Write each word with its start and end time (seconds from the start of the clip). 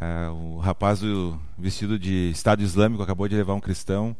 Uh, 0.00 0.54
o 0.54 0.58
rapaz 0.58 1.00
do, 1.00 1.40
vestido 1.58 1.98
de 1.98 2.30
Estado 2.30 2.62
Islâmico 2.62 3.02
acabou 3.02 3.26
de 3.26 3.34
levar 3.34 3.54
um 3.54 3.60
cristão. 3.60 4.16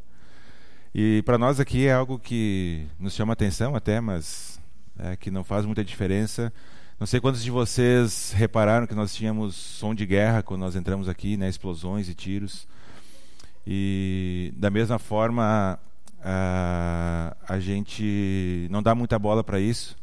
E 0.93 1.23
para 1.23 1.39
nós 1.39 1.61
aqui 1.61 1.87
é 1.87 1.93
algo 1.93 2.19
que 2.19 2.85
nos 2.98 3.14
chama 3.14 3.32
atenção 3.32 3.77
até, 3.77 4.01
mas 4.01 4.61
é, 4.99 5.14
que 5.14 5.30
não 5.30 5.45
faz 5.45 5.64
muita 5.64 5.85
diferença. 5.85 6.53
Não 6.99 7.06
sei 7.06 7.21
quantos 7.21 7.45
de 7.45 7.51
vocês 7.53 8.33
repararam 8.33 8.88
que 8.88 8.95
nós 8.95 9.14
tínhamos 9.14 9.54
som 9.54 9.95
de 9.95 10.04
guerra 10.04 10.43
quando 10.43 10.62
nós 10.62 10.75
entramos 10.75 11.09
aqui, 11.09 11.36
né, 11.36 11.48
explosões 11.48 12.08
e 12.08 12.14
tiros. 12.14 12.66
E 13.64 14.52
da 14.56 14.70
mesma 14.70 14.98
forma, 14.98 15.79
a, 16.20 17.36
a 17.48 17.60
gente 17.60 18.66
não 18.68 18.82
dá 18.82 18.96
muita 18.96 19.16
bola 19.16 19.45
para 19.45 19.60
isso, 19.60 19.96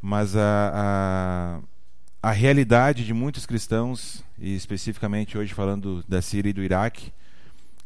mas 0.00 0.34
a, 0.34 1.60
a, 2.22 2.30
realidade 2.30 3.04
de 3.04 3.14
muitos 3.14 3.46
cristãos, 3.46 4.24
e 4.38 4.54
especificamente 4.54 5.36
hoje 5.36 5.54
falando 5.54 6.04
da 6.08 6.20
Síria 6.20 6.50
e 6.50 6.52
do 6.52 6.62
Iraque, 6.62 7.12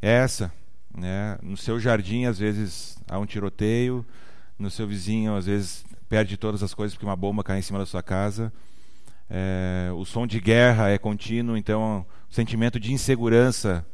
é 0.01 0.11
essa. 0.11 0.53
Né? 0.97 1.39
No 1.43 1.57
seu 1.57 1.79
jardim, 1.81 2.25
às 2.25 2.39
vezes, 2.39 2.99
há 3.09 3.19
um 3.19 3.27
tiroteio, 3.27 4.05
no 4.59 4.71
seu 4.71 4.87
vizinho, 4.87 5.37
às 5.37 5.47
vezes, 5.47 5.85
perde 6.09 6.37
todas 6.37 6.63
as 6.63 6.73
coisas 6.73 6.95
porque 6.95 7.07
uma 7.07 7.17
bomba 7.17 7.43
cai 7.43 7.59
em 7.59 7.63
cima 7.63 7.79
da 7.79 7.87
sua 7.87 8.03
casa. 8.03 8.53
É, 9.29 9.91
o 9.97 10.05
som 10.05 10.27
de 10.27 10.39
guerra 10.39 10.91
é 10.91 10.99
contínuo, 10.99 11.57
então 11.57 12.07
o 12.31 12.35
sentimento 12.35 12.79
de 12.79 12.93
insegurança 12.93 13.85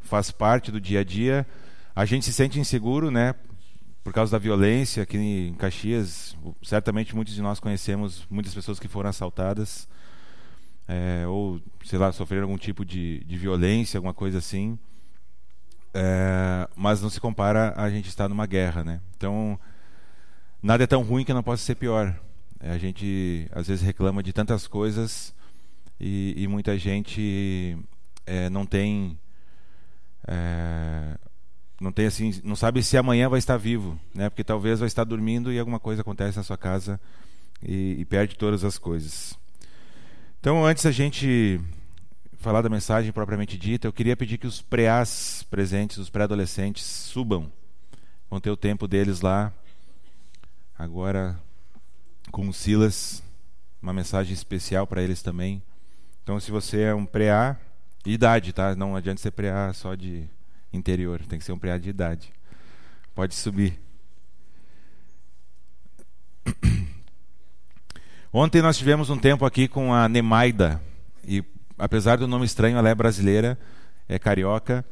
faz 0.00 0.30
parte 0.30 0.72
do 0.72 0.80
dia 0.80 1.00
a 1.00 1.04
dia. 1.04 1.46
A 1.94 2.04
gente 2.04 2.24
se 2.24 2.32
sente 2.32 2.58
inseguro, 2.58 3.10
né? 3.10 3.34
Por 4.02 4.12
causa 4.12 4.32
da 4.32 4.38
violência 4.38 5.02
aqui 5.02 5.16
em 5.16 5.54
Caxias, 5.54 6.36
certamente 6.62 7.14
muitos 7.14 7.34
de 7.34 7.42
nós 7.42 7.60
conhecemos 7.60 8.26
muitas 8.28 8.52
pessoas 8.52 8.80
que 8.80 8.88
foram 8.88 9.10
assaltadas 9.10 9.88
é, 10.88 11.26
ou, 11.26 11.60
sei 11.84 11.98
lá, 11.98 12.12
sofreram 12.12 12.44
algum 12.44 12.58
tipo 12.58 12.84
de, 12.84 13.24
de 13.24 13.36
violência, 13.36 13.98
alguma 13.98 14.14
coisa 14.14 14.38
assim. 14.38 14.78
É, 15.94 16.68
mas 16.74 17.02
não 17.02 17.10
se 17.10 17.20
compara 17.20 17.74
a 17.76 17.88
gente 17.90 18.08
estar 18.08 18.28
numa 18.28 18.46
guerra, 18.46 18.82
né? 18.82 19.00
Então, 19.16 19.58
nada 20.62 20.84
é 20.84 20.86
tão 20.86 21.02
ruim 21.02 21.24
que 21.24 21.32
não 21.32 21.42
possa 21.42 21.62
ser 21.62 21.76
pior. 21.76 22.18
É, 22.60 22.72
a 22.72 22.78
gente 22.78 23.48
às 23.52 23.68
vezes 23.68 23.84
reclama 23.84 24.22
de 24.22 24.32
tantas 24.32 24.66
coisas 24.66 25.34
e, 26.00 26.34
e 26.36 26.48
muita 26.48 26.78
gente 26.78 27.76
é, 28.26 28.48
não 28.48 28.66
tem 28.66 29.18
é, 30.26 31.18
não 31.82 31.92
tem 31.92 32.06
assim 32.06 32.40
não 32.44 32.54
sabe 32.54 32.82
se 32.82 32.96
amanhã 32.96 33.28
vai 33.28 33.38
estar 33.38 33.56
vivo, 33.56 33.98
né? 34.14 34.30
Porque 34.30 34.44
talvez 34.44 34.78
vai 34.78 34.86
estar 34.86 35.04
dormindo 35.04 35.52
e 35.52 35.58
alguma 35.58 35.80
coisa 35.80 36.00
acontece 36.02 36.36
na 36.36 36.44
sua 36.44 36.56
casa 36.56 37.00
e, 37.62 37.96
e 37.98 38.04
perde 38.04 38.36
todas 38.36 38.64
as 38.64 38.78
coisas. 38.78 39.36
Então, 40.40 40.64
antes 40.64 40.86
a 40.86 40.90
gente 40.90 41.60
falar 42.38 42.62
da 42.62 42.68
mensagem 42.68 43.12
propriamente 43.12 43.58
dita, 43.58 43.86
eu 43.86 43.92
queria 43.92 44.16
pedir 44.16 44.38
que 44.38 44.46
os 44.46 44.60
preás 44.60 45.44
presentes, 45.50 45.98
os 45.98 46.10
pré-adolescentes, 46.10 46.84
subam. 46.84 47.50
Vão 48.30 48.40
ter 48.40 48.50
o 48.50 48.56
tempo 48.56 48.88
deles 48.88 49.20
lá 49.20 49.52
agora 50.76 51.38
com 52.30 52.48
o 52.48 52.52
Silas, 52.52 53.22
uma 53.80 53.92
mensagem 53.92 54.32
especial 54.32 54.86
para 54.86 55.02
eles 55.02 55.22
também. 55.22 55.62
Então, 56.22 56.40
se 56.40 56.50
você 56.50 56.82
é 56.82 56.94
um 56.94 57.06
pré-A, 57.06 57.56
idade, 58.06 58.52
tá? 58.52 58.74
Não 58.74 58.96
adianta 58.96 59.20
ser 59.20 59.32
pré-A 59.32 59.72
só 59.72 59.94
de 59.94 60.28
interior, 60.72 61.20
tem 61.28 61.38
que 61.38 61.44
ser 61.44 61.52
um 61.52 61.58
pré-A 61.58 61.78
de 61.78 61.90
idade. 61.90 62.32
Pode 63.14 63.34
subir. 63.34 63.78
Ontem 68.32 68.62
nós 68.62 68.78
tivemos 68.78 69.10
um 69.10 69.18
tempo 69.18 69.44
aqui 69.44 69.68
com 69.68 69.92
a 69.92 70.08
Nemaida 70.08 70.80
e 71.26 71.44
apesar 71.78 72.16
do 72.16 72.26
nome 72.26 72.46
estranho, 72.46 72.78
ela 72.78 72.88
é 72.88 72.94
brasileira, 72.94 73.58
é 74.08 74.18
carioca 74.18 74.84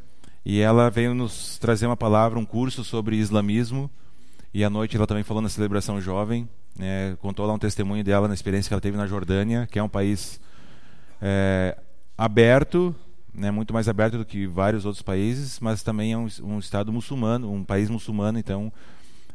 e 0.44 0.60
ela 0.60 0.90
veio 0.90 1.14
nos 1.14 1.58
trazer 1.58 1.86
uma 1.86 1.96
palavra, 1.96 2.38
um 2.38 2.44
curso 2.44 2.84
sobre 2.84 3.16
islamismo 3.16 3.90
e 4.52 4.64
à 4.64 4.70
noite 4.70 4.96
ela 4.96 5.06
também 5.06 5.22
falou 5.22 5.42
na 5.42 5.48
celebração 5.48 6.00
jovem, 6.00 6.48
né, 6.76 7.16
contou 7.20 7.46
lá 7.46 7.54
um 7.54 7.58
testemunho 7.58 8.02
dela 8.02 8.26
na 8.28 8.34
experiência 8.34 8.68
que 8.68 8.74
ela 8.74 8.80
teve 8.80 8.96
na 8.96 9.06
Jordânia, 9.06 9.68
que 9.70 9.78
é 9.78 9.82
um 9.82 9.88
país 9.88 10.40
é, 11.22 11.78
aberto, 12.18 12.94
né, 13.34 13.50
muito 13.50 13.72
mais 13.72 13.88
aberto 13.88 14.18
do 14.18 14.24
que 14.24 14.46
vários 14.46 14.84
outros 14.84 15.02
países, 15.02 15.58
mas 15.60 15.82
também 15.82 16.12
é 16.12 16.18
um, 16.18 16.26
um 16.42 16.58
estado 16.58 16.92
muçulmano, 16.92 17.52
um 17.52 17.64
país 17.64 17.88
muçulmano, 17.88 18.38
então 18.38 18.72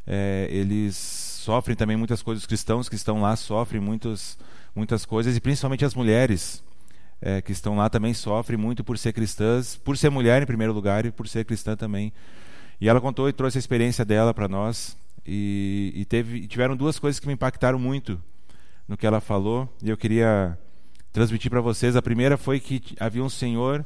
é, 0.05 0.47
eles 0.51 0.95
sofrem 0.95 1.75
também 1.75 1.95
muitas 1.95 2.21
coisas, 2.21 2.43
os 2.43 2.47
cristãos 2.47 2.89
que 2.89 2.95
estão 2.95 3.21
lá 3.21 3.35
sofrem 3.35 3.81
muitas, 3.81 4.37
muitas 4.75 5.05
coisas, 5.05 5.35
e 5.35 5.39
principalmente 5.39 5.85
as 5.85 5.95
mulheres 5.95 6.63
é, 7.21 7.41
que 7.41 7.51
estão 7.51 7.75
lá 7.75 7.89
também 7.89 8.13
sofrem 8.13 8.57
muito 8.57 8.83
por 8.83 8.97
ser 8.97 9.13
cristãs, 9.13 9.75
por 9.77 9.97
ser 9.97 10.09
mulher 10.09 10.41
em 10.41 10.45
primeiro 10.45 10.73
lugar 10.73 11.05
e 11.05 11.11
por 11.11 11.27
ser 11.27 11.45
cristã 11.45 11.75
também. 11.75 12.11
E 12.79 12.89
ela 12.89 12.99
contou 12.99 13.29
e 13.29 13.33
trouxe 13.33 13.57
a 13.57 13.59
experiência 13.59 14.03
dela 14.03 14.33
para 14.33 14.47
nós, 14.47 14.97
e, 15.25 15.91
e 15.95 16.05
teve, 16.05 16.47
tiveram 16.47 16.75
duas 16.75 16.99
coisas 16.99 17.19
que 17.19 17.25
me 17.25 17.33
impactaram 17.33 17.79
muito 17.79 18.21
no 18.87 18.95
que 18.95 19.07
ela 19.07 19.19
falou 19.19 19.67
e 19.81 19.89
eu 19.89 19.97
queria 19.97 20.57
transmitir 21.15 21.49
para 21.49 21.61
vocês. 21.61 21.95
A 21.95 22.01
primeira 22.01 22.37
foi 22.37 22.59
que 22.59 22.83
havia 22.99 23.23
um 23.23 23.29
senhor 23.29 23.85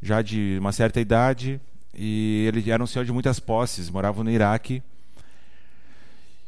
já 0.00 0.22
de 0.22 0.56
uma 0.58 0.72
certa 0.72 0.98
idade 0.98 1.60
e 1.94 2.46
ele 2.48 2.70
era 2.70 2.82
um 2.82 2.86
senhor 2.86 3.04
de 3.04 3.12
muitas 3.12 3.38
posses, 3.38 3.90
morava 3.90 4.24
no 4.24 4.30
Iraque. 4.30 4.82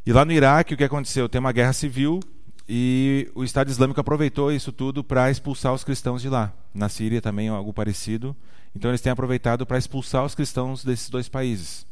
E 0.06 0.12
lá 0.12 0.24
no 0.24 0.32
Iraque 0.32 0.72
o 0.72 0.76
que 0.76 0.84
aconteceu? 0.84 1.28
Tem 1.28 1.38
uma 1.38 1.52
guerra 1.52 1.74
civil 1.74 2.18
e 2.66 3.30
o 3.34 3.44
Estado 3.44 3.70
Islâmico 3.70 4.00
aproveitou 4.00 4.50
isso 4.50 4.72
tudo 4.72 5.04
para 5.04 5.30
expulsar 5.30 5.74
os 5.74 5.84
cristãos 5.84 6.22
de 6.22 6.30
lá. 6.30 6.50
Na 6.72 6.88
Síria 6.88 7.20
também 7.20 7.50
algo 7.50 7.72
parecido. 7.72 8.34
Então 8.74 8.90
eles 8.90 9.02
têm 9.02 9.12
aproveitado 9.12 9.66
para 9.66 9.76
expulsar 9.76 10.24
os 10.24 10.34
cristãos 10.34 10.82
desses 10.82 11.10
dois 11.10 11.28
países. 11.28 11.86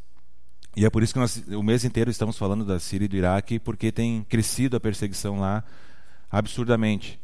E 0.75 0.87
é 0.87 0.91
por 0.91 1.03
isso 1.03 1.13
que 1.13 1.21
nós 1.21 1.45
o 1.49 1.63
mês 1.63 1.85
inteiro 1.85 2.11
estamos 2.11 2.39
falando 2.39 2.65
da 2.65 2.81
Síria 2.81 3.05
e 3.05 3.09
do 3.09 3.17
Iraque, 3.17 3.59
porque 3.59 3.93
tem 3.93 4.25
crescido 4.31 4.79
a 4.79 4.81
perseguição 4.81 5.39
lá 5.39 5.63
absurdamente. 6.31 7.22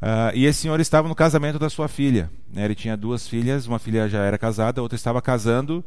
Uh, 0.00 0.30
e 0.34 0.46
esse 0.46 0.60
senhor 0.60 0.78
estava 0.78 1.08
no 1.08 1.14
casamento 1.14 1.58
da 1.58 1.68
sua 1.68 1.88
filha. 1.88 2.30
Né? 2.52 2.64
Ele 2.64 2.74
tinha 2.74 2.96
duas 2.96 3.26
filhas, 3.26 3.66
uma 3.66 3.78
filha 3.78 4.08
já 4.08 4.20
era 4.20 4.38
casada, 4.38 4.80
a 4.80 4.82
outra 4.82 4.96
estava 4.96 5.20
casando, 5.20 5.84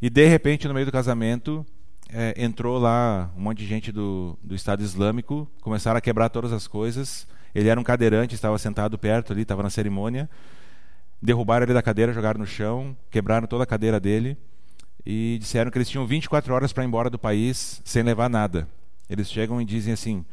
e 0.00 0.08
de 0.08 0.26
repente, 0.26 0.66
no 0.66 0.74
meio 0.74 0.86
do 0.86 0.92
casamento, 0.92 1.64
é, 2.12 2.34
entrou 2.36 2.78
lá 2.78 3.30
um 3.36 3.40
monte 3.40 3.58
de 3.58 3.66
gente 3.66 3.92
do, 3.92 4.38
do 4.42 4.54
Estado 4.54 4.82
Islâmico, 4.82 5.48
começaram 5.60 5.98
a 5.98 6.00
quebrar 6.00 6.28
todas 6.28 6.52
as 6.52 6.66
coisas. 6.66 7.26
Ele 7.54 7.68
era 7.68 7.78
um 7.78 7.84
cadeirante, 7.84 8.34
estava 8.34 8.58
sentado 8.58 8.98
perto 8.98 9.32
ali, 9.32 9.42
estava 9.42 9.62
na 9.62 9.70
cerimônia. 9.70 10.28
Derrubaram 11.20 11.64
ele 11.64 11.74
da 11.74 11.82
cadeira, 11.82 12.12
jogaram 12.12 12.40
no 12.40 12.46
chão, 12.46 12.96
quebraram 13.10 13.46
toda 13.46 13.64
a 13.64 13.66
cadeira 13.66 14.00
dele 14.00 14.36
e 15.04 15.38
disseram 15.40 15.70
que 15.70 15.78
eles 15.78 15.88
tinham 15.88 16.06
24 16.06 16.52
horas 16.52 16.72
para 16.72 16.84
ir 16.84 16.86
embora 16.86 17.10
do 17.10 17.18
país 17.18 17.80
sem 17.84 18.02
levar 18.02 18.28
nada. 18.28 18.68
Eles 19.08 19.30
chegam 19.30 19.60
e 19.60 19.64
dizem 19.64 19.92
assim: 19.92 20.24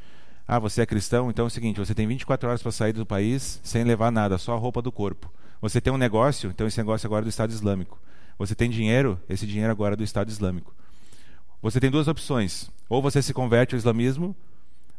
Ah, 0.52 0.58
você 0.58 0.82
é 0.82 0.86
cristão? 0.88 1.30
Então 1.30 1.46
é 1.46 1.48
o 1.48 1.52
seguinte: 1.52 1.80
você 1.80 1.94
tem 1.94 2.08
24 2.08 2.50
horas 2.50 2.64
para 2.64 2.72
sair 2.72 2.92
do 2.92 3.06
país 3.06 3.62
sem 3.64 3.84
levar 3.84 4.12
nada, 4.12 4.36
só 4.40 4.56
a 4.56 4.58
roupa 4.58 4.82
do 4.82 4.92
corpo. 4.92 5.32
Você 5.62 5.80
tem 5.80 5.94
um 5.94 5.98
negócio? 5.98 6.50
Então 6.50 6.66
esse 6.66 6.80
negócio 6.80 7.06
agora 7.06 7.22
é 7.22 7.28
do 7.28 7.30
Estado 7.30 7.52
Islâmico. 7.52 8.02
Você 8.40 8.56
tem 8.56 8.68
dinheiro? 8.68 9.22
Esse 9.30 9.46
dinheiro 9.46 9.72
agora 9.72 9.94
é 9.94 9.96
do 9.96 10.04
Estado 10.04 10.28
Islâmico. 10.28 10.74
Você 11.62 11.80
tem 11.80 11.92
duas 11.92 12.08
opções: 12.08 12.72
ou 12.90 13.00
você 13.00 13.22
se 13.22 13.32
converte 13.32 13.76
ao 13.76 13.78
islamismo, 13.78 14.36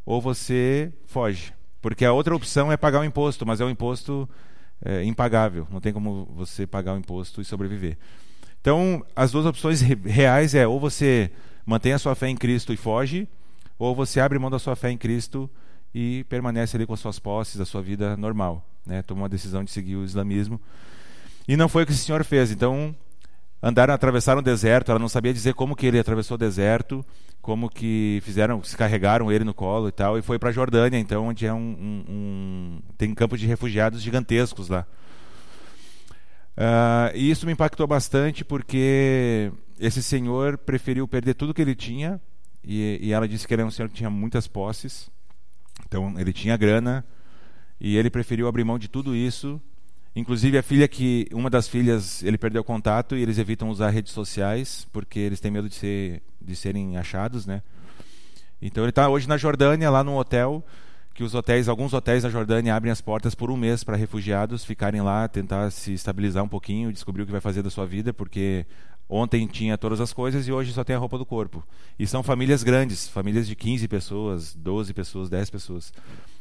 ou 0.06 0.21
você 0.21 0.93
foge. 1.05 1.53
Porque 1.82 2.05
a 2.05 2.12
outra 2.12 2.32
opção 2.32 2.71
é 2.71 2.77
pagar 2.77 3.00
o 3.00 3.05
imposto, 3.05 3.44
mas 3.44 3.61
é 3.61 3.65
um 3.65 3.71
imposto 3.71 4.31
é, 4.84 5.03
impagável. 5.03 5.67
Não 5.69 5.81
tem 5.81 5.93
como 5.93 6.27
você 6.32 6.65
pagar 6.65 6.94
o 6.94 6.99
imposto 6.99 7.41
e 7.41 7.44
sobreviver. 7.44 7.99
Então, 8.61 9.05
as 9.17 9.32
duas 9.32 9.47
opções 9.47 9.81
reais 9.81 10.55
é 10.55 10.65
ou 10.65 10.78
você 10.78 11.28
mantém 11.67 11.93
a 11.93 11.99
sua 11.99 12.15
fé 12.15 12.28
em 12.28 12.37
Cristo 12.37 12.72
e 12.72 12.77
foge, 12.77 13.27
ou 13.81 13.95
você 13.95 14.21
abre 14.21 14.39
mão 14.39 14.51
da 14.51 14.59
sua 14.59 14.77
fé 14.77 14.91
em 14.91 14.99
Cristo 14.99 15.49
e 15.95 16.23
permanece 16.25 16.77
ali 16.77 16.85
com 16.85 16.93
as 16.93 17.01
suas 17.01 17.19
posses, 17.19 17.59
a 17.59 17.65
sua 17.65 17.81
vida 17.81 18.15
normal, 18.15 18.63
né? 18.87 19.01
Toma 19.01 19.23
uma 19.23 19.29
decisão 19.29 19.65
de 19.65 19.71
seguir 19.71 19.97
o 19.97 20.05
islamismo. 20.05 20.61
E 21.49 21.56
não 21.56 21.67
foi 21.67 21.82
o 21.82 21.87
que 21.87 21.93
esse 21.93 22.05
senhor 22.05 22.23
fez. 22.23 22.50
Então, 22.50 22.94
andaram, 23.62 23.94
atravessaram 23.94 24.41
o 24.41 24.44
deserto, 24.44 24.91
ela 24.91 24.99
não 24.99 25.09
sabia 25.09 25.32
dizer 25.32 25.55
como 25.55 25.75
que 25.75 25.87
ele 25.87 25.99
atravessou 25.99 26.35
o 26.35 26.38
deserto, 26.38 27.03
como 27.41 27.71
que 27.71 28.21
fizeram, 28.23 28.62
se 28.62 28.77
carregaram 28.77 29.32
ele 29.32 29.44
no 29.44 29.55
colo 29.55 29.88
e 29.88 29.93
tal, 29.93 30.19
e 30.19 30.23
foi 30.23 30.38
para 30.38 30.50
a 30.50 30.53
Jordânia, 30.53 30.99
então, 30.99 31.29
onde 31.29 31.47
é 31.47 31.53
um, 31.53 31.56
um, 31.56 32.05
um 32.06 32.79
tem 32.99 33.15
campos 33.15 33.41
de 33.41 33.47
refugiados 33.47 34.03
gigantescos 34.03 34.69
lá. 34.69 34.87
Uh, 36.55 37.17
e 37.17 37.31
isso 37.31 37.47
me 37.47 37.53
impactou 37.53 37.87
bastante 37.87 38.44
porque 38.44 39.50
esse 39.79 40.03
senhor 40.03 40.59
preferiu 40.59 41.09
perder 41.09 41.33
tudo 41.33 41.55
que 41.55 41.62
ele 41.62 41.75
tinha 41.75 42.21
e, 42.65 42.99
e, 43.03 43.12
ela 43.12 43.27
disse 43.27 43.47
que 43.47 43.55
ele 43.55 43.62
era 43.62 43.69
um 43.69 43.71
senhor 43.71 43.89
que 43.89 43.95
tinha 43.95 44.11
muitas 44.11 44.47
posses, 44.47 45.11
então 45.87 46.19
ele 46.19 46.33
tinha 46.33 46.57
grana 46.57 47.05
e 47.81 47.97
ele 47.97 48.11
preferiu 48.11 48.47
abrir 48.47 48.65
mão 48.65 48.79
de 48.79 48.89
tudo 48.89 49.15
isso. 49.15 49.61
Inclusive 50.15 50.59
a 50.59 50.62
filha 50.62 50.89
que 50.89 51.29
uma 51.33 51.49
das 51.49 51.69
filhas 51.69 52.23
ele 52.23 52.37
perdeu 52.37 52.65
contato 52.65 53.17
e 53.17 53.23
eles 53.23 53.39
evitam 53.39 53.71
usar 53.71 53.91
redes 53.91 54.12
sociais 54.12 54.87
porque 54.93 55.19
eles 55.19 55.41
têm 55.41 55.51
medo 55.51 55.69
de 55.69 55.75
ser 55.75 56.23
de 56.41 56.57
serem 56.57 56.97
achados, 56.97 57.47
né? 57.47 57.62
Então 58.61 58.83
ele 58.83 58.91
está 58.91 59.09
hoje 59.09 59.29
na 59.29 59.37
Jordânia 59.37 59.89
lá 59.89 60.03
num 60.03 60.17
hotel 60.17 60.65
que 61.15 61.25
os 61.25 61.35
hotéis, 61.35 61.69
alguns 61.69 61.93
hotéis 61.93 62.23
da 62.23 62.31
Jordânia 62.31 62.75
abrem 62.75 62.91
as 62.91 63.01
portas 63.01 63.35
por 63.35 63.51
um 63.51 63.57
mês 63.57 63.85
para 63.85 63.97
refugiados 63.97 64.65
ficarem 64.65 65.01
lá, 65.01 65.29
tentar 65.29 65.71
se 65.71 65.93
estabilizar 65.93 66.43
um 66.43 66.49
pouquinho, 66.49 66.93
descobrir 66.93 67.23
o 67.23 67.27
que 67.27 67.33
vai 67.33 67.41
fazer 67.41 67.62
da 67.62 67.71
sua 67.71 67.87
vida, 67.87 68.12
porque 68.12 68.65
ontem 69.11 69.47
tinha 69.47 69.77
todas 69.77 70.01
as 70.01 70.12
coisas 70.12 70.47
e 70.47 70.53
hoje 70.53 70.73
só 70.73 70.85
tem 70.85 70.95
a 70.95 70.99
roupa 70.99 71.19
do 71.19 71.27
corpo. 71.27 71.67
E 71.99 72.07
são 72.07 72.23
famílias 72.23 72.62
grandes, 72.62 73.09
famílias 73.09 73.47
de 73.47 73.57
15 73.57 73.89
pessoas, 73.89 74.55
12 74.55 74.95
pessoas, 74.95 75.29
10 75.29 75.51
pessoas. 75.51 75.93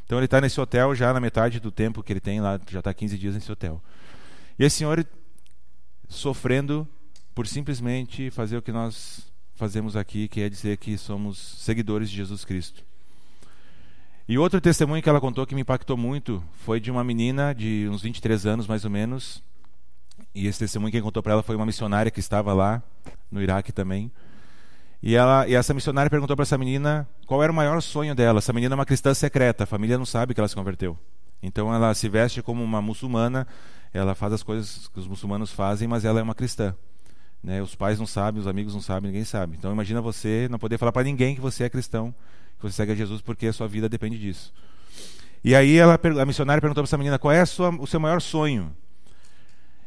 Então 0.06 0.20
ele 0.20 0.26
está 0.26 0.40
nesse 0.40 0.62
hotel 0.62 0.94
já 0.94 1.12
na 1.12 1.20
metade 1.20 1.60
do 1.60 1.72
tempo 1.72 2.04
que 2.04 2.14
ele 2.14 2.20
tem 2.20 2.40
lá, 2.40 2.60
já 2.70 2.80
está 2.80 2.94
15 2.94 3.18
dias 3.18 3.34
nesse 3.34 3.52
hotel. 3.52 3.82
E 4.58 4.64
esse 4.64 4.78
senhor 4.78 5.06
sofrendo 6.08 6.88
por 7.34 7.48
simplesmente 7.48 8.30
fazer 8.30 8.58
o 8.58 8.62
que 8.62 8.72
nós 8.72 9.28
fazemos 9.56 9.96
aqui, 9.96 10.28
que 10.28 10.42
é 10.42 10.50
dizer 10.50 10.78
que 10.78 10.98
somos 10.98 11.38
seguidores 11.38 12.10
de 12.10 12.16
Jesus 12.16 12.46
Cristo. 12.46 12.84
E 14.28 14.38
outro 14.38 14.62
testemunho 14.62 15.02
que 15.02 15.10
ela 15.10 15.20
contou 15.20 15.46
que 15.48 15.56
me 15.56 15.62
impactou 15.62 15.98
muito 15.98 16.44
foi 16.60 16.80
de 16.80 16.92
uma 16.92 17.04
menina 17.04 17.54
de 17.54 17.88
uns 17.92 18.04
23 18.04 18.46
anos, 18.46 18.68
mais 18.68 18.86
ou 18.86 18.92
menos. 18.92 19.42
E 20.34 20.48
esse 20.48 20.60
testemunho 20.60 20.92
quem 20.92 21.02
contou 21.02 21.22
para 21.24 21.34
ela 21.34 21.44
foi 21.44 21.56
uma 21.56 21.66
missionária 21.66 22.12
que 22.12 22.20
estava 22.20 22.54
lá 22.54 22.82
no 23.32 23.42
Iraque 23.42 23.72
também. 23.72 24.12
E, 25.02 25.16
ela, 25.16 25.48
e 25.48 25.56
essa 25.56 25.74
missionária 25.74 26.10
perguntou 26.10 26.36
para 26.36 26.44
essa 26.44 26.58
menina 26.58 27.08
qual 27.26 27.42
era 27.42 27.52
o 27.52 27.56
maior 27.56 27.82
sonho 27.82 28.14
dela. 28.14 28.40
Essa 28.40 28.54
menina 28.54 28.74
é 28.74 28.78
uma 28.78 28.86
cristã 28.86 29.14
secreta, 29.14 29.64
a 29.64 29.68
família 29.68 29.98
não 29.98 30.06
sabe 30.06 30.34
que 30.34 30.40
ela 30.40 30.48
se 30.48 30.56
converteu. 30.56 30.98
Então 31.42 31.74
ela 31.74 31.94
se 31.94 32.10
veste 32.10 32.42
como 32.42 32.64
uma 32.64 32.82
muçulmana, 32.82 33.48
ela 33.94 34.14
faz 34.14 34.34
as 34.34 34.44
coisas 34.44 34.90
que 34.90 35.00
os 35.00 35.08
muçulmanos 35.08 35.52
fazem, 35.52 35.88
mas 35.88 36.04
ela 36.04 36.20
é 36.20 36.24
uma 36.24 36.36
cristã. 36.36 36.76
Né? 37.42 37.62
Os 37.62 37.76
pais 37.76 37.98
não 37.98 38.06
sabem, 38.06 38.42
os 38.42 38.48
amigos 38.48 38.74
não 38.74 38.82
sabem, 38.82 39.10
ninguém 39.10 39.24
sabe. 39.24 39.56
Então 39.58 39.72
imagina 39.72 40.02
você 40.02 40.48
não 40.52 40.60
poder 40.60 40.78
falar 40.78 40.92
para 40.92 41.04
ninguém 41.04 41.36
que 41.36 41.42
você 41.42 41.64
é 41.64 41.70
cristão 41.70 42.14
que 42.60 42.64
você 42.64 42.76
segue 42.76 42.92
a 42.92 42.96
Jesus 42.96 43.22
porque 43.22 43.48
a 43.48 43.54
sua 43.54 43.68
vida 43.68 43.88
depende 43.88 44.20
disso. 44.20 44.54
E 45.44 45.56
aí 45.56 45.78
ela, 45.78 45.98
a 46.22 46.26
missionária 46.26 46.60
perguntou 46.60 46.84
para 46.84 46.90
essa 46.90 46.98
menina 46.98 47.18
qual 47.18 47.32
é 47.32 47.46
sua, 47.46 47.70
o 47.70 47.88
seu 47.88 48.00
maior 48.00 48.20
sonho. 48.22 48.76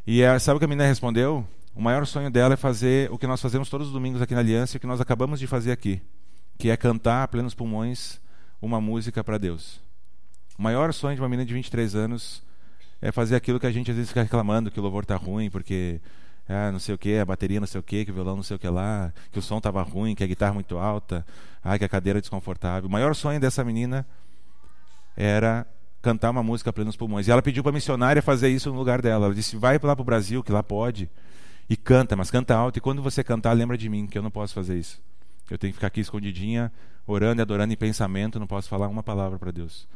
E 0.05 0.21
ela, 0.21 0.39
sabe 0.41 0.57
o 0.57 0.59
que 0.59 0.65
a 0.65 0.69
menina 0.69 0.89
respondeu? 0.89 1.47
O 1.77 1.81
maior 1.81 2.05
sonho 2.07 2.29
dela 2.29 2.55
é 2.55 2.57
fazer 2.57 3.11
o 3.13 3.17
que 3.17 3.27
nós 3.27 3.41
fazemos 3.41 3.71
todos 3.71 3.87
os 3.87 3.93
domingos 3.93 4.21
aqui 4.21 4.35
na 4.35 4.41
Aliança 4.41 4.77
e 4.77 4.79
o 4.79 4.81
que 4.81 4.87
nós 4.87 5.01
acabamos 5.01 5.39
de 5.39 5.47
fazer 5.47 5.71
aqui, 5.71 6.03
que 6.59 6.71
é 6.71 6.77
cantar 6.77 7.23
a 7.23 7.29
plenos 7.29 7.55
pulmões 7.55 8.21
uma 8.61 8.81
música 8.81 9.23
para 9.23 9.39
Deus. 9.39 9.81
O 10.59 10.63
maior 10.63 10.93
sonho 10.93 11.15
de 11.15 11.23
uma 11.23 11.29
menina 11.29 11.47
de 11.47 11.55
23 11.55 11.95
anos 11.95 12.43
é 13.01 13.13
fazer 13.13 13.37
aquilo 13.37 13.61
que 13.61 13.67
a 13.67 13.71
gente 13.71 13.93
às 13.93 13.97
vezes 13.97 14.11
fica 14.11 14.23
reclamando, 14.23 14.73
que 14.73 14.81
o 14.81 14.83
louvor 14.83 15.05
está 15.05 15.15
ruim, 15.15 15.49
porque 15.49 16.01
ah, 16.49 16.73
não 16.73 16.81
sei 16.81 16.97
o 16.97 16.99
que, 16.99 17.19
a 17.19 17.25
bateria 17.25 17.61
não 17.61 17.67
sei 17.69 17.79
o 17.79 17.83
que, 17.83 18.05
que 18.05 18.11
o 18.11 18.15
violão 18.15 18.35
não 18.35 18.43
sei 18.43 18.57
o 18.57 18.59
que 18.59 18.69
lá, 18.69 19.13
que 19.31 19.39
o 19.39 19.43
som 19.43 19.59
estava 19.59 19.83
ruim, 19.83 20.17
que 20.17 20.25
a 20.25 20.27
guitarra 20.27 20.53
muito 20.53 20.79
alta, 20.79 21.25
ah, 21.63 21.79
que 21.79 21.85
a 21.85 21.89
cadeira 21.89 22.19
é 22.19 22.21
desconfortável. 22.21 22.89
O 22.89 22.93
maior 22.93 23.15
sonho 23.15 23.39
dessa 23.39 23.63
menina 23.63 24.05
era 25.17 25.65
cantar 26.03 26.31
uma 26.31 26.43
música 26.43 26.73
plenos 26.73 26.97
pulmões. 26.97 27.29
E 27.29 27.31
ela 27.31 27.41
pediu 27.41 27.63
para 27.63 27.71
a 27.71 27.73
missionária 27.73 28.21
fazer 28.21 28.49
isso 28.51 28.71
no 28.71 28.77
lugar 28.77 29.01
dela. 29.01 29.27
Ela 29.27 29.35
disse: 29.35 29.57
vai 29.57 29.79
lá 29.83 29.95
para 29.95 30.03
o 30.03 30.05
Brasil, 30.05 30.43
que 30.43 30.53
lá 30.53 30.63
pode, 30.63 31.09
e 31.71 31.77
canta, 31.77 32.17
mas 32.17 32.31
canta 32.31 32.55
alto. 32.55 32.77
E 32.77 32.81
quando 32.81 33.01
você 33.01 33.25
cantar, 33.25 33.53
lembra 33.53 33.79
de 33.79 33.89
mim, 33.89 34.07
que 34.07 34.19
eu 34.19 34.23
não 34.23 34.31
posso 34.31 34.53
fazer 34.53 34.79
isso. 34.79 35.01
Eu 35.49 35.57
tenho 35.57 35.73
que 35.73 35.77
ficar 35.77 35.87
aqui 35.87 36.01
escondidinha, 36.01 36.73
orando 37.07 37.41
e 37.41 37.43
adorando 37.43 37.73
em 37.73 37.77
pensamento, 37.77 38.41
não 38.41 38.47
posso 38.47 38.69
falar 38.69 38.89
uma 38.89 39.03
palavra 39.03 39.39
para 39.39 39.51
Deus. 39.51 39.87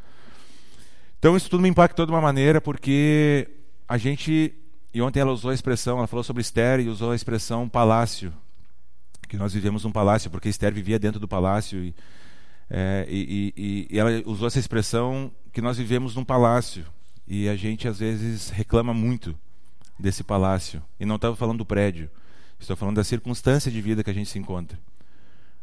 Então 1.19 1.37
isso 1.37 1.51
tudo 1.51 1.63
me 1.63 1.69
impactou 1.69 2.07
de 2.07 2.13
uma 2.13 2.21
maneira, 2.21 2.61
porque 2.61 3.49
a 3.89 3.97
gente 3.97 4.55
e 4.97 5.03
ontem 5.03 5.21
ela 5.21 5.31
usou 5.31 5.51
a 5.51 5.55
expressão, 5.55 5.99
ela 5.99 6.07
falou 6.07 6.25
sobre 6.25 6.41
Esther 6.41 6.81
e 6.81 6.89
usou 6.89 7.11
a 7.11 7.15
expressão 7.15 7.69
palácio, 7.69 8.33
que 9.29 9.37
nós 9.37 9.53
vivemos 9.53 9.85
num 9.85 9.93
palácio, 9.93 10.31
porque 10.31 10.49
Esther 10.49 10.73
vivia 10.73 10.99
dentro 10.99 11.21
do 11.21 11.29
palácio. 11.29 11.85
E, 11.85 11.95
é, 12.69 13.07
e, 13.09 13.53
e, 13.57 13.87
e 13.91 13.99
ela 13.99 14.11
usou 14.27 14.47
essa 14.47 14.59
expressão 14.59 15.31
que 15.53 15.61
nós 15.61 15.79
vivemos 15.79 16.15
num 16.15 16.25
palácio. 16.25 16.85
E 17.27 17.49
a 17.49 17.57
gente 17.57 17.89
às 17.89 17.99
vezes 17.99 18.51
reclama 18.51 18.95
muito 18.95 19.37
desse 19.99 20.23
palácio. 20.23 20.83
E 20.99 21.07
não 21.07 21.17
estava 21.17 21.35
falando 21.35 21.59
do 21.59 21.67
prédio, 21.67 22.11
estou 22.59 22.77
falando 22.77 22.97
da 22.97 23.05
circunstância 23.05 23.71
de 23.71 23.81
vida 23.81 24.05
que 24.05 24.11
a 24.11 24.15
gente 24.15 24.31
se 24.31 24.39
encontra. 24.39 24.79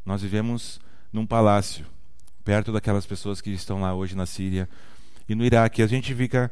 Nós 0.05 0.21
vivemos 0.21 0.79
num 1.11 1.25
palácio, 1.25 1.85
perto 2.43 2.71
daquelas 2.71 3.05
pessoas 3.05 3.39
que 3.39 3.51
estão 3.51 3.79
lá 3.79 3.93
hoje 3.93 4.15
na 4.15 4.25
Síria 4.25 4.67
e 5.27 5.35
no 5.35 5.45
Iraque. 5.45 5.81
A 5.81 5.87
gente 5.87 6.13
fica 6.13 6.51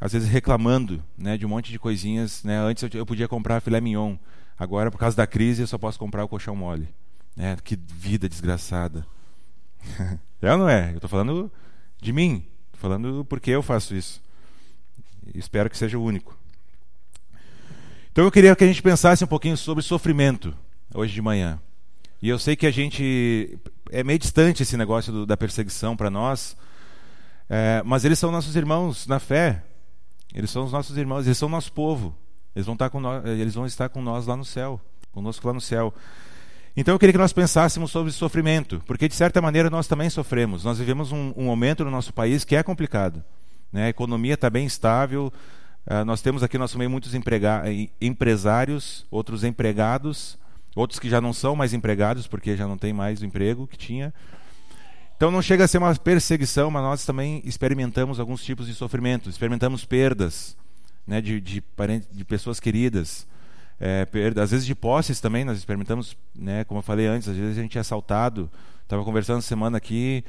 às 0.00 0.12
vezes 0.12 0.28
reclamando 0.28 1.02
né, 1.16 1.36
de 1.36 1.46
um 1.46 1.48
monte 1.48 1.72
de 1.72 1.78
coisinhas. 1.78 2.44
Né? 2.44 2.58
Antes 2.58 2.84
eu, 2.94 3.06
podia 3.06 3.28
comprar 3.28 3.60
filé 3.60 3.80
mignon, 3.80 4.16
agora 4.58 4.90
por 4.90 4.98
causa 4.98 5.16
da 5.16 5.26
crise 5.26 5.62
eu 5.62 5.66
só 5.66 5.78
posso 5.78 5.98
comprar 5.98 6.24
o 6.24 6.28
colchão 6.28 6.54
mole. 6.54 6.88
É, 7.36 7.56
que 7.56 7.76
vida 7.76 8.28
desgraçada. 8.28 9.06
é 10.42 10.52
ou 10.52 10.58
não 10.58 10.68
é? 10.68 10.90
Eu 10.90 10.96
estou 10.96 11.08
falando 11.08 11.50
de 12.00 12.12
mim, 12.12 12.44
estou 12.66 12.80
falando 12.80 13.24
porque 13.28 13.50
eu 13.50 13.62
faço 13.62 13.94
isso. 13.94 14.22
espero 15.34 15.70
que 15.70 15.76
seja 15.76 15.98
o 15.98 16.02
único. 16.02 16.36
Então 18.10 18.24
eu 18.24 18.30
queria 18.30 18.54
que 18.54 18.64
a 18.64 18.66
gente 18.66 18.82
pensasse 18.82 19.24
um 19.24 19.26
pouquinho 19.26 19.56
sobre 19.56 19.82
sofrimento 19.82 20.54
hoje 20.94 21.14
de 21.14 21.22
manhã. 21.22 21.58
E 22.20 22.28
eu 22.28 22.38
sei 22.38 22.54
que 22.54 22.66
a 22.66 22.70
gente 22.70 23.58
é 23.90 24.04
meio 24.04 24.18
distante 24.18 24.62
esse 24.62 24.76
negócio 24.76 25.12
do, 25.12 25.26
da 25.26 25.36
perseguição 25.36 25.96
para 25.96 26.10
nós, 26.10 26.56
é, 27.48 27.82
mas 27.84 28.04
eles 28.04 28.18
são 28.18 28.30
nossos 28.30 28.54
irmãos 28.54 29.06
na 29.06 29.18
fé. 29.18 29.62
Eles 30.34 30.50
são 30.50 30.64
os 30.64 30.72
nossos 30.72 30.96
irmãos, 30.96 31.26
eles 31.26 31.36
são 31.36 31.48
nosso 31.48 31.72
povo. 31.72 32.16
Eles 32.54 32.66
vão 32.66 32.74
estar 32.74 32.90
com 32.90 33.00
nós, 33.00 33.24
eles 33.24 33.54
vão 33.54 33.66
estar 33.66 33.88
com 33.88 34.00
nós 34.00 34.26
lá 34.26 34.36
no 34.36 34.44
céu, 34.44 34.80
conosco 35.10 35.46
lá 35.46 35.52
no 35.52 35.60
céu. 35.60 35.92
Então 36.76 36.94
eu 36.94 36.98
queria 36.98 37.12
que 37.12 37.18
nós 37.18 37.32
pensássemos 37.32 37.90
sobre 37.90 38.10
sofrimento, 38.12 38.82
porque 38.86 39.06
de 39.06 39.14
certa 39.14 39.42
maneira 39.42 39.68
nós 39.68 39.86
também 39.86 40.08
sofremos. 40.08 40.64
Nós 40.64 40.78
vivemos 40.78 41.12
um, 41.12 41.32
um 41.36 41.44
momento 41.44 41.84
no 41.84 41.90
nosso 41.90 42.14
país 42.14 42.44
que 42.44 42.56
é 42.56 42.62
complicado. 42.62 43.22
Né? 43.70 43.86
A 43.86 43.88
economia 43.90 44.34
está 44.34 44.48
bem 44.48 44.64
estável. 44.64 45.32
Uh, 45.86 46.04
nós 46.04 46.22
temos 46.22 46.42
aqui 46.42 46.56
no 46.56 46.62
nosso 46.64 46.78
meio 46.78 46.88
muitos 46.88 47.12
empresários, 48.00 49.04
outros 49.10 49.44
empregados, 49.44 50.38
outros 50.74 50.98
que 50.98 51.10
já 51.10 51.20
não 51.20 51.32
são 51.32 51.54
mais 51.54 51.74
empregados 51.74 52.26
porque 52.26 52.56
já 52.56 52.66
não 52.66 52.78
tem 52.78 52.92
mais 52.92 53.20
o 53.20 53.26
emprego 53.26 53.66
que 53.66 53.76
tinha. 53.76 54.14
Então 55.16 55.30
não 55.30 55.42
chega 55.42 55.64
a 55.64 55.68
ser 55.68 55.78
uma 55.78 55.94
perseguição, 55.94 56.70
mas 56.70 56.82
nós 56.82 57.04
também 57.04 57.42
experimentamos 57.44 58.18
alguns 58.18 58.42
tipos 58.42 58.66
de 58.66 58.74
sofrimento, 58.74 59.28
experimentamos 59.28 59.84
perdas 59.84 60.56
né, 61.06 61.20
de, 61.20 61.40
de, 61.40 61.62
de 62.10 62.24
pessoas 62.24 62.58
queridas, 62.58 63.26
é, 63.84 64.04
perda, 64.06 64.44
às 64.44 64.52
vezes 64.52 64.64
de 64.64 64.76
posses 64.76 65.18
também, 65.18 65.44
nós 65.44 65.58
experimentamos, 65.58 66.16
né, 66.32 66.62
como 66.62 66.78
eu 66.78 66.82
falei 66.84 67.08
antes, 67.08 67.28
às 67.28 67.36
vezes 67.36 67.58
a 67.58 67.62
gente 67.62 67.76
é 67.76 67.80
assaltado. 67.80 68.48
Estava 68.84 69.02
conversando 69.02 69.42
semana 69.42 69.76
aqui 69.76 70.24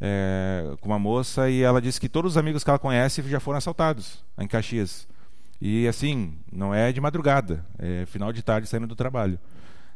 é, 0.00 0.76
com 0.80 0.90
uma 0.90 1.00
moça 1.00 1.50
e 1.50 1.62
ela 1.62 1.82
disse 1.82 2.00
que 2.00 2.08
todos 2.08 2.32
os 2.32 2.36
amigos 2.36 2.62
que 2.62 2.70
ela 2.70 2.78
conhece 2.78 3.20
já 3.22 3.40
foram 3.40 3.58
assaltados 3.58 4.24
em 4.38 4.46
Caxias. 4.46 5.08
E 5.60 5.88
assim, 5.88 6.38
não 6.52 6.72
é 6.72 6.92
de 6.92 7.00
madrugada, 7.00 7.66
é 7.76 8.06
final 8.06 8.32
de 8.32 8.40
tarde 8.40 8.68
saindo 8.68 8.86
do 8.86 8.94
trabalho. 8.94 9.36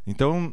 Então, 0.04 0.52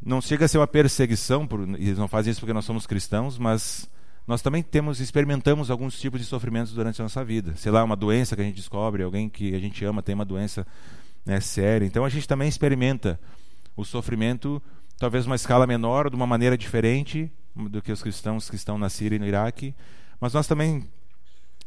não 0.00 0.20
chega 0.20 0.44
a 0.44 0.48
ser 0.48 0.58
uma 0.58 0.68
perseguição, 0.68 1.44
por, 1.44 1.60
eles 1.60 1.98
não 1.98 2.06
fazem 2.06 2.30
isso 2.30 2.38
porque 2.38 2.52
nós 2.52 2.64
somos 2.64 2.86
cristãos, 2.86 3.36
mas 3.36 3.90
nós 4.28 4.40
também 4.40 4.62
temos 4.62 5.00
experimentamos 5.00 5.72
alguns 5.72 5.98
tipos 5.98 6.20
de 6.20 6.26
sofrimentos 6.26 6.72
durante 6.72 7.00
a 7.00 7.04
nossa 7.04 7.24
vida. 7.24 7.56
Sei 7.56 7.72
lá, 7.72 7.82
uma 7.82 7.96
doença 7.96 8.36
que 8.36 8.42
a 8.42 8.44
gente 8.44 8.54
descobre, 8.54 9.02
alguém 9.02 9.28
que 9.28 9.56
a 9.56 9.58
gente 9.58 9.84
ama 9.84 10.04
tem 10.04 10.14
uma 10.14 10.24
doença 10.24 10.64
né, 11.24 11.40
séria. 11.40 11.86
Então 11.86 12.04
a 12.04 12.08
gente 12.08 12.26
também 12.26 12.48
experimenta 12.48 13.18
o 13.76 13.84
sofrimento, 13.84 14.62
talvez 14.98 15.26
uma 15.26 15.36
escala 15.36 15.66
menor, 15.66 16.10
de 16.10 16.16
uma 16.16 16.26
maneira 16.26 16.56
diferente 16.56 17.30
do 17.54 17.82
que 17.82 17.92
os 17.92 18.02
cristãos 18.02 18.48
que 18.48 18.56
estão 18.56 18.78
na 18.78 18.88
Síria 18.88 19.16
e 19.16 19.18
no 19.18 19.26
Iraque, 19.26 19.74
mas 20.20 20.32
nós 20.32 20.46
também 20.46 20.88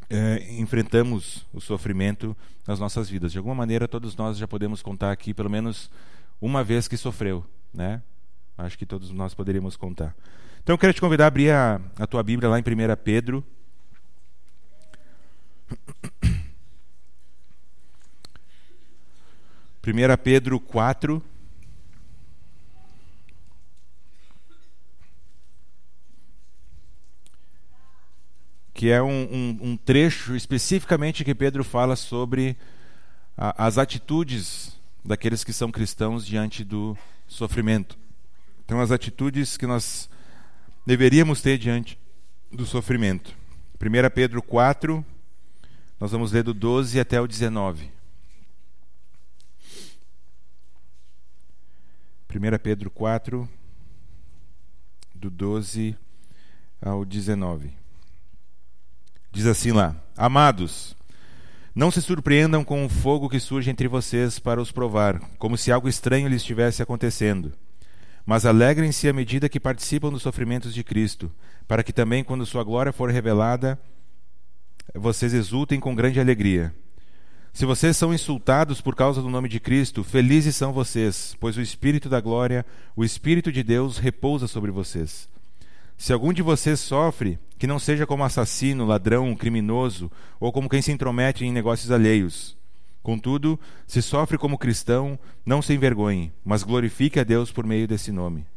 é, 0.09 0.53
enfrentamos 0.59 1.45
o 1.53 1.59
sofrimento 1.59 2.35
nas 2.67 2.79
nossas 2.79 3.09
vidas. 3.09 3.31
De 3.31 3.37
alguma 3.37 3.55
maneira, 3.55 3.87
todos 3.87 4.15
nós 4.15 4.37
já 4.37 4.47
podemos 4.47 4.81
contar 4.81 5.11
aqui 5.11 5.33
pelo 5.33 5.49
menos 5.49 5.89
uma 6.39 6.63
vez 6.63 6.87
que 6.87 6.97
sofreu, 6.97 7.45
né? 7.73 8.01
Acho 8.57 8.77
que 8.77 8.85
todos 8.85 9.11
nós 9.11 9.33
poderíamos 9.33 9.75
contar. 9.75 10.15
Então 10.61 10.73
eu 10.73 10.77
quero 10.77 10.93
te 10.93 11.01
convidar 11.01 11.25
a 11.25 11.27
abrir 11.27 11.49
a, 11.49 11.81
a 11.97 12.07
tua 12.07 12.21
Bíblia 12.23 12.49
lá 12.49 12.59
em 12.59 12.61
1 12.61 12.95
Pedro. 13.03 13.43
1 19.85 20.17
Pedro 20.23 20.61
4. 20.61 21.21
Que 28.73 28.89
é 28.89 29.01
um, 29.03 29.09
um, 29.09 29.59
um 29.61 29.77
trecho 29.77 30.37
especificamente 30.37 31.25
que 31.25 31.35
Pedro 31.35 31.65
fala 31.65 31.97
sobre 31.97 32.55
a, 33.37 33.67
as 33.67 33.77
atitudes 33.77 34.79
daqueles 35.03 35.43
que 35.43 35.51
são 35.51 35.69
cristãos 35.69 36.25
diante 36.25 36.63
do 36.63 36.97
sofrimento. 37.27 37.97
Então, 38.63 38.79
as 38.79 38.89
atitudes 38.89 39.57
que 39.57 39.67
nós 39.67 40.09
deveríamos 40.85 41.41
ter 41.41 41.57
diante 41.57 41.99
do 42.49 42.65
sofrimento. 42.65 43.35
1 43.81 44.09
Pedro 44.15 44.41
4, 44.41 45.05
nós 45.99 46.11
vamos 46.11 46.31
ler 46.31 46.43
do 46.43 46.53
12 46.53 46.97
até 47.01 47.19
o 47.19 47.27
19. 47.27 48.02
1 52.35 52.57
Pedro 52.57 52.89
4, 52.89 53.47
do 55.13 55.29
12 55.29 55.95
ao 56.81 57.05
19. 57.05 57.71
Diz 59.31 59.45
assim 59.45 59.71
lá: 59.71 59.95
Amados, 60.17 60.95
não 61.75 61.91
se 61.91 62.01
surpreendam 62.01 62.63
com 62.63 62.83
o 62.83 62.89
fogo 62.89 63.29
que 63.29 63.39
surge 63.39 63.69
entre 63.69 63.87
vocês 63.87 64.39
para 64.39 64.59
os 64.59 64.71
provar, 64.71 65.19
como 65.37 65.55
se 65.55 65.71
algo 65.71 65.87
estranho 65.87 66.27
lhes 66.27 66.41
estivesse 66.41 66.81
acontecendo. 66.81 67.53
Mas 68.25 68.47
alegrem-se 68.47 69.07
à 69.07 69.13
medida 69.13 69.47
que 69.47 69.59
participam 69.59 70.09
dos 70.09 70.23
sofrimentos 70.23 70.73
de 70.73 70.83
Cristo, 70.83 71.31
para 71.67 71.83
que 71.83 71.93
também, 71.93 72.23
quando 72.23 72.47
sua 72.47 72.63
glória 72.63 72.91
for 72.91 73.11
revelada, 73.11 73.79
vocês 74.95 75.33
exultem 75.33 75.79
com 75.79 75.93
grande 75.93 76.19
alegria. 76.19 76.73
Se 77.53 77.67
vocês 77.67 77.95
são 77.95 78.11
insultados 78.11 78.81
por 78.81 78.95
causa 78.95 79.21
do 79.21 79.29
nome 79.29 79.47
de 79.47 79.59
Cristo, 79.59 80.03
felizes 80.03 80.55
são 80.55 80.73
vocês, 80.73 81.37
pois 81.39 81.55
o 81.55 81.61
Espírito 81.61 82.09
da 82.09 82.19
glória, 82.19 82.65
o 82.95 83.05
Espírito 83.05 83.51
de 83.51 83.61
Deus, 83.61 83.99
repousa 83.99 84.47
sobre 84.47 84.71
vocês. 84.71 85.29
Se 85.95 86.11
algum 86.11 86.33
de 86.33 86.41
vocês 86.41 86.79
sofre, 86.79 87.37
que 87.59 87.67
não 87.67 87.77
seja 87.77 88.07
como 88.07 88.23
assassino, 88.23 88.87
ladrão, 88.87 89.35
criminoso 89.35 90.11
ou 90.39 90.51
como 90.51 90.67
quem 90.67 90.81
se 90.81 90.91
intromete 90.91 91.45
em 91.45 91.51
negócios 91.51 91.91
alheios. 91.91 92.57
Contudo, 93.03 93.59
se 93.85 94.01
sofre 94.01 94.35
como 94.35 94.57
cristão, 94.57 95.19
não 95.45 95.61
se 95.61 95.75
envergonhe, 95.75 96.33
mas 96.43 96.63
glorifique 96.63 97.19
a 97.19 97.23
Deus 97.23 97.51
por 97.51 97.67
meio 97.67 97.87
desse 97.87 98.11
nome. 98.11 98.47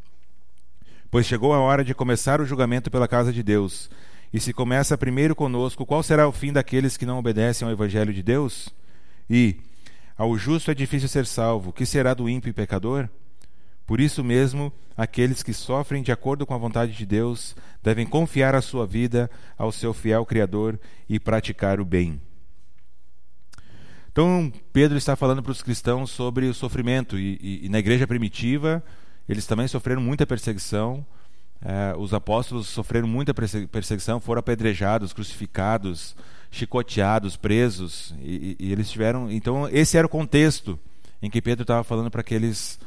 Pois 1.11 1.26
chegou 1.26 1.53
a 1.53 1.61
hora 1.61 1.85
de 1.85 1.95
começar 1.95 2.41
o 2.41 2.47
julgamento 2.47 2.91
pela 2.91 3.07
casa 3.07 3.31
de 3.31 3.43
Deus. 3.43 3.91
E 4.33 4.41
se 4.41 4.55
começa 4.55 4.97
primeiro 4.97 5.37
conosco, 5.37 5.85
qual 5.85 6.03
será 6.03 6.26
o 6.26 6.33
fim 6.33 6.50
daqueles 6.50 6.97
que 6.97 7.05
não 7.05 7.19
obedecem 7.19 7.69
ao 7.69 7.73
Evangelho 7.73 8.15
de 8.15 8.23
Deus? 8.23 8.75
E, 9.28 9.56
ao 10.16 10.37
justo 10.38 10.71
é 10.71 10.75
difícil 10.75 11.09
ser 11.09 11.26
salvo, 11.26 11.73
que 11.73 11.85
será 11.85 12.14
do 12.14 12.28
ímpio 12.28 12.50
e 12.50 12.52
pecador? 12.52 13.09
Por 13.87 14.00
isso 14.00 14.25
mesmo, 14.25 14.73
aqueles 14.97 15.42
que 15.42 15.52
sofrem 15.52 16.02
de 16.02 16.11
acordo 16.11 16.45
com 16.45 16.54
a 16.54 16.59
vontade 16.59 16.92
de 16.92 17.06
Deus 17.06 17.54
devem 17.83 18.06
confiar 18.06 18.54
a 18.54 18.61
sua 18.61 18.87
vida 18.87 19.30
ao 19.56 19.71
seu 19.71 19.95
fiel 19.95 20.26
Criador 20.26 20.78
e 21.09 21.21
praticar 21.21 21.78
o 21.80 21.85
bem. 21.85 22.21
Então, 24.11 24.50
Pedro 24.73 24.97
está 24.97 25.14
falando 25.14 25.42
para 25.42 25.52
os 25.52 25.62
cristãos 25.62 26.11
sobre 26.11 26.47
o 26.47 26.54
sofrimento, 26.54 27.18
e, 27.18 27.38
e, 27.40 27.66
e 27.66 27.68
na 27.68 27.78
igreja 27.78 28.06
primitiva, 28.06 28.83
eles 29.28 29.47
também 29.47 29.68
sofreram 29.68 30.00
muita 30.00 30.26
perseguição. 30.26 31.06
É, 31.61 31.95
os 31.97 32.14
apóstolos 32.14 32.66
sofreram 32.66 33.06
muita 33.06 33.35
perseguição, 33.35 34.18
foram 34.18 34.40
apedrejados, 34.40 35.12
crucificados, 35.12 36.16
chicoteados, 36.50 37.37
presos, 37.37 38.15
e, 38.21 38.57
e 38.59 38.73
eles 38.73 38.91
tiveram. 38.91 39.31
Então, 39.31 39.69
esse 39.69 39.97
era 39.97 40.07
o 40.07 40.11
contexto 40.11 40.79
em 41.23 41.31
que 41.31 41.43
Pedro 41.43 41.62
estava 41.62 41.85
falando 41.85 42.11
para 42.11 42.21
aqueles 42.21 42.79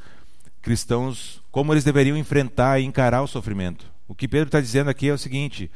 cristãos 0.61 1.41
como 1.51 1.73
eles 1.73 1.83
deveriam 1.83 2.17
enfrentar 2.17 2.79
e 2.79 2.85
encarar 2.85 3.21
o 3.21 3.27
sofrimento. 3.27 3.85
O 4.07 4.15
que 4.15 4.27
Pedro 4.27 4.47
está 4.47 4.59
dizendo 4.59 4.89
aqui 4.89 5.07
é 5.07 5.13
o 5.13 5.17
seguinte: 5.17 5.69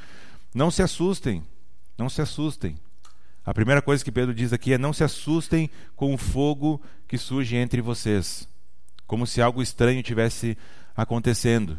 não 0.54 0.72
se 0.72 0.82
assustem, 0.82 1.44
não 1.98 2.10
se 2.10 2.22
assustem. 2.22 2.78
A 3.46 3.54
primeira 3.54 3.82
coisa 3.82 4.04
que 4.04 4.12
Pedro 4.12 4.34
diz 4.34 4.54
aqui 4.54 4.74
é: 4.74 4.78
não 4.78 4.94
se 4.94 5.04
assustem 5.04 5.70
com 5.96 6.14
o 6.14 6.18
fogo 6.18 6.82
que 7.08 7.18
surge 7.18 7.56
entre 7.56 7.82
vocês, 7.82 8.48
como 9.06 9.28
se 9.28 9.42
algo 9.42 9.62
estranho 9.62 10.02
tivesse 10.02 10.58
acontecendo. 10.96 11.78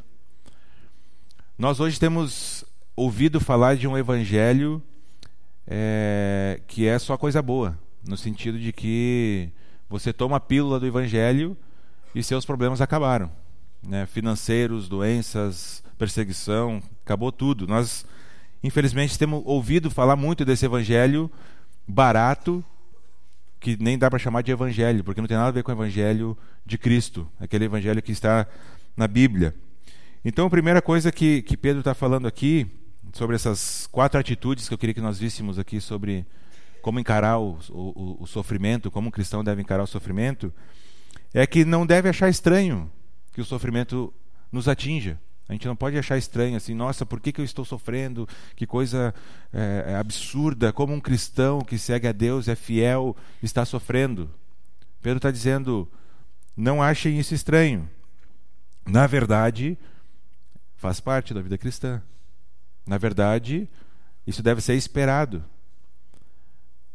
Nós 1.57 1.81
hoje 1.81 1.99
temos 1.99 2.65
ouvido 2.97 3.41
falar 3.41 3.77
de 3.77 3.87
um 3.87 3.97
evangelho 3.97 4.83
é, 5.67 6.61
que 6.67 6.87
é 6.87 6.99
só 6.99 7.17
coisa 7.17 7.41
boa, 7.41 7.79
no 8.07 8.17
sentido 8.17 8.59
de 8.59 8.73
que 8.73 9.51
você 9.89 10.13
toma 10.13 10.37
a 10.37 10.41
pílula 10.41 10.79
do 10.79 10.87
evangelho 10.87 11.57
e 12.15 12.23
seus 12.23 12.45
problemas 12.45 12.81
acabaram. 12.81 13.31
Né? 13.83 14.07
Financeiros, 14.07 14.89
doenças, 14.89 15.83
perseguição, 15.99 16.83
acabou 17.05 17.31
tudo. 17.31 17.67
Nós, 17.67 18.07
infelizmente, 18.63 19.19
temos 19.19 19.43
ouvido 19.45 19.91
falar 19.91 20.17
muito 20.17 20.45
desse 20.45 20.65
evangelho 20.65 21.31
barato, 21.87 22.65
que 23.61 23.77
nem 23.81 23.99
dá 23.99 24.11
para 24.11 24.19
chamar 24.19 24.43
de 24.43 24.53
evangelho, 24.53 25.03
porque 25.03 25.21
não 25.21 25.29
tem 25.29 25.37
nada 25.37 25.49
a 25.49 25.53
ver 25.53 25.63
com 25.63 25.73
o 25.73 25.75
evangelho 25.75 26.37
de 26.65 26.77
Cristo, 26.77 27.27
aquele 27.39 27.65
evangelho 27.65 28.03
que 28.03 28.13
está 28.13 28.47
na 28.97 29.09
Bíblia. 29.09 29.55
Então, 30.25 30.47
a 30.47 30.51
primeira 30.51 30.81
coisa 30.81 31.13
que, 31.13 31.43
que 31.43 31.57
Pedro 31.57 31.81
está 31.81 31.95
falando 31.95 32.27
aqui, 32.27 32.67
sobre 33.15 33.37
essas 33.37 33.87
quatro 33.87 34.19
atitudes 34.19 34.67
que 34.67 34.75
eu 34.75 34.79
queria 34.79 34.93
que 34.93 35.01
nós 35.01 35.19
víssemos 35.19 35.59
aqui 35.59 35.81
sobre 35.81 36.27
como 36.83 36.99
encarar 36.99 37.39
o, 37.39 37.59
o, 37.71 38.19
o 38.21 38.27
sofrimento, 38.27 38.91
como 38.91 39.09
um 39.09 39.11
cristão 39.11 39.43
deve 39.43 39.63
encarar 39.63 39.85
o 39.85 39.87
sofrimento, 39.87 40.53
é 41.33 41.47
que 41.47 41.65
não 41.65 41.87
deve 41.87 42.09
achar 42.09 42.29
estranho 42.29 42.91
que 43.33 43.41
o 43.41 43.45
sofrimento 43.45 44.13
nos 44.51 44.69
atinja. 44.69 45.19
A 45.49 45.53
gente 45.53 45.67
não 45.67 45.77
pode 45.77 45.97
achar 45.97 46.19
estranho 46.19 46.57
assim, 46.57 46.75
nossa, 46.75 47.07
por 47.07 47.21
que, 47.21 47.33
que 47.33 47.41
eu 47.41 47.45
estou 47.45 47.65
sofrendo? 47.65 48.29
Que 48.57 48.67
coisa 48.67 49.15
é, 49.53 49.85
é, 49.89 49.97
absurda, 49.97 50.73
como 50.73 50.93
um 50.93 51.01
cristão 51.01 51.61
que 51.61 51.79
segue 51.79 52.09
a 52.09 52.13
Deus, 52.13 52.49
é 52.49 52.57
fiel, 52.57 53.17
está 53.43 53.65
sofrendo. 53.65 54.29
Pedro 55.01 55.19
está 55.19 55.31
dizendo, 55.31 55.91
não 56.57 56.83
achem 56.83 57.19
isso 57.19 57.35
estranho. 57.35 57.89
Na 58.87 59.07
verdade, 59.07 59.79
faz 60.77 60.99
parte 60.99 61.33
da 61.33 61.41
vida 61.41 61.57
cristã. 61.57 62.03
Na 62.87 62.99
verdade, 62.99 63.69
isso 64.27 64.43
deve 64.43 64.61
ser 64.61 64.75
esperado. 64.75 65.45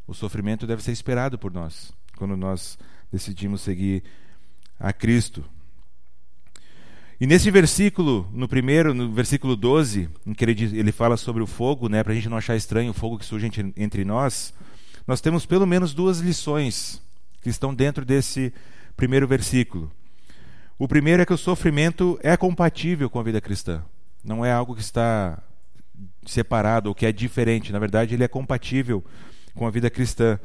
O 0.07 0.13
sofrimento 0.13 0.65
deve 0.65 0.83
ser 0.83 0.91
esperado 0.91 1.37
por 1.37 1.51
nós, 1.51 1.91
quando 2.17 2.35
nós 2.35 2.77
decidimos 3.11 3.61
seguir 3.61 4.03
a 4.79 4.93
Cristo. 4.93 5.43
E 7.21 7.27
nesse 7.27 7.51
versículo, 7.51 8.29
no 8.31 8.47
primeiro, 8.47 8.93
no 8.93 9.11
versículo 9.11 9.55
12, 9.55 10.09
em 10.25 10.33
que 10.33 10.45
ele, 10.45 10.55
diz, 10.55 10.71
ele 10.71 10.91
fala 10.91 11.17
sobre 11.17 11.43
o 11.43 11.47
fogo, 11.47 11.89
né, 11.89 12.01
para 12.01 12.13
a 12.13 12.15
gente 12.15 12.29
não 12.29 12.37
achar 12.37 12.55
estranho 12.55 12.91
o 12.91 12.93
fogo 12.93 13.19
que 13.19 13.25
surge 13.25 13.45
entre, 13.45 13.73
entre 13.75 14.05
nós, 14.05 14.53
nós 15.05 15.19
temos 15.19 15.45
pelo 15.45 15.67
menos 15.67 15.93
duas 15.93 16.19
lições 16.19 17.01
que 17.41 17.49
estão 17.49 17.75
dentro 17.75 18.05
desse 18.05 18.53
primeiro 18.95 19.27
versículo. 19.27 19.91
O 20.77 20.87
primeiro 20.87 21.21
é 21.21 21.25
que 21.25 21.33
o 21.33 21.37
sofrimento 21.37 22.17
é 22.23 22.37
compatível 22.37 23.09
com 23.09 23.19
a 23.19 23.23
vida 23.23 23.41
cristã. 23.41 23.83
Não 24.23 24.45
é 24.45 24.53
algo 24.53 24.73
que 24.73 24.81
está 24.81 25.41
separado 26.29 26.89
ou 26.89 26.95
que 26.95 27.05
é 27.05 27.11
diferente. 27.11 27.71
Na 27.71 27.79
verdade, 27.79 28.15
ele 28.15 28.23
é 28.23 28.27
compatível 28.27 29.03
com 29.55 29.67
a 29.67 29.71
vida 29.71 29.89
cristã. 29.89 30.39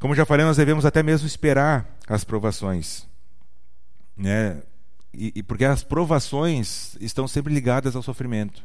Como 0.00 0.14
já 0.14 0.24
falei, 0.24 0.44
nós 0.44 0.56
devemos 0.56 0.84
até 0.84 1.02
mesmo 1.02 1.26
esperar 1.26 1.86
as 2.08 2.24
provações 2.24 3.06
né? 4.16 4.62
E, 5.12 5.32
e, 5.36 5.42
porque 5.42 5.64
as 5.64 5.82
provações 5.82 6.96
estão 7.00 7.28
sempre 7.28 7.52
ligadas 7.52 7.94
ao 7.94 8.02
sofrimento. 8.02 8.64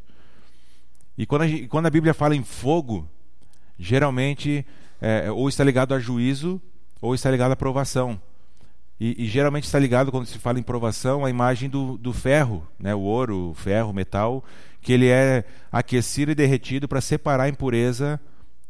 E 1.17 1.25
quando 1.25 1.41
a, 1.41 1.67
quando 1.67 1.87
a 1.87 1.89
Bíblia 1.89 2.13
fala 2.13 2.35
em 2.35 2.43
fogo, 2.43 3.07
geralmente 3.77 4.65
é, 5.01 5.29
ou 5.31 5.49
está 5.49 5.63
ligado 5.63 5.93
a 5.93 5.99
juízo 5.99 6.61
ou 7.01 7.13
está 7.13 7.29
ligado 7.29 7.51
à 7.51 7.55
provação. 7.55 8.19
E, 8.99 9.25
e, 9.25 9.27
geralmente 9.27 9.65
está 9.65 9.77
ligado, 9.77 10.11
quando 10.11 10.25
se 10.25 10.39
fala 10.39 10.57
em 10.57 10.63
provação, 10.63 11.23
a 11.23 11.29
imagem 11.29 11.69
do, 11.69 11.99
do 11.99 12.11
ferro, 12.11 12.67
né? 12.79 12.95
o 12.95 13.01
ouro, 13.01 13.51
o 13.51 13.53
ferro, 13.53 13.91
o 13.91 13.93
metal, 13.93 14.43
que 14.87 14.93
ele 14.93 15.09
é 15.09 15.43
aquecido 15.69 16.31
e 16.31 16.35
derretido 16.35 16.87
para 16.87 17.01
separar 17.01 17.43
a 17.43 17.49
impureza 17.49 18.17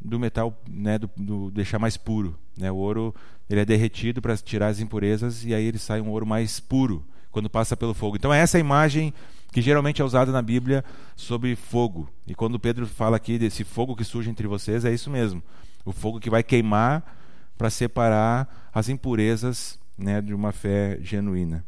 do 0.01 0.19
metal, 0.19 0.59
né? 0.67 0.97
do, 0.97 1.07
do 1.15 1.51
deixar 1.51 1.77
mais 1.77 1.95
puro. 1.95 2.35
Né? 2.57 2.71
O 2.71 2.75
ouro 2.75 3.13
ele 3.47 3.61
é 3.61 3.65
derretido 3.65 4.19
para 4.19 4.35
tirar 4.35 4.69
as 4.69 4.79
impurezas 4.79 5.45
e 5.45 5.53
aí 5.53 5.63
ele 5.63 5.77
sai 5.77 6.01
um 6.01 6.09
ouro 6.09 6.25
mais 6.25 6.59
puro 6.59 7.05
quando 7.29 7.47
passa 7.51 7.77
pelo 7.77 7.93
fogo. 7.93 8.15
Então 8.15 8.33
é 8.33 8.39
essa 8.39 8.57
imagem 8.57 9.13
que 9.51 9.61
geralmente 9.61 10.01
é 10.01 10.05
usada 10.05 10.31
na 10.31 10.41
Bíblia 10.41 10.83
sobre 11.15 11.55
fogo. 11.55 12.09
E 12.25 12.33
quando 12.33 12.59
Pedro 12.59 12.87
fala 12.87 13.15
aqui 13.15 13.37
desse 13.37 13.63
fogo 13.63 13.95
que 13.95 14.03
surge 14.03 14.27
entre 14.27 14.47
vocês, 14.47 14.85
é 14.85 14.91
isso 14.91 15.11
mesmo. 15.11 15.43
O 15.85 15.91
fogo 15.91 16.19
que 16.19 16.31
vai 16.31 16.41
queimar 16.41 17.15
para 17.55 17.69
separar 17.69 18.71
as 18.73 18.89
impurezas 18.89 19.77
né, 19.95 20.19
de 20.19 20.33
uma 20.33 20.51
fé 20.51 20.97
genuína. 20.99 21.63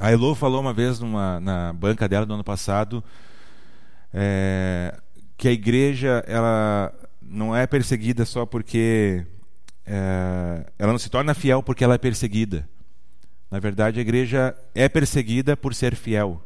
A 0.00 0.10
Elo 0.10 0.34
falou 0.34 0.62
uma 0.62 0.72
vez 0.72 0.98
numa, 1.00 1.38
na 1.38 1.70
banca 1.74 2.08
dela 2.08 2.24
do 2.24 2.32
ano 2.32 2.42
passado 2.42 3.04
é, 4.12 4.98
que 5.36 5.48
a 5.48 5.52
igreja 5.52 6.24
ela 6.26 6.92
não 7.20 7.54
é 7.54 7.66
perseguida 7.66 8.24
só 8.24 8.44
porque 8.44 9.24
é, 9.86 10.66
ela 10.78 10.92
não 10.92 10.98
se 10.98 11.10
torna 11.10 11.34
fiel 11.34 11.62
porque 11.62 11.84
ela 11.84 11.94
é 11.94 11.98
perseguida. 11.98 12.68
Na 13.50 13.58
verdade, 13.58 13.98
a 13.98 14.02
igreja 14.02 14.56
é 14.74 14.88
perseguida 14.88 15.56
por 15.56 15.74
ser 15.74 15.94
fiel. 15.94 16.42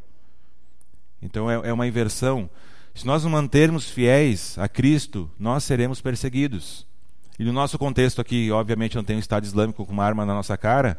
Então 1.22 1.50
é, 1.50 1.68
é 1.68 1.72
uma 1.72 1.86
inversão. 1.86 2.48
Se 2.94 3.06
nós 3.06 3.22
nos 3.22 3.32
mantermos 3.32 3.90
fiéis 3.90 4.58
a 4.58 4.68
Cristo, 4.68 5.30
nós 5.38 5.64
seremos 5.64 6.00
perseguidos. 6.00 6.86
E 7.38 7.44
no 7.44 7.52
nosso 7.52 7.78
contexto 7.78 8.20
aqui, 8.20 8.50
obviamente, 8.50 8.96
não 8.96 9.04
tem 9.04 9.16
um 9.16 9.20
Estado 9.20 9.44
Islâmico 9.44 9.84
com 9.84 9.92
uma 9.92 10.04
arma 10.04 10.24
na 10.24 10.34
nossa 10.34 10.56
cara, 10.56 10.98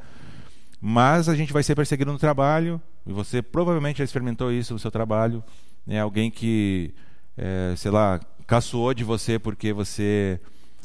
mas 0.79 1.27
a 1.27 1.35
gente 1.35 1.51
vai 1.51 1.63
ser 1.63 1.73
perseguido 1.75 2.11
no 2.11 2.19
trabalho, 2.19 2.79
e 3.05 3.11
você 3.11 3.41
provavelmente 3.41 3.97
já 3.97 4.03
experimentou 4.03 4.51
isso 4.51 4.73
no 4.73 4.79
seu 4.79 4.91
trabalho. 4.91 5.43
Né? 5.87 6.01
Alguém 6.01 6.29
que, 6.29 6.93
é, 7.37 7.73
sei 7.77 7.89
lá, 7.89 8.19
caçoou 8.45 8.93
de 8.93 9.05
você 9.05 9.39
porque 9.39 9.71
você 9.71 10.39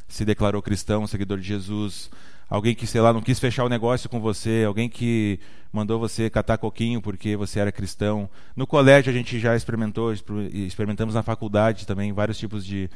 se 0.09 0.25
declarou 0.25 0.62
cristão, 0.62 1.06
seguidor 1.06 1.38
de 1.38 1.47
Jesus, 1.47 2.11
alguém 2.49 2.75
que, 2.75 2.87
sei 2.87 3.00
lá, 3.00 3.12
não 3.12 3.21
quis 3.21 3.40
fechar 3.40 3.64
o 3.64 3.68
negócio 3.68 4.09
com 4.09 4.21
você, 4.21 4.62
alguém 4.66 4.88
que 4.88 5.40
mandou 5.73 5.99
você 5.99 6.28
catar 6.30 6.59
coquinho 6.59 7.00
porque 7.00 7.35
você 7.35 7.59
era 7.59 7.73
cristão. 7.73 8.28
No 8.54 8.66
colégio 8.66 9.11
a 9.11 9.14
gente 9.14 9.40
já 9.40 9.56
experimentou, 9.56 10.12
experimentamos 10.52 11.14
na 11.14 11.23
faculdade 11.23 11.87
também 11.87 12.12
vários 12.12 12.38
tipos 12.38 12.64
de 12.64 12.88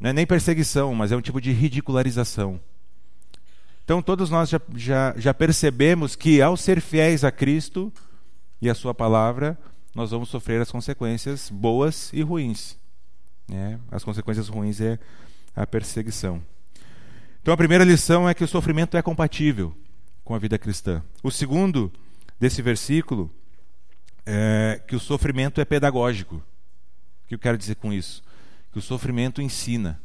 Não 0.00 0.10
é 0.10 0.12
nem 0.12 0.26
perseguição, 0.26 0.94
mas 0.94 1.12
é 1.12 1.16
um 1.16 1.20
tipo 1.20 1.40
de 1.40 1.52
ridicularização. 1.52 2.58
Então, 3.84 4.02
todos 4.02 4.30
nós 4.30 4.48
já, 4.48 4.60
já, 4.74 5.14
já 5.16 5.32
percebemos 5.32 6.16
que, 6.16 6.42
ao 6.42 6.56
ser 6.56 6.80
fiéis 6.80 7.22
a 7.22 7.30
Cristo 7.30 7.92
e 8.60 8.68
a 8.68 8.74
Sua 8.74 8.92
palavra, 8.92 9.56
nós 9.96 10.10
vamos 10.10 10.28
sofrer 10.28 10.60
as 10.60 10.70
consequências 10.70 11.48
boas 11.48 12.12
e 12.12 12.20
ruins. 12.20 12.76
Né? 13.48 13.80
As 13.90 14.04
consequências 14.04 14.46
ruins 14.46 14.78
é 14.78 14.98
a 15.54 15.66
perseguição. 15.66 16.42
Então, 17.40 17.54
a 17.54 17.56
primeira 17.56 17.82
lição 17.82 18.28
é 18.28 18.34
que 18.34 18.44
o 18.44 18.48
sofrimento 18.48 18.98
é 18.98 19.00
compatível 19.00 19.74
com 20.22 20.34
a 20.34 20.38
vida 20.38 20.58
cristã. 20.58 21.02
O 21.22 21.30
segundo 21.30 21.90
desse 22.38 22.60
versículo 22.60 23.32
é 24.26 24.82
que 24.86 24.94
o 24.94 25.00
sofrimento 25.00 25.62
é 25.62 25.64
pedagógico. 25.64 26.36
O 27.24 27.28
que 27.28 27.34
eu 27.34 27.38
quero 27.38 27.56
dizer 27.56 27.76
com 27.76 27.90
isso? 27.90 28.22
Que 28.72 28.78
o 28.78 28.82
sofrimento 28.82 29.40
ensina. 29.40 29.98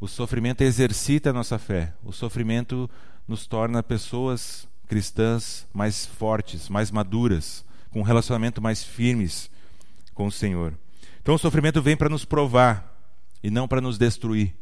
O 0.00 0.08
sofrimento 0.08 0.62
exercita 0.62 1.30
a 1.30 1.32
nossa 1.32 1.56
fé. 1.56 1.94
O 2.02 2.10
sofrimento 2.10 2.90
nos 3.28 3.46
torna 3.46 3.80
pessoas 3.80 4.66
cristãs 4.88 5.68
mais 5.72 6.04
fortes, 6.04 6.68
mais 6.68 6.90
maduras, 6.90 7.64
com 7.90 8.00
um 8.00 8.04
relacionamento 8.04 8.60
mais 8.60 8.82
firmes 8.82 9.50
com 10.14 10.26
o 10.26 10.32
Senhor. 10.32 10.74
Então 11.22 11.34
o 11.34 11.38
sofrimento 11.38 11.82
vem 11.82 11.96
para 11.96 12.08
nos 12.08 12.24
provar 12.24 12.96
e 13.42 13.50
não 13.50 13.68
para 13.68 13.80
nos 13.80 13.98
destruir. 13.98 14.54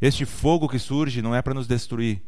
Este 0.00 0.24
fogo 0.24 0.68
que 0.68 0.78
surge 0.78 1.22
não 1.22 1.34
é 1.34 1.42
para 1.42 1.54
nos 1.54 1.66
destruir, 1.66 2.20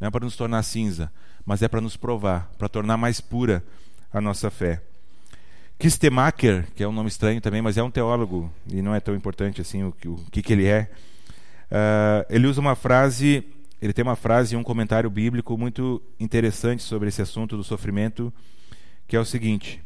não 0.00 0.08
é 0.08 0.10
para 0.10 0.24
nos 0.24 0.36
tornar 0.36 0.62
cinza, 0.62 1.10
mas 1.44 1.62
é 1.62 1.68
para 1.68 1.80
nos 1.80 1.96
provar, 1.96 2.50
para 2.58 2.68
tornar 2.68 2.96
mais 2.96 3.20
pura 3.20 3.64
a 4.12 4.20
nossa 4.20 4.50
fé. 4.50 4.82
Kistemacher, 5.78 6.66
que 6.74 6.82
é 6.82 6.88
um 6.88 6.92
nome 6.92 7.08
estranho 7.08 7.40
também, 7.40 7.60
mas 7.60 7.76
é 7.76 7.82
um 7.82 7.90
teólogo 7.90 8.52
e 8.70 8.80
não 8.80 8.94
é 8.94 9.00
tão 9.00 9.14
importante 9.14 9.60
assim 9.60 9.82
o, 9.82 9.94
o, 10.06 10.12
o 10.12 10.30
que, 10.30 10.42
que 10.42 10.52
ele 10.52 10.66
é. 10.66 10.90
Uh, 11.70 12.24
ele 12.30 12.46
usa 12.46 12.60
uma 12.60 12.74
frase, 12.74 13.44
ele 13.82 13.92
tem 13.92 14.02
uma 14.02 14.16
frase 14.16 14.54
e 14.54 14.56
um 14.56 14.62
comentário 14.62 15.10
bíblico 15.10 15.58
muito 15.58 16.00
interessante 16.20 16.82
sobre 16.82 17.08
esse 17.08 17.20
assunto 17.20 17.56
do 17.56 17.64
sofrimento, 17.64 18.32
que 19.08 19.16
é 19.16 19.20
o 19.20 19.24
seguinte: 19.24 19.82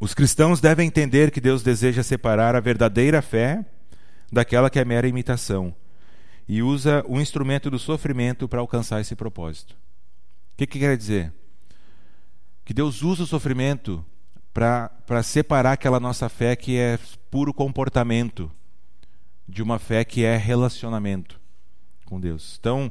Os 0.00 0.14
cristãos 0.14 0.60
devem 0.60 0.86
entender 0.86 1.30
que 1.30 1.40
Deus 1.40 1.62
deseja 1.62 2.02
separar 2.02 2.54
a 2.54 2.60
verdadeira 2.60 3.20
fé 3.20 3.64
daquela 4.30 4.70
que 4.70 4.78
é 4.78 4.84
mera 4.84 5.08
imitação 5.08 5.74
e 6.48 6.62
usa 6.62 7.04
o 7.06 7.20
instrumento 7.20 7.70
do 7.70 7.78
sofrimento 7.78 8.48
para 8.48 8.60
alcançar 8.60 9.00
esse 9.00 9.16
propósito. 9.16 9.72
O 9.72 10.56
que, 10.56 10.66
que 10.66 10.78
quer 10.78 10.96
dizer? 10.96 11.32
Que 12.64 12.72
Deus 12.72 13.02
usa 13.02 13.24
o 13.24 13.26
sofrimento 13.26 14.04
para 14.54 15.22
separar 15.22 15.72
aquela 15.72 16.00
nossa 16.00 16.28
fé 16.28 16.54
que 16.54 16.76
é 16.76 16.98
puro 17.30 17.52
comportamento 17.52 18.50
de 19.48 19.62
uma 19.62 19.78
fé 19.78 20.04
que 20.04 20.24
é 20.24 20.36
relacionamento 20.36 21.40
com 22.04 22.20
Deus. 22.20 22.56
Então, 22.58 22.90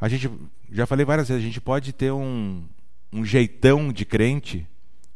a 0.00 0.08
gente, 0.08 0.30
já 0.70 0.86
falei 0.86 1.04
várias 1.04 1.28
vezes, 1.28 1.42
a 1.42 1.46
gente 1.46 1.60
pode 1.60 1.92
ter 1.92 2.12
um, 2.12 2.64
um 3.12 3.24
jeitão 3.24 3.92
de 3.92 4.04
crente 4.04 4.66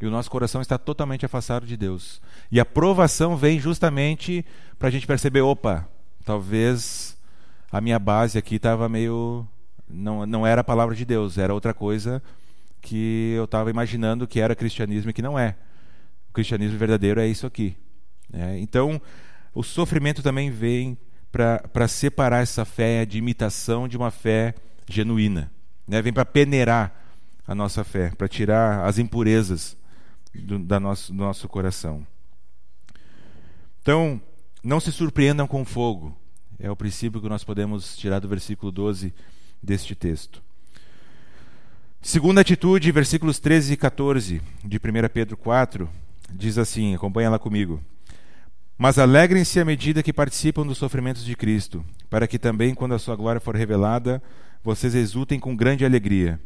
e 0.00 0.07
o 0.07 0.11
nosso 0.11 0.31
coração 0.31 0.61
está 0.61 0.78
totalmente 0.78 1.26
afastado 1.26 1.67
de 1.67 1.76
Deus. 1.76 2.21
E 2.50 2.61
a 2.61 2.64
provação 2.64 3.37
vem 3.37 3.59
justamente 3.59 4.45
para 4.78 4.88
a 4.88 4.90
gente 4.90 5.07
perceber: 5.07 5.40
opa, 5.40 5.88
talvez 6.25 7.17
a 7.71 7.81
minha 7.81 7.99
base 7.99 8.38
aqui 8.38 8.57
estava 8.57 8.88
meio. 8.88 9.47
Não, 9.88 10.26
não 10.26 10.47
era 10.47 10.61
a 10.61 10.64
palavra 10.64 10.95
de 10.95 11.05
Deus, 11.05 11.38
era 11.38 11.55
outra 11.55 11.73
coisa 11.73 12.23
que 12.81 13.33
eu 13.37 13.45
estava 13.45 13.71
imaginando 13.71 14.26
que 14.26 14.38
era 14.38 14.55
cristianismo 14.55 15.11
e 15.11 15.12
que 15.12 15.23
não 15.23 15.38
é. 15.38 15.57
O 16.31 16.33
cristianismo 16.33 16.78
verdadeiro 16.78 17.21
é 17.21 17.26
isso 17.26 17.47
aqui. 17.47 17.76
Né? 18.31 18.59
Então, 18.61 19.00
o 19.55 19.62
sofrimento 19.62 20.23
também 20.23 20.50
vem 20.50 20.97
para 21.33 21.88
separar 21.88 22.43
essa 22.43 22.64
fé 22.64 23.05
de 23.05 23.19
imitação 23.19 23.88
de 23.88 23.97
uma 23.97 24.11
fé 24.11 24.55
genuína. 24.87 25.50
Né? 25.87 26.00
Vem 26.02 26.12
para 26.12 26.25
peneirar 26.25 26.95
a 27.47 27.55
nossa 27.55 27.82
fé, 27.82 28.13
para 28.17 28.28
tirar 28.28 28.84
as 28.84 28.99
impurezas 28.99 29.77
do, 30.40 30.58
da 30.58 30.78
nosso, 30.80 31.12
do 31.12 31.18
nosso 31.18 31.48
coração. 31.48 32.06
Então, 33.82 34.20
não 34.62 34.80
se 34.80 34.92
surpreendam 34.92 35.46
com 35.46 35.64
fogo. 35.64 36.16
É 36.58 36.70
o 36.70 36.76
princípio 36.76 37.20
que 37.20 37.28
nós 37.28 37.44
podemos 37.44 37.96
tirar 37.96 38.18
do 38.18 38.28
versículo 38.28 38.72
12 38.72 39.14
deste 39.62 39.94
texto. 39.94 40.42
Segunda 42.00 42.40
atitude, 42.40 42.92
versículos 42.92 43.38
13 43.38 43.72
e 43.72 43.76
14 43.76 44.42
de 44.64 44.76
1 44.76 44.80
Pedro 45.12 45.36
4, 45.36 45.88
diz 46.32 46.58
assim: 46.58 46.94
acompanha 46.94 47.30
lá 47.30 47.38
comigo. 47.38 47.82
Mas 48.76 48.98
alegrem-se 48.98 49.58
à 49.58 49.64
medida 49.64 50.02
que 50.02 50.12
participam 50.12 50.64
dos 50.64 50.78
sofrimentos 50.78 51.24
de 51.24 51.34
Cristo, 51.34 51.84
para 52.08 52.28
que 52.28 52.38
também, 52.38 52.74
quando 52.74 52.94
a 52.94 52.98
sua 52.98 53.16
glória 53.16 53.40
for 53.40 53.56
revelada, 53.56 54.22
vocês 54.62 54.94
exultem 54.94 55.40
com 55.40 55.56
grande 55.56 55.84
alegria. 55.84 56.40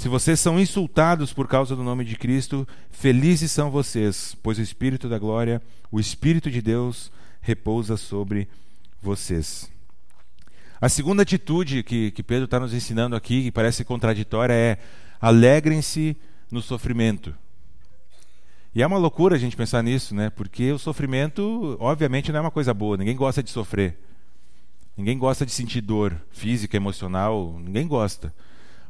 Se 0.00 0.08
vocês 0.08 0.40
são 0.40 0.58
insultados 0.58 1.30
por 1.30 1.46
causa 1.46 1.76
do 1.76 1.84
nome 1.84 2.06
de 2.06 2.16
Cristo, 2.16 2.66
felizes 2.90 3.52
são 3.52 3.70
vocês, 3.70 4.34
pois 4.42 4.58
o 4.58 4.62
Espírito 4.62 5.10
da 5.10 5.18
glória, 5.18 5.60
o 5.92 6.00
Espírito 6.00 6.50
de 6.50 6.62
Deus, 6.62 7.12
repousa 7.42 7.98
sobre 7.98 8.48
vocês. 9.02 9.70
A 10.80 10.88
segunda 10.88 11.22
atitude 11.22 11.82
que, 11.82 12.12
que 12.12 12.22
Pedro 12.22 12.46
está 12.46 12.58
nos 12.58 12.72
ensinando 12.72 13.14
aqui, 13.14 13.42
que 13.42 13.52
parece 13.52 13.84
contraditória, 13.84 14.54
é 14.54 14.78
alegrem-se 15.20 16.16
no 16.50 16.62
sofrimento. 16.62 17.34
E 18.74 18.82
é 18.82 18.86
uma 18.86 18.96
loucura 18.96 19.36
a 19.36 19.38
gente 19.38 19.54
pensar 19.54 19.82
nisso, 19.82 20.14
né? 20.14 20.30
Porque 20.30 20.72
o 20.72 20.78
sofrimento, 20.78 21.76
obviamente, 21.78 22.32
não 22.32 22.38
é 22.38 22.40
uma 22.40 22.50
coisa 22.50 22.72
boa. 22.72 22.96
Ninguém 22.96 23.16
gosta 23.16 23.42
de 23.42 23.50
sofrer. 23.50 23.98
Ninguém 24.96 25.18
gosta 25.18 25.44
de 25.44 25.52
sentir 25.52 25.82
dor 25.82 26.16
física, 26.30 26.74
emocional. 26.74 27.60
Ninguém 27.62 27.86
gosta. 27.86 28.32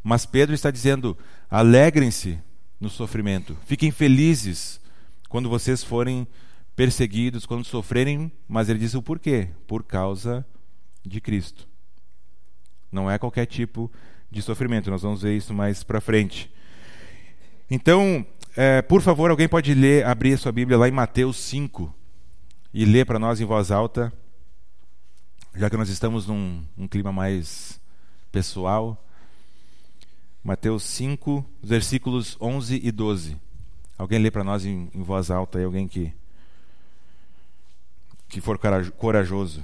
Mas 0.03 0.27
Pedro 0.27 0.55
está 0.55 0.71
dizendo: 0.71 1.17
alegrem-se 1.51 2.39
no 2.81 2.89
sofrimento, 2.89 3.57
fiquem 3.67 3.91
felizes 3.91 4.81
quando 5.29 5.49
vocês 5.49 5.85
forem 5.85 6.27
perseguidos, 6.75 7.45
quando 7.45 7.65
sofrerem, 7.65 8.33
mas 8.49 8.69
ele 8.69 8.79
diz 8.79 8.95
o 8.95 9.03
porquê: 9.03 9.49
por 9.67 9.85
causa 9.85 10.47
de 11.05 11.21
Cristo. 11.21 11.69
Não 12.91 13.11
é 13.11 13.19
qualquer 13.19 13.47
tipo 13.47 13.91
de 14.31 14.43
sofrimento, 14.43 14.91
nós 14.91 15.03
vamos 15.03 15.23
ver 15.23 15.37
isso 15.37 15.53
mais 15.53 15.83
para 15.83 16.01
frente. 16.01 16.51
Então, 17.71 18.27
é, 18.57 18.83
por 18.83 19.01
favor, 19.01 19.31
alguém 19.31 19.49
pode 19.49 19.75
ler, 19.75 20.05
abrir 20.05 20.35
a 20.35 20.39
sua 20.39 20.51
Bíblia 20.51 20.77
lá 20.77 20.89
em 20.89 20.93
Mateus 20.93 21.37
5 21.37 21.95
e 22.75 22.85
ler 22.85 23.07
para 23.07 23.19
nós 23.19 23.41
em 23.41 23.45
voz 23.45 23.71
alta, 23.71 24.13
já 25.55 25.71
que 25.71 25.77
nós 25.77 25.89
estamos 25.89 26.27
num 26.27 26.65
um 26.77 26.89
clima 26.89 27.13
mais 27.13 27.81
pessoal. 28.33 29.07
Mateus 30.43 30.85
5, 30.85 31.45
versículos 31.63 32.37
11 32.41 32.81
e 32.83 32.91
12. 32.91 33.37
Alguém 33.99 34.19
lê 34.19 34.31
para 34.31 34.43
nós 34.43 34.65
em, 34.65 34.91
em, 34.95 35.03
voz 35.03 35.31
alta 35.31 35.59
aí, 35.59 35.65
alguém 35.65 35.87
que, 35.87 36.13
que 38.29 38.41
for 38.41 38.59
corajoso. 38.97 39.63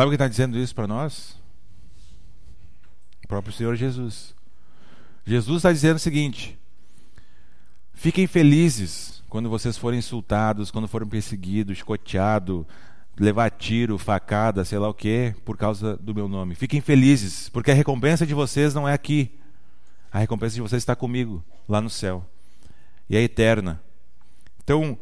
Sabe 0.00 0.12
quem 0.12 0.14
está 0.14 0.28
dizendo 0.28 0.58
isso 0.58 0.74
para 0.74 0.86
nós? 0.86 1.36
O 3.22 3.28
próprio 3.28 3.52
Senhor 3.52 3.76
Jesus. 3.76 4.34
Jesus 5.26 5.58
está 5.58 5.70
dizendo 5.70 5.96
o 5.96 6.00
seguinte: 6.00 6.58
fiquem 7.92 8.26
felizes 8.26 9.22
quando 9.28 9.50
vocês 9.50 9.76
forem 9.76 9.98
insultados, 9.98 10.70
quando 10.70 10.88
forem 10.88 11.06
perseguidos, 11.06 11.76
chicoteados, 11.76 12.64
levar 13.18 13.50
tiro, 13.50 13.98
facada, 13.98 14.64
sei 14.64 14.78
lá 14.78 14.88
o 14.88 14.94
que, 14.94 15.34
por 15.44 15.58
causa 15.58 15.98
do 15.98 16.14
meu 16.14 16.28
nome. 16.28 16.54
Fiquem 16.54 16.80
felizes, 16.80 17.50
porque 17.50 17.70
a 17.70 17.74
recompensa 17.74 18.26
de 18.26 18.32
vocês 18.32 18.72
não 18.72 18.88
é 18.88 18.94
aqui. 18.94 19.38
A 20.10 20.18
recompensa 20.18 20.54
de 20.54 20.62
vocês 20.62 20.80
está 20.80 20.96
comigo, 20.96 21.44
lá 21.68 21.78
no 21.78 21.90
céu. 21.90 22.24
E 23.06 23.18
é 23.18 23.20
eterna. 23.20 23.82
Então, 24.64 24.96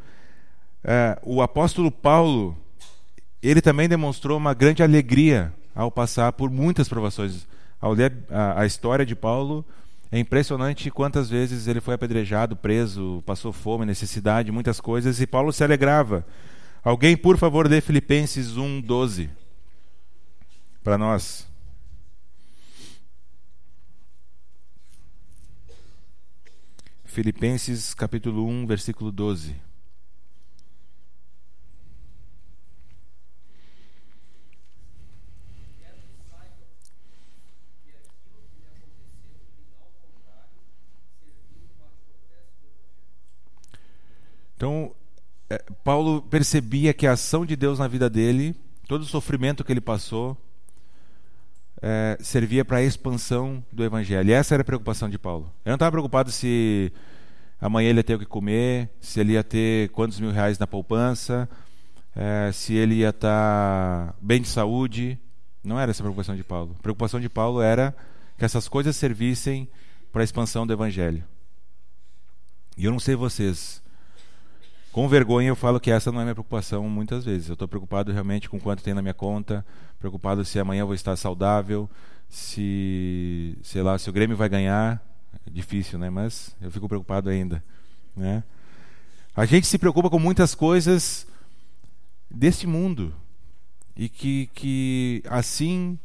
é, 0.83 1.17
o 1.23 1.41
apóstolo 1.41 1.89
Paulo 1.93 2.59
ele 3.43 3.61
também 3.61 3.89
demonstrou 3.89 4.37
uma 4.37 4.55
grande 4.55 4.83
alegria 4.83 5.53
ao 5.75 5.91
passar 5.91 6.33
por 6.33 6.51
muitas 6.51 6.89
provações. 6.89 7.47
Ao 7.81 7.93
ler 7.93 8.13
a, 8.31 8.63
a 8.63 8.67
história 8.67 9.07
de 9.07 9.15
Paulo, 9.15 9.65
é 10.11 10.19
impressionante 10.19 10.91
quantas 10.91 11.31
vezes 11.31 11.69
ele 11.69 11.81
foi 11.81 11.95
apedrejado, 11.95 12.57
preso, 12.57 13.23
passou 13.25 13.53
fome, 13.53 13.85
necessidade, 13.85 14.51
muitas 14.51 14.81
coisas, 14.81 15.21
e 15.21 15.27
Paulo 15.27 15.53
se 15.53 15.63
alegrava. 15.63 16.27
Alguém, 16.83 17.17
por 17.17 17.37
favor, 17.37 17.69
lê 17.69 17.81
Filipenses 17.81 18.57
1, 18.57 18.81
12. 18.81 19.31
para 20.83 20.97
nós. 20.97 21.47
Filipenses 27.05 27.95
capítulo 27.95 28.47
1, 28.47 28.67
versículo 28.67 29.13
12. 29.13 29.69
Então, 44.59 44.93
é, 45.49 45.63
Paulo 45.89 46.21
percebia 46.21 46.93
que 46.93 47.07
a 47.07 47.13
ação 47.13 47.47
de 47.47 47.57
Deus 47.57 47.79
na 47.79 47.89
vida 47.89 48.11
dele, 48.11 48.55
todo 48.87 49.01
o 49.01 49.07
sofrimento 49.07 49.65
que 49.65 49.73
ele 49.73 49.81
passou, 49.81 50.37
é, 51.81 52.19
servia 52.21 52.63
para 52.63 52.77
a 52.77 52.83
expansão 52.83 53.65
do 53.73 53.83
evangelho. 53.83 54.29
E 54.29 54.33
essa 54.35 54.55
era 54.55 54.61
a 54.61 54.65
preocupação 54.67 55.09
de 55.09 55.19
Paulo. 55.19 55.47
Ele 55.65 55.71
não 55.71 55.77
estava 55.77 55.91
preocupado 55.91 56.31
se 56.31 56.93
amanhã 57.59 57.89
ele 57.89 58.01
ia 58.01 58.05
ter 58.05 58.17
o 58.17 58.19
que 58.19 58.27
comer, 58.27 58.91
se 59.01 59.19
ele 59.19 59.33
ia 59.33 59.43
ter 59.43 59.89
quantos 59.89 60.21
mil 60.21 60.31
reais 60.31 60.59
na 60.59 60.67
poupança, 60.67 61.49
é, 62.15 62.53
se 62.53 62.75
ele 62.75 62.97
ia 62.97 63.09
estar 63.09 64.09
tá 64.09 64.15
bem 64.21 64.43
de 64.43 64.49
saúde. 64.49 65.19
Não 65.65 65.81
era 65.81 65.91
essa 65.91 66.03
a 66.03 66.05
preocupação 66.05 66.37
de 66.37 66.45
Paulo. 66.45 66.77
A 66.79 66.83
preocupação 66.83 67.19
de 67.19 67.31
Paulo 67.31 67.63
era 67.63 67.97
que 68.37 68.45
essas 68.45 68.69
coisas 68.69 68.95
servissem 68.95 69.67
para 70.13 70.21
a 70.21 70.25
expansão 70.25 70.67
do 70.67 70.73
evangelho. 70.75 71.25
E 72.77 72.85
eu 72.85 72.93
não 72.93 73.01
sei 73.01 73.15
vocês, 73.15 73.81
com 74.99 75.07
vergonha 75.07 75.47
eu 75.47 75.55
falo 75.55 75.79
que 75.79 75.93
essa 75.93 76.11
não 76.11 76.21
é 76.21 76.25
minha 76.25 76.35
preocupação 76.35 76.89
muitas 76.89 77.25
vezes. 77.25 77.49
Eu 77.49 77.53
estou 77.53 77.69
preocupado 77.69 78.11
realmente 78.11 78.51
com 78.51 78.59
quanto 78.59 78.83
tem 78.83 78.93
na 78.93 79.01
minha 79.01 79.15
conta, 79.15 79.65
preocupado 79.97 80.45
se 80.45 80.59
amanhã 80.59 80.81
eu 80.81 80.87
vou 80.87 80.95
estar 80.97 81.15
saudável, 81.15 81.89
se, 82.29 83.57
sei 83.63 83.81
lá, 83.81 83.97
se 83.97 84.11
o 84.11 84.13
Grêmio 84.13 84.37
vai 84.37 84.49
ganhar. 84.49 85.01
É 85.47 85.51
difícil, 85.51 86.01
né? 86.01 86.11
Mas 86.11 86.53
eu 86.61 86.69
fico 86.73 86.89
preocupado 86.89 87.31
ainda, 87.31 87.63
né? 88.17 88.43
A 89.37 89.47
gente 89.47 89.69
se 89.69 89.79
preocupa 89.79 90.11
com 90.11 90.19
muitas 90.19 90.53
coisas 90.53 91.29
deste 92.29 92.67
mundo 92.67 93.15
e 93.97 94.09
que, 94.09 94.51
que 94.53 95.23
assim 95.29 95.97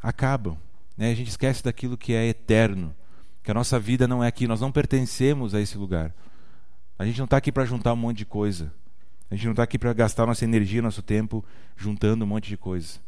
acabam. 0.00 0.56
Né? 0.96 1.10
A 1.10 1.14
gente 1.16 1.30
esquece 1.30 1.64
daquilo 1.64 1.98
que 1.98 2.12
é 2.12 2.28
eterno, 2.28 2.94
que 3.42 3.50
a 3.50 3.54
nossa 3.54 3.80
vida 3.80 4.06
não 4.06 4.22
é 4.22 4.28
aqui, 4.28 4.46
nós 4.46 4.60
não 4.60 4.70
pertencemos 4.70 5.56
a 5.56 5.60
esse 5.60 5.76
lugar. 5.76 6.14
A 6.98 7.04
gente 7.04 7.18
não 7.18 7.26
está 7.26 7.36
aqui 7.36 7.52
para 7.52 7.64
juntar 7.64 7.92
um 7.92 7.96
monte 7.96 8.18
de 8.18 8.26
coisa. 8.26 8.72
A 9.30 9.34
gente 9.34 9.44
não 9.44 9.52
está 9.52 9.62
aqui 9.62 9.78
para 9.78 9.92
gastar 9.92 10.26
nossa 10.26 10.44
energia, 10.44 10.82
nosso 10.82 11.02
tempo 11.02 11.44
juntando 11.76 12.24
um 12.24 12.28
monte 12.28 12.48
de 12.48 12.56
coisa. 12.56 12.98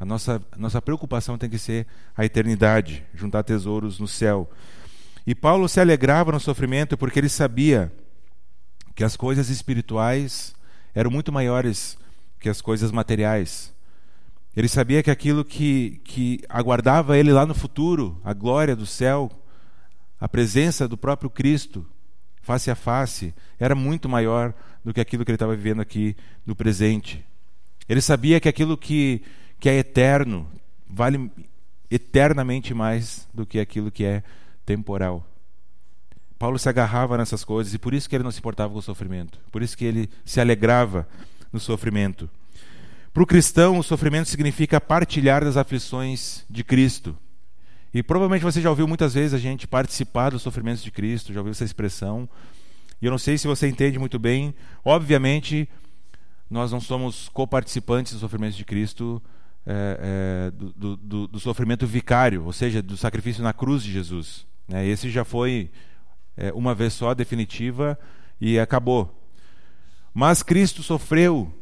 A 0.00 0.04
nossa, 0.04 0.42
a 0.50 0.58
nossa 0.58 0.82
preocupação 0.82 1.38
tem 1.38 1.48
que 1.48 1.58
ser 1.58 1.86
a 2.16 2.24
eternidade, 2.24 3.04
juntar 3.14 3.42
tesouros 3.42 4.00
no 4.00 4.08
céu. 4.08 4.50
E 5.26 5.34
Paulo 5.34 5.68
se 5.68 5.78
alegrava 5.80 6.32
no 6.32 6.40
sofrimento 6.40 6.96
porque 6.96 7.20
ele 7.20 7.28
sabia 7.28 7.92
que 8.94 9.04
as 9.04 9.16
coisas 9.16 9.50
espirituais 9.50 10.54
eram 10.94 11.10
muito 11.10 11.30
maiores 11.30 11.98
que 12.40 12.48
as 12.48 12.60
coisas 12.60 12.90
materiais. 12.90 13.72
Ele 14.56 14.68
sabia 14.68 15.02
que 15.02 15.10
aquilo 15.10 15.44
que, 15.44 16.00
que 16.02 16.40
aguardava 16.48 17.16
ele 17.16 17.32
lá 17.32 17.46
no 17.46 17.54
futuro, 17.54 18.20
a 18.24 18.32
glória 18.32 18.74
do 18.74 18.86
céu, 18.86 19.30
a 20.18 20.28
presença 20.28 20.88
do 20.88 20.96
próprio 20.96 21.30
Cristo, 21.30 21.86
face 22.48 22.70
a 22.70 22.74
face, 22.74 23.34
era 23.60 23.74
muito 23.74 24.08
maior 24.08 24.54
do 24.82 24.94
que 24.94 25.02
aquilo 25.02 25.22
que 25.22 25.30
ele 25.30 25.36
estava 25.36 25.54
vivendo 25.54 25.82
aqui 25.82 26.16
no 26.46 26.56
presente. 26.56 27.22
Ele 27.86 28.00
sabia 28.00 28.40
que 28.40 28.48
aquilo 28.48 28.74
que, 28.74 29.20
que 29.60 29.68
é 29.68 29.76
eterno 29.76 30.48
vale 30.88 31.30
eternamente 31.90 32.72
mais 32.72 33.28
do 33.34 33.44
que 33.44 33.60
aquilo 33.60 33.90
que 33.90 34.02
é 34.02 34.22
temporal. 34.64 35.26
Paulo 36.38 36.58
se 36.58 36.70
agarrava 36.70 37.18
nessas 37.18 37.44
coisas 37.44 37.74
e 37.74 37.78
por 37.78 37.92
isso 37.92 38.08
que 38.08 38.16
ele 38.16 38.24
não 38.24 38.30
se 38.30 38.38
importava 38.38 38.72
com 38.72 38.78
o 38.78 38.82
sofrimento, 38.82 39.38
por 39.52 39.62
isso 39.62 39.76
que 39.76 39.84
ele 39.84 40.08
se 40.24 40.40
alegrava 40.40 41.06
no 41.52 41.60
sofrimento. 41.60 42.30
Para 43.12 43.22
o 43.22 43.26
cristão, 43.26 43.78
o 43.78 43.82
sofrimento 43.82 44.30
significa 44.30 44.80
partilhar 44.80 45.44
das 45.44 45.58
aflições 45.58 46.46
de 46.48 46.64
Cristo. 46.64 47.14
E 47.92 48.02
provavelmente 48.02 48.42
você 48.42 48.60
já 48.60 48.68
ouviu 48.70 48.86
muitas 48.86 49.14
vezes 49.14 49.32
a 49.34 49.38
gente 49.38 49.66
participar 49.66 50.30
dos 50.30 50.42
sofrimentos 50.42 50.82
de 50.82 50.90
Cristo, 50.90 51.32
já 51.32 51.40
ouviu 51.40 51.52
essa 51.52 51.64
expressão. 51.64 52.28
E 53.00 53.06
eu 53.06 53.10
não 53.10 53.18
sei 53.18 53.38
se 53.38 53.46
você 53.46 53.68
entende 53.68 53.98
muito 53.98 54.18
bem. 54.18 54.54
Obviamente, 54.84 55.68
nós 56.50 56.72
não 56.72 56.80
somos 56.80 57.28
coparticipantes 57.28 58.12
dos 58.12 58.20
sofrimentos 58.20 58.56
de 58.56 58.64
Cristo, 58.64 59.22
é, 59.66 60.48
é, 60.48 60.50
do, 60.50 60.96
do, 60.96 61.26
do, 61.28 61.40
sofrimento 61.40 61.86
vicário, 61.86 62.44
ou 62.44 62.52
seja, 62.52 62.80
do 62.80 62.96
sacrifício 62.96 63.42
na 63.42 63.52
cruz 63.52 63.82
de 63.82 63.92
Jesus. 63.92 64.46
Né? 64.66 64.86
Esse 64.86 65.10
já 65.10 65.24
foi 65.24 65.70
é, 66.36 66.52
uma 66.52 66.74
vez 66.74 66.94
só, 66.94 67.14
definitiva, 67.14 67.98
e 68.40 68.58
acabou. 68.58 69.14
Mas 70.14 70.42
Cristo 70.42 70.82
sofreu, 70.82 71.52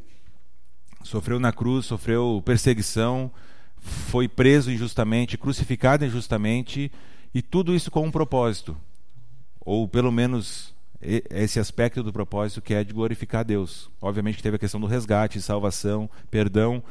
sofreu 1.02 1.40
na 1.40 1.52
cruz, 1.52 1.86
sofreu 1.86 2.40
perseguição, 2.44 3.30
foi 3.80 4.28
preso 4.28 4.70
injustamente, 4.70 5.38
crucificado 5.38 6.04
injustamente, 6.04 6.90
e 7.34 7.42
tudo 7.42 7.74
isso 7.74 7.90
com 7.90 8.06
um 8.06 8.10
propósito, 8.10 8.76
ou 9.60 9.86
pelo 9.86 10.10
menos 10.10 10.74
esse 11.00 11.60
aspecto 11.60 12.02
do 12.02 12.12
propósito 12.12 12.62
que 12.62 12.74
é 12.74 12.82
de 12.82 12.92
glorificar 12.92 13.44
Deus. 13.44 13.90
Obviamente 14.00 14.36
que 14.36 14.42
teve 14.42 14.56
a 14.56 14.58
questão 14.58 14.80
do 14.80 14.86
resgate, 14.86 15.40
salvação, 15.40 16.08
perdão, 16.30 16.82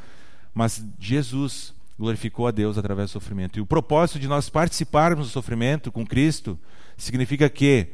mas 0.54 0.82
Jesus 0.98 1.74
glorificou 1.98 2.46
a 2.46 2.50
Deus 2.50 2.78
através 2.78 3.10
do 3.10 3.12
sofrimento. 3.12 3.58
E 3.58 3.62
o 3.62 3.66
propósito 3.66 4.18
de 4.18 4.28
nós 4.28 4.48
participarmos 4.48 5.26
do 5.26 5.32
sofrimento 5.32 5.90
com 5.90 6.06
Cristo 6.06 6.58
significa 6.96 7.48
que, 7.48 7.88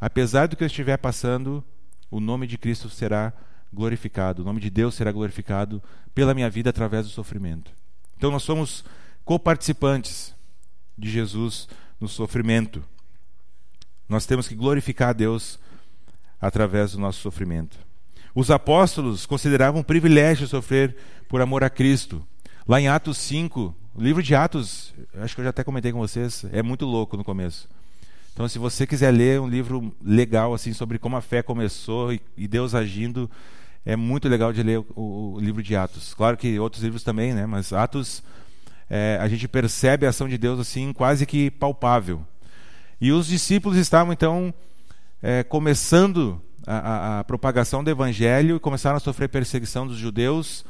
apesar 0.00 0.48
do 0.48 0.56
que 0.56 0.64
eu 0.64 0.66
estiver 0.66 0.96
passando, 0.96 1.62
o 2.10 2.20
nome 2.20 2.46
de 2.46 2.58
Cristo 2.58 2.88
será 2.88 3.32
glorificado, 3.72 4.42
o 4.42 4.44
nome 4.44 4.60
de 4.60 4.70
Deus 4.70 4.94
será 4.94 5.12
glorificado 5.12 5.82
pela 6.14 6.34
minha 6.34 6.48
vida 6.48 6.70
através 6.70 7.06
do 7.06 7.12
sofrimento. 7.12 7.70
Então 8.18 8.32
nós 8.32 8.42
somos 8.42 8.84
coparticipantes 9.24 10.34
de 10.98 11.08
Jesus 11.08 11.68
no 12.00 12.08
sofrimento. 12.08 12.82
Nós 14.08 14.26
temos 14.26 14.48
que 14.48 14.56
glorificar 14.56 15.10
a 15.10 15.12
Deus 15.12 15.56
através 16.40 16.92
do 16.92 16.98
nosso 16.98 17.20
sofrimento. 17.20 17.78
Os 18.34 18.50
apóstolos 18.50 19.24
consideravam 19.24 19.82
um 19.82 19.84
privilégio 19.84 20.48
sofrer 20.48 20.96
por 21.28 21.40
amor 21.40 21.62
a 21.62 21.70
Cristo. 21.70 22.20
Lá 22.66 22.80
em 22.80 22.88
Atos 22.88 23.18
5, 23.18 23.72
o 23.94 24.02
livro 24.02 24.20
de 24.20 24.34
Atos, 24.34 24.92
acho 25.14 25.36
que 25.36 25.40
eu 25.40 25.44
já 25.44 25.50
até 25.50 25.62
comentei 25.62 25.92
com 25.92 26.00
vocês, 26.00 26.44
é 26.50 26.60
muito 26.60 26.84
louco 26.84 27.16
no 27.16 27.22
começo. 27.22 27.68
Então, 28.34 28.48
se 28.48 28.58
você 28.58 28.84
quiser 28.84 29.12
ler 29.12 29.40
um 29.40 29.48
livro 29.48 29.94
legal 30.04 30.52
assim 30.54 30.72
sobre 30.72 30.98
como 30.98 31.16
a 31.16 31.20
fé 31.20 31.40
começou 31.40 32.12
e, 32.12 32.20
e 32.36 32.48
Deus 32.48 32.74
agindo, 32.74 33.30
é 33.88 33.96
muito 33.96 34.28
legal 34.28 34.52
de 34.52 34.62
ler 34.62 34.80
o, 34.94 35.36
o, 35.36 35.40
livro 35.40 35.62
de 35.62 35.74
Atos. 35.74 36.12
Claro 36.12 36.36
que 36.36 36.58
outros 36.58 36.82
livros 36.82 37.02
também, 37.02 37.32
né? 37.32 37.46
Mas 37.46 37.72
Atos, 37.72 38.22
é, 38.90 39.16
a 39.18 39.26
gente 39.26 39.48
percebe 39.48 40.04
a 40.04 40.10
ação 40.10 40.28
de 40.28 40.36
Deus 40.36 40.60
assim 40.60 40.92
quase 40.92 41.24
que 41.24 41.50
palpável. 41.50 42.22
E 43.00 43.10
os 43.12 43.26
discípulos 43.26 43.78
estavam 43.78 44.12
então 44.12 44.52
é, 45.22 45.42
começando 45.42 46.38
a, 46.66 46.76
a, 46.76 47.20
a, 47.20 47.24
propagação 47.24 47.82
do 47.82 47.88
evangelho 47.88 48.56
e 48.56 48.60
começaram 48.60 48.98
a 48.98 49.00
sofrer 49.00 49.30
perseguição 49.30 49.86
dos 49.86 49.96
judeus 49.96 50.66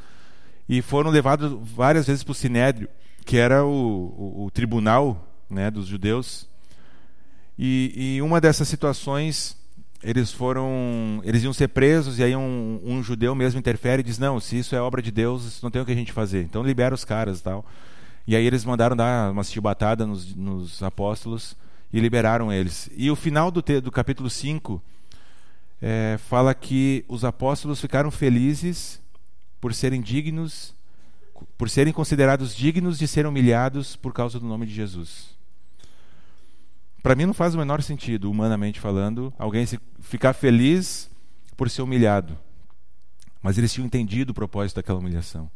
e 0.69 0.81
foram 0.81 1.11
levados 1.11 1.51
várias 1.75 2.07
vezes 2.07 2.23
para 2.23 2.31
o 2.31 2.35
sinédrio, 2.35 2.87
que 3.25 3.35
era 3.35 3.65
o, 3.65 3.69
o, 3.69 4.45
o 4.45 4.51
tribunal 4.51 5.27
né, 5.49 5.69
dos 5.69 5.87
judeus. 5.87 6.47
E, 7.57 8.15
e 8.15 8.21
uma 8.21 8.39
dessas 8.39 8.69
situações 8.69 9.57
eles 10.03 10.31
foram, 10.31 11.21
eles 11.23 11.43
iam 11.43 11.51
ser 11.51 11.67
presos 11.67 12.19
e 12.19 12.23
aí 12.23 12.35
um, 12.35 12.79
um, 12.83 13.03
judeu 13.03 13.35
mesmo 13.35 13.59
interfere 13.59 14.01
e 14.01 14.03
diz 14.03 14.17
não, 14.17 14.39
se 14.39 14.57
isso 14.57 14.75
é 14.75 14.81
obra 14.81 15.01
de 15.01 15.11
Deus, 15.11 15.61
não 15.61 15.69
tem 15.69 15.81
o 15.81 15.85
que 15.85 15.91
a 15.91 15.95
gente 15.95 16.13
fazer. 16.13 16.43
Então 16.43 16.63
libera 16.63 16.95
os 16.95 17.03
caras 17.03 17.39
e 17.39 17.43
tal. 17.43 17.65
E 18.25 18.35
aí 18.35 18.45
eles 18.45 18.63
mandaram 18.63 18.95
dar 18.95 19.31
uma 19.31 19.43
chibatada 19.43 20.05
nos, 20.05 20.35
nos 20.35 20.81
apóstolos 20.81 21.55
e 21.91 21.99
liberaram 21.99 22.51
eles. 22.51 22.89
E 22.95 23.11
o 23.11 23.15
final 23.15 23.51
do, 23.51 23.61
do 23.81 23.91
capítulo 23.91 24.29
5 24.29 24.81
é, 25.81 26.17
fala 26.17 26.53
que 26.53 27.03
os 27.07 27.25
apóstolos 27.25 27.81
ficaram 27.81 28.11
felizes 28.11 29.01
por 29.59 29.73
serem 29.73 30.01
dignos, 30.01 30.73
por 31.57 31.69
serem 31.69 31.91
considerados 31.91 32.55
dignos 32.55 32.97
de 32.97 33.07
serem 33.07 33.29
humilhados 33.29 33.95
por 33.95 34.13
causa 34.13 34.39
do 34.39 34.45
nome 34.45 34.65
de 34.65 34.73
Jesus. 34.73 35.38
Para 37.01 37.15
mim 37.15 37.25
não 37.25 37.33
faz 37.33 37.55
o 37.55 37.57
menor 37.57 37.81
sentido, 37.81 38.29
humanamente 38.29 38.79
falando, 38.79 39.33
alguém 39.37 39.65
ficar 39.99 40.33
feliz 40.33 41.09
por 41.55 41.69
ser 41.69 41.81
humilhado. 41.81 42.37
Mas 43.41 43.57
eles 43.57 43.71
tinham 43.71 43.85
entendido 43.85 44.31
o 44.31 44.33
propósito 44.33 44.77
daquela 44.77 44.99
humilhação. 44.99 45.49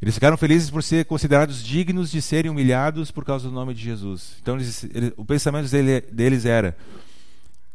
Eles 0.00 0.14
ficaram 0.14 0.36
felizes 0.36 0.70
por 0.70 0.82
ser 0.82 1.04
considerados 1.04 1.62
dignos 1.62 2.10
de 2.10 2.20
serem 2.20 2.50
humilhados 2.50 3.10
por 3.10 3.24
causa 3.24 3.48
do 3.48 3.54
nome 3.54 3.74
de 3.74 3.82
Jesus. 3.82 4.36
Então, 4.40 4.56
eles, 4.56 4.84
eles, 4.92 5.12
o 5.16 5.24
pensamento 5.24 5.70
dele, 5.70 6.00
deles 6.00 6.44
era: 6.44 6.76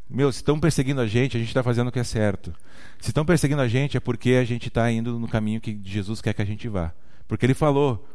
meu, 0.10 0.32
se 0.32 0.40
estão 0.40 0.60
perseguindo 0.60 1.00
a 1.00 1.08
gente, 1.08 1.38
a 1.38 1.40
gente 1.40 1.50
está 1.50 1.64
fazendo 1.64 1.88
o 1.88 1.92
que 1.92 2.00
é 2.00 2.04
certo. 2.04 2.54
Se 3.00 3.12
estão 3.12 3.24
perseguindo 3.24 3.62
a 3.62 3.68
gente, 3.68 3.96
é 3.96 4.00
porque 4.00 4.32
a 4.32 4.44
gente 4.44 4.68
está 4.68 4.92
indo 4.92 5.20
no 5.20 5.28
caminho 5.28 5.62
que 5.62 5.80
Jesus 5.84 6.22
quer 6.22 6.34
que 6.34 6.42
a 6.42 6.46
gente 6.46 6.68
vá. 6.68 6.92
Porque 7.28 7.46
ele 7.46 7.54
falou 7.54 8.06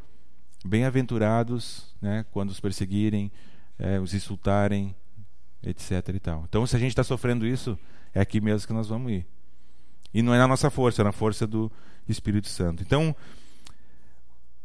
Bem-aventurados 0.64 1.92
né, 2.00 2.24
quando 2.30 2.50
os 2.50 2.60
perseguirem, 2.60 3.32
é, 3.78 3.98
os 3.98 4.14
insultarem, 4.14 4.94
etc. 5.62 6.08
E 6.14 6.20
tal. 6.20 6.44
Então, 6.48 6.66
se 6.66 6.76
a 6.76 6.78
gente 6.78 6.90
está 6.90 7.04
sofrendo 7.04 7.46
isso, 7.46 7.78
é 8.14 8.20
aqui 8.20 8.40
mesmo 8.40 8.66
que 8.66 8.72
nós 8.72 8.88
vamos 8.88 9.12
ir. 9.12 9.26
E 10.12 10.22
não 10.22 10.34
é 10.34 10.38
na 10.38 10.48
nossa 10.48 10.70
força, 10.70 11.02
é 11.02 11.04
na 11.04 11.12
força 11.12 11.46
do 11.46 11.70
Espírito 12.08 12.48
Santo. 12.48 12.82
Então, 12.82 13.14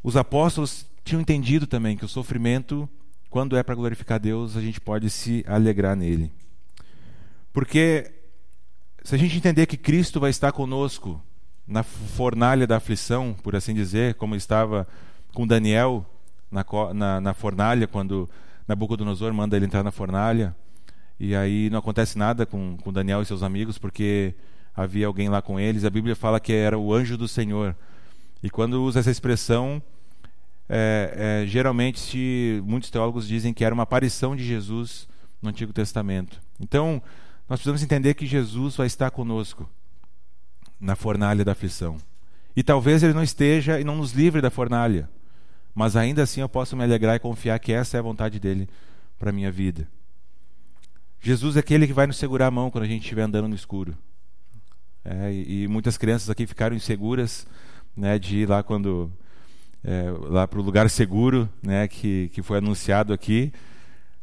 os 0.03 0.17
apóstolos 0.17 0.85
tinham 1.03 1.21
entendido 1.21 1.65
também 1.65 1.95
que 1.95 2.05
o 2.05 2.09
sofrimento, 2.09 2.87
quando 3.29 3.55
é 3.55 3.63
para 3.63 3.75
glorificar 3.75 4.19
Deus, 4.19 4.57
a 4.57 4.61
gente 4.61 4.81
pode 4.81 5.09
se 5.09 5.43
alegrar 5.47 5.95
nele. 5.95 6.31
Porque 7.53 8.11
se 9.03 9.15
a 9.15 9.17
gente 9.17 9.37
entender 9.37 9.65
que 9.65 9.77
Cristo 9.77 10.19
vai 10.19 10.29
estar 10.29 10.51
conosco 10.51 11.21
na 11.65 11.83
fornalha 11.83 12.67
da 12.67 12.77
aflição, 12.77 13.35
por 13.41 13.55
assim 13.55 13.73
dizer, 13.73 14.15
como 14.15 14.35
estava 14.35 14.87
com 15.33 15.47
Daniel 15.47 16.05
na, 16.51 16.65
na, 16.93 17.21
na 17.21 17.33
fornalha, 17.33 17.87
quando 17.87 18.29
Nabucodonosor 18.67 19.33
manda 19.33 19.55
ele 19.55 19.65
entrar 19.65 19.83
na 19.83 19.91
fornalha, 19.91 20.55
e 21.19 21.35
aí 21.35 21.69
não 21.69 21.79
acontece 21.79 22.17
nada 22.17 22.45
com, 22.45 22.77
com 22.77 22.93
Daniel 22.93 23.21
e 23.21 23.25
seus 23.25 23.41
amigos, 23.41 23.77
porque 23.77 24.35
havia 24.75 25.07
alguém 25.07 25.29
lá 25.29 25.41
com 25.41 25.59
eles. 25.59 25.83
A 25.83 25.89
Bíblia 25.89 26.15
fala 26.15 26.39
que 26.39 26.53
era 26.53 26.77
o 26.77 26.93
anjo 26.93 27.17
do 27.17 27.27
Senhor. 27.27 27.75
E 28.43 28.49
quando 28.49 28.83
usa 28.83 28.99
essa 28.99 29.09
expressão, 29.09 29.81
é, 30.69 31.41
é, 31.43 31.47
geralmente 31.47 32.61
muitos 32.65 32.91
teólogos 32.91 33.27
dizem 33.27 33.53
que 33.53 33.63
era 33.63 33.73
uma 33.73 33.83
aparição 33.83 34.35
de 34.35 34.45
Jesus 34.45 35.07
no 35.41 35.49
Antigo 35.49 35.73
Testamento. 35.73 36.39
Então, 36.59 37.01
nós 37.49 37.59
precisamos 37.59 37.81
entender 37.81 38.13
que 38.13 38.27
Jesus 38.27 38.75
vai 38.75 38.85
estar 38.85 39.09
conosco 39.09 39.67
na 40.79 40.95
fornalha 40.95 41.43
da 41.43 41.53
aflição. 41.53 41.97
E 42.55 42.61
talvez 42.61 43.01
ele 43.01 43.13
não 43.13 43.23
esteja 43.23 43.79
e 43.79 43.83
não 43.83 43.95
nos 43.95 44.11
livre 44.11 44.41
da 44.41 44.49
fornalha, 44.49 45.09
mas 45.77 45.95
ainda 45.95 46.23
assim 46.23 46.41
eu 46.41 46.49
posso 46.49 46.75
me 46.75 46.83
alegrar 46.83 47.15
e 47.15 47.19
confiar 47.19 47.59
que 47.59 47.71
essa 47.71 47.97
é 47.97 47.99
a 47.99 48.03
vontade 48.03 48.39
dele 48.39 48.67
para 49.19 49.29
a 49.29 49.31
minha 49.31 49.51
vida. 49.51 49.87
Jesus 51.21 51.55
é 51.55 51.59
aquele 51.59 51.85
que 51.85 51.93
vai 51.93 52.07
nos 52.07 52.17
segurar 52.17 52.47
a 52.47 52.51
mão 52.51 52.71
quando 52.71 52.85
a 52.85 52.87
gente 52.87 53.03
estiver 53.03 53.21
andando 53.21 53.47
no 53.47 53.53
escuro. 53.53 53.95
É, 55.05 55.31
e, 55.31 55.65
e, 55.65 55.67
muitas 55.67 55.95
crianças 55.95 56.31
aqui 56.31 56.47
ficaram 56.47 56.75
inseguras 56.75 57.45
né, 57.95 58.17
de 58.17 58.37
ir 58.37 58.49
lá 58.49 58.63
quando 58.63 59.11
é, 59.83 60.09
lá 60.21 60.47
para 60.47 60.59
o 60.59 60.63
lugar 60.63 60.89
seguro, 60.89 61.47
né, 61.61 61.87
que, 61.87 62.29
que 62.29 62.41
foi 62.41 62.57
anunciado 62.57 63.13
aqui. 63.13 63.53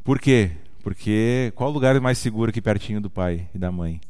Por 0.03 0.19
quê? 0.19 0.51
Porque 0.83 1.53
qual 1.55 1.71
lugar 1.71 1.95
é 1.95 2.01
mais 2.01 2.19
seguro 2.19 2.51
que 2.51 2.61
pertinho 2.61 3.01
do 3.01 3.09
pai 3.09 3.49
e 3.55 3.59
da 3.61 3.71
mãe? 3.71 4.01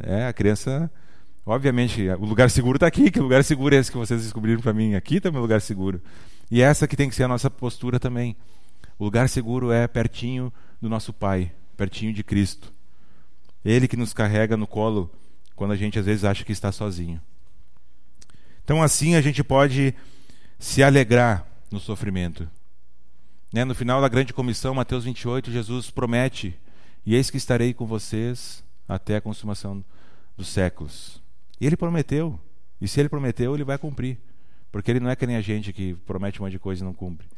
É, 0.00 0.26
a 0.26 0.32
criança, 0.32 0.90
obviamente, 1.44 2.08
o 2.08 2.24
lugar 2.24 2.48
seguro 2.48 2.76
está 2.76 2.86
aqui. 2.86 3.10
Que 3.10 3.20
lugar 3.20 3.44
seguro 3.44 3.74
é 3.74 3.78
esse 3.78 3.92
que 3.92 3.98
vocês 3.98 4.22
descobriram 4.22 4.62
para 4.62 4.72
mim? 4.72 4.94
Aqui 4.94 5.16
está 5.16 5.30
meu 5.30 5.42
lugar 5.42 5.60
seguro. 5.60 6.00
E 6.50 6.60
essa 6.60 6.86
que 6.86 6.96
tem 6.96 7.08
que 7.08 7.14
ser 7.14 7.24
a 7.24 7.28
nossa 7.28 7.50
postura 7.50 7.98
também. 7.98 8.36
O 8.98 9.04
lugar 9.04 9.28
seguro 9.28 9.72
é 9.72 9.86
pertinho 9.86 10.52
do 10.80 10.88
nosso 10.88 11.12
pai, 11.12 11.52
pertinho 11.76 12.12
de 12.12 12.22
Cristo. 12.22 12.72
Ele 13.64 13.88
que 13.88 13.96
nos 13.96 14.12
carrega 14.12 14.56
no 14.56 14.66
colo 14.66 15.10
quando 15.56 15.72
a 15.72 15.76
gente 15.76 15.98
às 15.98 16.06
vezes 16.06 16.24
acha 16.24 16.44
que 16.44 16.52
está 16.52 16.70
sozinho. 16.70 17.20
Então 18.62 18.82
assim 18.82 19.14
a 19.14 19.20
gente 19.20 19.42
pode 19.42 19.94
se 20.58 20.82
alegrar 20.82 21.46
no 21.70 21.80
sofrimento. 21.80 22.48
Né? 23.52 23.64
No 23.64 23.74
final 23.74 24.00
da 24.00 24.08
grande 24.08 24.32
comissão, 24.32 24.74
Mateus 24.74 25.04
28, 25.04 25.50
Jesus 25.50 25.90
promete: 25.90 26.58
E 27.04 27.14
eis 27.14 27.30
que 27.30 27.36
estarei 27.36 27.72
com 27.72 27.86
vocês 27.86 28.64
até 28.88 29.16
a 29.16 29.20
consumação 29.20 29.84
dos 30.36 30.48
séculos. 30.48 31.22
E 31.60 31.66
ele 31.66 31.76
prometeu. 31.76 32.38
E 32.80 32.88
se 32.88 33.00
ele 33.00 33.08
prometeu, 33.08 33.54
ele 33.54 33.64
vai 33.64 33.78
cumprir. 33.78 34.18
Porque 34.74 34.90
ele 34.90 34.98
não 34.98 35.08
é 35.08 35.14
que 35.14 35.24
nem 35.24 35.36
a 35.36 35.40
gente 35.40 35.72
que 35.72 35.94
promete 36.04 36.40
um 36.40 36.44
monte 36.44 36.54
de 36.54 36.58
coisa 36.58 36.82
e 36.82 36.84
não 36.84 36.92
cumpre. 36.92 37.28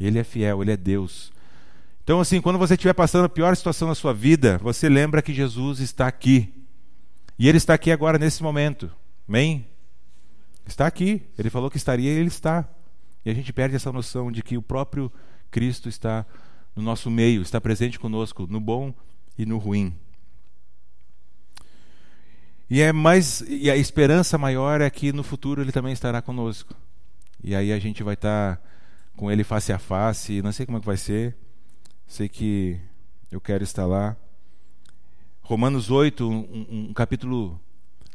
Ele 0.00 0.18
é 0.18 0.24
fiel, 0.24 0.62
ele 0.62 0.72
é 0.72 0.76
Deus. 0.76 1.30
Então, 2.02 2.18
assim, 2.18 2.40
quando 2.40 2.58
você 2.58 2.72
estiver 2.72 2.94
passando 2.94 3.26
a 3.26 3.28
pior 3.28 3.54
situação 3.54 3.88
na 3.88 3.94
sua 3.94 4.14
vida, 4.14 4.56
você 4.56 4.88
lembra 4.88 5.20
que 5.20 5.34
Jesus 5.34 5.80
está 5.80 6.06
aqui. 6.06 6.50
E 7.38 7.46
ele 7.46 7.58
está 7.58 7.74
aqui 7.74 7.90
agora, 7.90 8.18
nesse 8.18 8.42
momento. 8.42 8.90
Amém? 9.28 9.66
Está 10.66 10.86
aqui. 10.86 11.20
Ele 11.38 11.50
falou 11.50 11.70
que 11.70 11.76
estaria 11.76 12.10
e 12.10 12.16
ele 12.16 12.28
está. 12.28 12.66
E 13.22 13.28
a 13.28 13.34
gente 13.34 13.52
perde 13.52 13.76
essa 13.76 13.92
noção 13.92 14.32
de 14.32 14.42
que 14.42 14.56
o 14.56 14.62
próprio 14.62 15.12
Cristo 15.50 15.90
está 15.90 16.24
no 16.74 16.82
nosso 16.82 17.10
meio, 17.10 17.42
está 17.42 17.60
presente 17.60 18.00
conosco, 18.00 18.46
no 18.48 18.58
bom 18.58 18.94
e 19.36 19.44
no 19.44 19.58
ruim. 19.58 19.94
E 22.70 22.80
é 22.80 22.92
mais 22.92 23.42
e 23.42 23.70
a 23.70 23.76
esperança 23.76 24.38
maior 24.38 24.80
é 24.80 24.88
que 24.88 25.12
no 25.12 25.22
futuro 25.22 25.60
ele 25.62 25.72
também 25.72 25.92
estará 25.92 26.22
conosco. 26.22 26.74
E 27.42 27.54
aí 27.54 27.72
a 27.72 27.78
gente 27.78 28.02
vai 28.02 28.14
estar 28.14 28.60
com 29.16 29.30
ele 29.30 29.44
face 29.44 29.72
a 29.72 29.78
face, 29.78 30.42
não 30.42 30.52
sei 30.52 30.64
como 30.64 30.78
é 30.78 30.80
que 30.80 30.86
vai 30.86 30.96
ser. 30.96 31.36
Sei 32.06 32.28
que 32.28 32.78
eu 33.30 33.40
quero 33.40 33.64
estar 33.64 33.86
lá. 33.86 34.16
Romanos 35.42 35.90
8, 35.90 36.28
um, 36.30 36.88
um 36.88 36.92
capítulo 36.94 37.60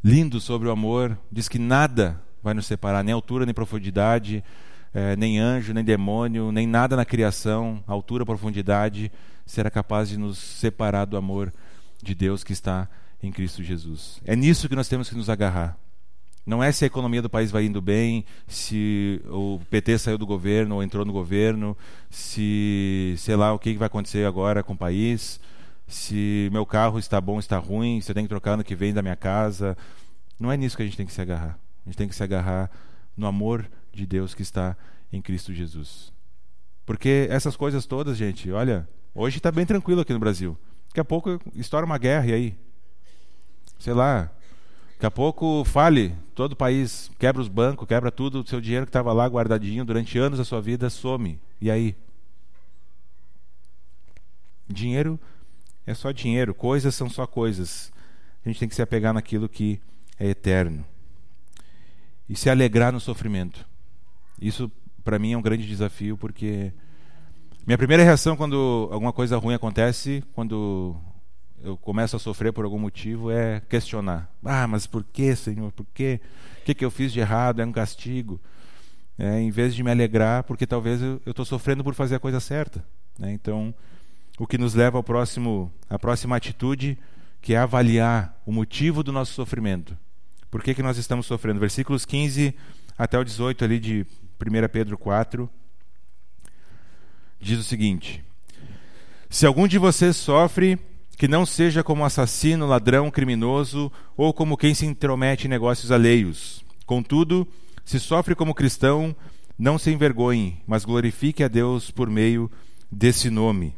lindo 0.03 0.39
sobre 0.39 0.67
o 0.67 0.71
amor, 0.71 1.17
diz 1.31 1.49
que 1.49 1.59
nada 1.59 2.21
vai 2.41 2.53
nos 2.53 2.65
separar, 2.65 3.03
nem 3.03 3.13
altura, 3.13 3.45
nem 3.45 3.53
profundidade, 3.53 4.43
é, 4.93 5.15
nem 5.15 5.39
anjo, 5.39 5.73
nem 5.73 5.83
demônio, 5.83 6.51
nem 6.51 6.65
nada 6.65 6.95
na 6.95 7.03
criação, 7.03 7.83
altura, 7.85 8.25
profundidade, 8.25 9.11
será 9.45 9.69
capaz 9.69 10.09
de 10.09 10.17
nos 10.17 10.37
separar 10.37 11.05
do 11.05 11.17
amor 11.17 11.53
de 12.01 12.15
Deus 12.15 12.43
que 12.43 12.53
está 12.53 12.87
em 13.21 13.31
Cristo 13.31 13.63
Jesus. 13.63 14.21
É 14.25 14.35
nisso 14.35 14.69
que 14.69 14.75
nós 14.75 14.87
temos 14.87 15.09
que 15.09 15.15
nos 15.15 15.29
agarrar. 15.29 15.77
Não 16.45 16.63
é 16.63 16.71
se 16.71 16.85
a 16.85 16.87
economia 16.87 17.21
do 17.21 17.29
país 17.29 17.51
vai 17.51 17.65
indo 17.65 17.81
bem, 17.81 18.23
se 18.47 19.21
o 19.25 19.59
PT 19.69 19.97
saiu 19.97 20.17
do 20.17 20.25
governo 20.25 20.75
ou 20.75 20.83
entrou 20.83 21.03
no 21.03 21.11
governo, 21.11 21.75
se 22.09 23.15
sei 23.17 23.35
lá 23.35 23.51
o 23.51 23.59
que 23.59 23.73
vai 23.73 23.87
acontecer 23.87 24.25
agora 24.25 24.63
com 24.63 24.71
o 24.71 24.77
país, 24.77 25.41
se 25.87 26.49
meu 26.53 26.65
carro 26.65 26.99
está 26.99 27.19
bom, 27.19 27.37
está 27.37 27.57
ruim, 27.57 27.99
se 27.99 28.11
eu 28.11 28.15
tenho 28.15 28.25
que 28.25 28.29
trocar 28.29 28.53
ano 28.53 28.63
que 28.63 28.75
vem 28.75 28.93
da 28.93 29.01
minha 29.01 29.15
casa. 29.15 29.77
Não 30.39 30.49
é 30.49 30.55
nisso 30.55 30.77
que 30.77 30.83
a 30.83 30.85
gente 30.85 30.95
tem 30.95 31.05
que 31.05 31.11
se 31.11 31.21
agarrar. 31.21 31.59
A 31.85 31.89
gente 31.89 31.97
tem 31.97 32.07
que 32.07 32.15
se 32.15 32.23
agarrar 32.23 32.71
no 33.15 33.27
amor 33.27 33.69
de 33.91 34.05
Deus 34.05 34.33
que 34.33 34.41
está 34.41 34.77
em 35.11 35.21
Cristo 35.21 35.53
Jesus. 35.53 36.13
Porque 36.85 37.27
essas 37.29 37.57
coisas 37.57 37.85
todas, 37.85 38.15
gente, 38.15 38.49
olha, 38.51 38.87
hoje 39.13 39.37
está 39.37 39.51
bem 39.51 39.65
tranquilo 39.65 39.99
aqui 39.99 40.13
no 40.13 40.19
Brasil. 40.19 40.57
Daqui 40.87 41.01
a 41.01 41.05
pouco 41.05 41.41
estoura 41.55 41.85
uma 41.85 41.97
guerra 41.97 42.27
e 42.27 42.33
aí? 42.33 42.66
Sei 43.79 43.93
lá. 43.93 44.31
Daqui 44.93 45.05
a 45.05 45.11
pouco 45.11 45.63
fale, 45.63 46.15
todo 46.33 46.53
o 46.53 46.55
país 46.55 47.11
quebra 47.19 47.41
os 47.41 47.47
bancos, 47.47 47.87
quebra 47.87 48.11
tudo, 48.11 48.41
o 48.41 48.47
seu 48.47 48.59
dinheiro 48.59 48.85
que 48.85 48.89
estava 48.89 49.13
lá 49.13 49.27
guardadinho 49.27 49.85
durante 49.85 50.17
anos 50.17 50.39
da 50.39 50.45
sua 50.45 50.59
vida 50.59 50.89
some. 50.89 51.39
E 51.61 51.69
aí? 51.69 51.95
Dinheiro 54.67 55.19
é 55.85 55.93
só 55.93 56.11
dinheiro, 56.11 56.53
coisas 56.53 56.95
são 56.95 57.09
só 57.09 57.27
coisas. 57.27 57.91
A 58.43 58.49
gente 58.49 58.59
tem 58.59 58.67
que 58.67 58.75
se 58.75 58.81
apegar 58.81 59.13
naquilo 59.13 59.47
que 59.47 59.79
é 60.19 60.27
eterno 60.27 60.83
e 62.27 62.35
se 62.35 62.49
alegrar 62.49 62.91
no 62.91 62.99
sofrimento. 62.99 63.65
Isso 64.41 64.71
para 65.03 65.17
mim 65.17 65.33
é 65.33 65.37
um 65.37 65.41
grande 65.41 65.65
desafio 65.65 66.17
porque 66.17 66.73
minha 67.65 67.77
primeira 67.77 68.03
reação 68.03 68.35
quando 68.35 68.89
alguma 68.91 69.13
coisa 69.13 69.37
ruim 69.37 69.53
acontece, 69.53 70.23
quando 70.33 70.95
eu 71.63 71.75
começo 71.77 72.15
a 72.15 72.19
sofrer 72.19 72.53
por 72.53 72.65
algum 72.65 72.79
motivo, 72.79 73.31
é 73.31 73.61
questionar. 73.61 74.31
Ah, 74.43 74.67
mas 74.67 74.85
por 74.85 75.03
que, 75.03 75.35
Senhor? 75.35 75.71
Por 75.71 75.85
quê? 75.93 76.19
O 76.61 76.65
que, 76.65 76.75
que 76.75 76.85
eu 76.85 76.91
fiz 76.91 77.11
de 77.11 77.19
errado? 77.19 77.61
É 77.61 77.65
um 77.65 77.71
castigo. 77.71 78.39
É, 79.17 79.39
em 79.39 79.49
vez 79.49 79.73
de 79.73 79.83
me 79.83 79.89
alegrar, 79.89 80.43
porque 80.43 80.67
talvez 80.67 81.01
eu 81.01 81.19
estou 81.25 81.43
sofrendo 81.43 81.83
por 81.83 81.95
fazer 81.95 82.15
a 82.15 82.19
coisa 82.19 82.39
certa. 82.39 82.85
Né? 83.17 83.31
Então, 83.31 83.73
o 84.37 84.45
que 84.45 84.57
nos 84.57 84.75
leva 84.75 84.97
ao 84.97 85.03
próximo, 85.03 85.71
à 85.89 85.97
próxima 85.97 86.35
atitude, 86.35 86.97
que 87.41 87.53
é 87.53 87.57
avaliar 87.57 88.39
o 88.45 88.51
motivo 88.51 89.01
do 89.01 89.11
nosso 89.11 89.33
sofrimento. 89.33 89.97
Por 90.51 90.61
que, 90.61 90.75
que 90.75 90.83
nós 90.83 90.97
estamos 90.97 91.25
sofrendo? 91.25 91.59
Versículos 91.59 92.05
15 92.05 92.53
até 92.97 93.17
o 93.17 93.23
18 93.23 93.63
ali 93.65 93.79
de 93.79 94.05
1 94.39 94.67
Pedro 94.71 94.97
4 94.97 95.49
diz 97.39 97.59
o 97.59 97.63
seguinte: 97.63 98.23
Se 99.29 99.45
algum 99.45 99.67
de 99.67 99.77
vocês 99.77 100.15
sofre, 100.15 100.79
que 101.17 101.27
não 101.27 101.45
seja 101.45 101.83
como 101.83 102.05
assassino, 102.05 102.67
ladrão, 102.67 103.09
criminoso 103.09 103.91
ou 104.15 104.31
como 104.31 104.55
quem 104.55 104.75
se 104.75 104.85
intromete 104.85 105.47
em 105.47 105.49
negócios 105.49 105.91
alheios. 105.91 106.63
Contudo, 106.85 107.47
se 107.83 107.99
sofre 107.99 108.35
como 108.35 108.53
cristão, 108.53 109.15
não 109.57 109.79
se 109.79 109.91
envergonhe, 109.91 110.61
mas 110.67 110.85
glorifique 110.85 111.43
a 111.43 111.47
Deus 111.47 111.89
por 111.89 112.07
meio 112.07 112.51
desse 112.91 113.31
nome. 113.31 113.75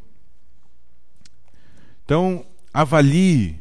Então, 2.04 2.44
avalie 2.74 3.58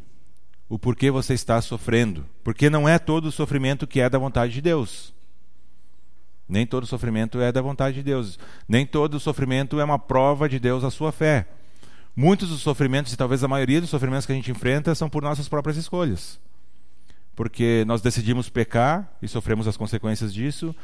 o 0.68 0.78
porquê 0.78 1.10
você 1.10 1.34
está 1.34 1.62
sofrendo, 1.62 2.26
porque 2.44 2.70
não 2.70 2.88
é 2.88 3.00
todo 3.00 3.32
sofrimento 3.32 3.88
que 3.88 4.02
é 4.02 4.10
da 4.10 4.20
vontade 4.20 4.54
de 4.54 4.62
Deus. 4.62 5.14
Nem 6.48 6.66
todo 6.66 6.86
sofrimento 6.86 7.40
é 7.40 7.52
da 7.52 7.62
vontade 7.62 7.98
de 7.98 8.04
Deus. 8.04 8.38
Nem 8.68 8.86
todo 8.86 9.20
sofrimento 9.20 9.80
é 9.80 9.84
uma 9.84 10.00
prova 10.00 10.50
de 10.50 10.60
Deus 10.60 10.84
à 10.84 10.92
sua 10.92 11.12
fé. 11.12 11.48
Muitos 12.16 12.50
dos 12.50 12.62
sofrimentos, 12.62 13.14
e 13.14 13.18
talvez 13.18 13.44
a 13.44 13.48
maioria 13.48 13.80
dos 13.80 13.90
sofrimentos 13.90 14.26
que 14.26 14.32
a 14.32 14.36
gente 14.36 14.52
enfrenta, 14.52 14.94
são 14.94 15.10
por 15.10 15.24
nossas 15.24 15.48
próprias 15.48 15.78
escolhas. 15.78 16.40
Porque 17.36 17.84
nós 17.88 18.02
decidimos 18.02 18.50
pecar 18.50 19.10
e 19.22 19.28
sofremos 19.28 19.68
as 19.68 19.78
consequências 19.78 20.34
disso, 20.34 20.76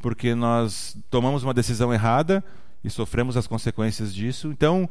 porque 0.00 0.34
nós 0.34 0.96
tomamos 1.08 1.44
uma 1.44 1.54
decisão 1.54 1.92
errada 1.92 2.42
e 2.82 2.90
sofremos 2.90 3.36
as 3.36 3.46
consequências 3.46 4.12
disso. 4.12 4.48
Então, 4.48 4.88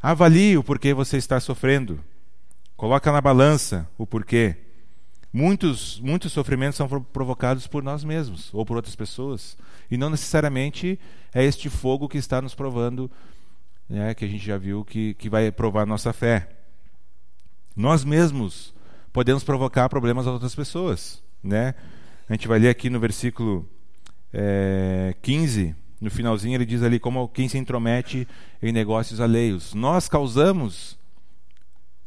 avalie 0.00 0.56
o 0.56 0.62
porquê 0.62 0.94
você 0.94 1.16
está 1.16 1.40
sofrendo. 1.40 1.98
Coloca 2.76 3.10
na 3.10 3.20
balança 3.20 3.88
o 3.98 4.06
porquê. 4.06 4.56
Muitos, 5.32 6.00
muitos 6.00 6.32
sofrimentos 6.32 6.76
são 6.76 6.88
provocados 6.88 7.66
por 7.66 7.82
nós 7.82 8.02
mesmos 8.02 8.48
ou 8.52 8.64
por 8.64 8.76
outras 8.76 8.96
pessoas. 8.96 9.56
E 9.90 9.96
não 9.96 10.10
necessariamente 10.10 10.98
é 11.32 11.44
este 11.44 11.68
fogo 11.68 12.08
que 12.08 12.18
está 12.18 12.42
nos 12.42 12.54
provando, 12.54 13.10
né, 13.90 14.14
que 14.14 14.24
a 14.24 14.28
gente 14.28 14.44
já 14.44 14.56
viu 14.56 14.84
que, 14.84 15.14
que 15.14 15.28
vai 15.28 15.50
provar 15.50 15.84
nossa 15.84 16.12
fé. 16.12 16.48
Nós 17.74 18.04
mesmos 18.04 18.72
podemos 19.12 19.42
provocar 19.42 19.88
problemas 19.88 20.28
a 20.28 20.30
outras 20.30 20.54
pessoas. 20.54 21.20
Né? 21.42 21.74
A 22.28 22.32
gente 22.34 22.46
vai 22.46 22.60
ler 22.60 22.68
aqui 22.68 22.88
no 22.88 23.00
versículo 23.00 23.68
é, 24.32 25.16
15, 25.20 25.74
no 26.00 26.08
finalzinho, 26.08 26.54
ele 26.54 26.64
diz 26.64 26.82
ali 26.84 27.00
como 27.00 27.28
quem 27.28 27.48
se 27.48 27.58
intromete 27.58 28.28
em 28.62 28.70
negócios 28.70 29.20
alheios. 29.20 29.74
Nós 29.74 30.08
causamos 30.08 30.96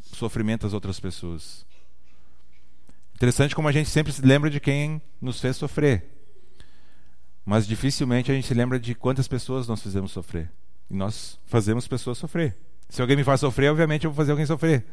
sofrimento 0.02 0.66
às 0.66 0.74
outras 0.74 1.02
pessoas. 1.02 1.66
Interessante 3.14 3.54
como 3.54 3.68
a 3.68 3.72
gente 3.74 3.90
sempre 3.90 4.14
se 4.14 4.22
lembra 4.22 4.50
de 4.50 4.60
quem 4.60 5.02
nos 5.22 5.42
fez 5.42 5.58
sofrer. 5.58 6.06
Mas 7.46 7.68
dificilmente 7.68 8.32
a 8.32 8.36
gente 8.36 8.48
se 8.48 8.54
lembra 8.54 8.80
de 8.80 8.96
quantas 8.96 9.28
pessoas 9.28 9.68
nós 9.68 9.82
fizemos 9.82 10.12
sofrer. 10.14 10.50
E 10.90 10.96
nós 10.96 11.40
fazemos 11.46 11.88
pessoas 11.88 12.18
sofrer. 12.18 12.56
Se 12.90 13.02
alguém 13.02 13.18
me 13.18 13.24
faz 13.24 13.40
sofrer, 13.40 13.72
obviamente 13.72 14.06
eu 14.06 14.12
vou 14.12 14.18
fazer 14.18 14.32
alguém 14.32 14.46
sofrer. 14.46 14.86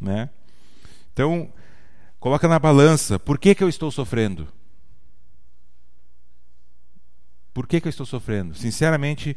Né? 0.00 0.28
Então, 1.12 1.52
coloca 2.18 2.48
na 2.48 2.58
balança. 2.58 3.18
Por 3.18 3.38
que, 3.38 3.54
que 3.54 3.62
eu 3.62 3.68
estou 3.68 3.90
sofrendo? 3.90 4.48
Por 7.52 7.68
que, 7.68 7.80
que 7.80 7.86
eu 7.86 7.90
estou 7.90 8.04
sofrendo? 8.04 8.54
Sinceramente, 8.56 9.36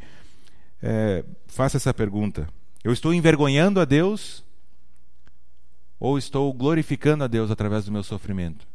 é, 0.82 1.24
faça 1.46 1.76
essa 1.76 1.94
pergunta. 1.94 2.48
Eu 2.82 2.92
estou 2.92 3.14
envergonhando 3.14 3.80
a 3.80 3.84
Deus 3.84 4.44
ou 6.00 6.18
estou 6.18 6.52
glorificando 6.52 7.22
a 7.22 7.28
Deus 7.28 7.50
através 7.50 7.84
do 7.84 7.92
meu 7.92 8.02
sofrimento? 8.02 8.66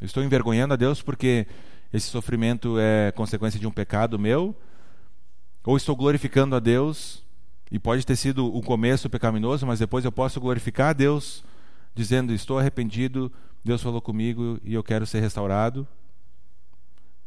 Eu 0.00 0.06
estou 0.06 0.22
envergonhando 0.22 0.74
a 0.74 0.76
Deus 0.76 1.02
porque 1.02 1.46
esse 1.92 2.06
sofrimento 2.06 2.78
é 2.78 3.10
consequência 3.12 3.58
de 3.58 3.66
um 3.66 3.72
pecado 3.72 4.18
meu? 4.18 4.54
Ou 5.64 5.76
estou 5.76 5.94
glorificando 5.94 6.56
a 6.56 6.60
Deus 6.60 7.22
e 7.70 7.78
pode 7.78 8.04
ter 8.06 8.16
sido 8.16 8.46
o 8.46 8.62
começo 8.62 9.10
pecaminoso, 9.10 9.66
mas 9.66 9.78
depois 9.78 10.04
eu 10.04 10.12
posso 10.12 10.40
glorificar 10.40 10.90
a 10.90 10.92
Deus 10.92 11.44
dizendo: 11.94 12.32
Estou 12.32 12.58
arrependido, 12.58 13.30
Deus 13.64 13.82
falou 13.82 14.00
comigo 14.00 14.58
e 14.64 14.74
eu 14.74 14.82
quero 14.82 15.06
ser 15.06 15.20
restaurado? 15.20 15.86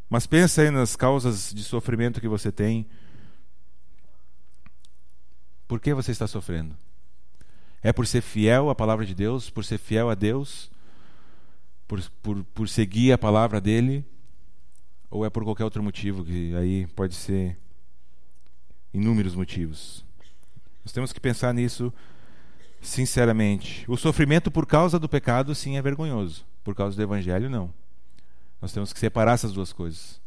Mas 0.10 0.28
pensa 0.28 0.62
aí 0.62 0.72
nas 0.72 0.96
causas 0.96 1.54
de 1.54 1.64
sofrimento 1.64 2.20
que 2.20 2.28
você 2.28 2.52
tem. 2.52 2.86
Por 5.68 5.80
que 5.80 5.94
você 5.94 6.12
está 6.12 6.28
sofrendo? 6.28 6.76
É 7.82 7.94
por 7.94 8.06
ser 8.06 8.22
fiel 8.22 8.70
à 8.70 8.76
palavra 8.76 9.06
de 9.06 9.16
Deus, 9.16 9.50
por 9.50 9.64
ser 9.64 9.78
fiel 9.78 10.10
a 10.10 10.16
Deus, 10.16 10.70
por, 11.88 12.02
por, 12.22 12.44
por 12.44 12.68
seguir 12.68 13.14
a 13.14 13.18
palavra 13.18 13.62
dele? 13.62 14.06
Ou 15.10 15.26
é 15.26 15.30
por 15.30 15.44
qualquer 15.44 15.64
outro 15.64 15.82
motivo, 15.82 16.26
que 16.26 16.54
aí 16.56 16.88
pode 16.88 17.16
ser 17.16 17.58
inúmeros 18.94 19.36
motivos? 19.36 20.06
Nós 20.84 20.92
temos 20.92 21.14
que 21.14 21.20
pensar 21.20 21.54
nisso 21.54 21.94
sinceramente. 22.82 23.86
O 23.88 23.96
sofrimento 23.96 24.50
por 24.50 24.66
causa 24.66 24.98
do 24.98 25.08
pecado, 25.08 25.54
sim, 25.54 25.78
é 25.78 25.82
vergonhoso. 25.82 26.46
Por 26.64 26.76
causa 26.76 26.96
do 26.96 27.02
evangelho, 27.02 27.50
não. 27.50 27.74
Nós 28.62 28.74
temos 28.74 28.92
que 28.92 29.00
separar 29.00 29.34
essas 29.34 29.54
duas 29.54 29.72
coisas. 29.72 30.20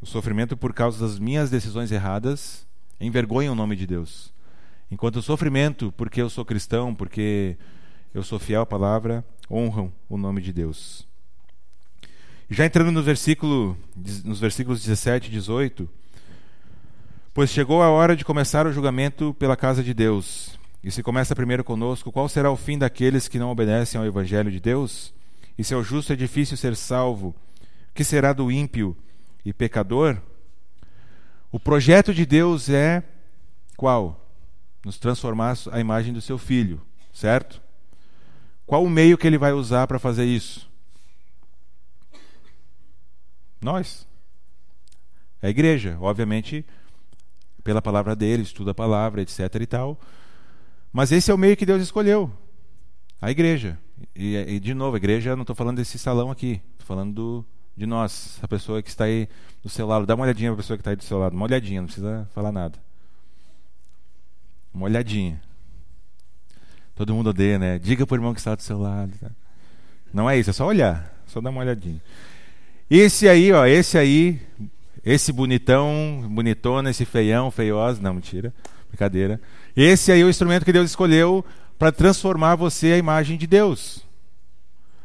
O 0.00 0.06
sofrimento 0.06 0.56
por 0.56 0.74
causa 0.74 1.06
das 1.06 1.18
minhas 1.18 1.50
decisões 1.50 1.92
erradas 1.92 2.66
envergonha 3.00 3.52
o 3.52 3.54
nome 3.54 3.76
de 3.76 3.86
Deus. 3.86 4.32
Enquanto 4.90 5.16
o 5.16 5.22
sofrimento, 5.22 5.92
porque 5.96 6.20
eu 6.20 6.28
sou 6.28 6.44
cristão, 6.44 6.94
porque 6.94 7.56
eu 8.12 8.22
sou 8.22 8.38
fiel 8.38 8.62
à 8.62 8.66
palavra, 8.66 9.24
honram 9.50 9.92
o 10.08 10.18
nome 10.18 10.42
de 10.42 10.52
Deus. 10.52 11.06
Já 12.50 12.66
entrando 12.66 12.90
no 12.90 13.02
versículo, 13.02 13.76
nos 14.24 14.38
versículos 14.38 14.80
17 14.82 15.28
e 15.28 15.30
18, 15.30 15.88
pois 17.34 17.50
chegou 17.50 17.82
a 17.82 17.88
hora 17.88 18.14
de 18.14 18.24
começar 18.24 18.66
o 18.66 18.72
julgamento 18.72 19.34
pela 19.38 19.56
casa 19.56 19.82
de 19.82 19.94
Deus. 19.94 20.58
E 20.84 20.90
se 20.90 21.02
começa 21.02 21.34
primeiro 21.34 21.64
conosco, 21.64 22.12
qual 22.12 22.28
será 22.28 22.50
o 22.50 22.56
fim 22.56 22.76
daqueles 22.76 23.26
que 23.26 23.38
não 23.38 23.50
obedecem 23.50 23.98
ao 23.98 24.06
evangelho 24.06 24.50
de 24.50 24.60
Deus? 24.60 25.14
E 25.56 25.64
se 25.64 25.72
ao 25.72 25.82
justo 25.82 26.12
é 26.12 26.16
difícil 26.16 26.56
ser 26.56 26.76
salvo, 26.76 27.34
que 27.94 28.04
será 28.04 28.32
do 28.32 28.50
ímpio 28.50 28.96
e 29.44 29.52
pecador? 29.52 30.18
O 31.50 31.58
projeto 31.58 32.12
de 32.12 32.26
Deus 32.26 32.68
é 32.68 33.02
qual? 33.76 34.28
Nos 34.84 34.98
transformar 34.98 35.56
à 35.70 35.80
imagem 35.80 36.12
do 36.12 36.20
seu 36.20 36.36
filho, 36.36 36.82
certo? 37.12 37.62
Qual 38.66 38.84
o 38.84 38.90
meio 38.90 39.16
que 39.16 39.26
ele 39.26 39.38
vai 39.38 39.52
usar 39.52 39.86
para 39.86 39.98
fazer 39.98 40.24
isso? 40.24 40.68
Nós. 43.60 44.06
É 45.40 45.46
a 45.46 45.50
igreja, 45.50 45.96
obviamente, 46.00 46.64
pela 47.62 47.80
palavra 47.80 48.14
dele, 48.16 48.42
estuda 48.42 48.72
a 48.72 48.74
palavra, 48.74 49.22
etc 49.22 49.54
e 49.60 49.66
tal. 49.66 49.98
Mas 50.92 51.12
esse 51.12 51.30
é 51.30 51.34
o 51.34 51.38
meio 51.38 51.56
que 51.56 51.64
Deus 51.64 51.82
escolheu. 51.82 52.30
A 53.20 53.30
igreja. 53.30 53.78
E, 54.14 54.36
e 54.36 54.60
de 54.60 54.74
novo, 54.74 54.96
a 54.96 54.98
igreja, 54.98 55.34
não 55.36 55.42
estou 55.42 55.56
falando 55.56 55.76
desse 55.76 55.98
salão 55.98 56.30
aqui, 56.30 56.60
estou 56.72 56.86
falando 56.86 57.14
do, 57.14 57.44
de 57.76 57.86
nós, 57.86 58.38
a 58.42 58.48
pessoa 58.48 58.82
que 58.82 58.88
está 58.88 59.04
aí 59.04 59.28
do 59.62 59.68
seu 59.68 59.86
lado. 59.86 60.04
Dá 60.04 60.14
uma 60.14 60.24
olhadinha 60.24 60.50
para 60.50 60.54
a 60.54 60.62
pessoa 60.62 60.76
que 60.76 60.80
está 60.80 60.90
aí 60.90 60.96
do 60.96 61.04
seu 61.04 61.18
lado, 61.18 61.34
uma 61.34 61.46
olhadinha, 61.46 61.80
não 61.80 61.86
precisa 61.86 62.28
falar 62.34 62.52
nada. 62.52 62.78
Uma 64.74 64.84
olhadinha. 64.84 65.40
Todo 66.94 67.14
mundo 67.14 67.30
odeia, 67.30 67.58
né? 67.58 67.78
Diga 67.78 68.06
para 68.06 68.14
o 68.14 68.18
irmão 68.18 68.34
que 68.34 68.40
está 68.40 68.54
do 68.54 68.62
seu 68.62 68.78
lado. 68.78 69.12
Tá? 69.18 69.30
Não 70.12 70.28
é 70.28 70.38
isso, 70.38 70.50
é 70.50 70.52
só 70.52 70.66
olhar, 70.66 71.14
só 71.26 71.40
dar 71.40 71.50
uma 71.50 71.60
olhadinha. 71.60 72.02
Esse 72.90 73.28
aí, 73.28 73.52
ó, 73.52 73.64
esse 73.64 73.96
aí, 73.96 74.40
esse 75.04 75.32
bonitão, 75.32 76.24
bonitona, 76.30 76.90
esse 76.90 77.04
feião, 77.04 77.50
feiosa, 77.50 78.00
não, 78.00 78.14
mentira, 78.14 78.54
brincadeira. 78.88 79.40
Esse 79.76 80.12
aí 80.12 80.20
é 80.20 80.24
o 80.24 80.30
instrumento 80.30 80.64
que 80.64 80.72
Deus 80.72 80.90
escolheu 80.90 81.44
para 81.78 81.90
transformar 81.90 82.54
você 82.54 82.92
à 82.92 82.98
imagem 82.98 83.36
de 83.36 83.46
Deus. 83.46 84.06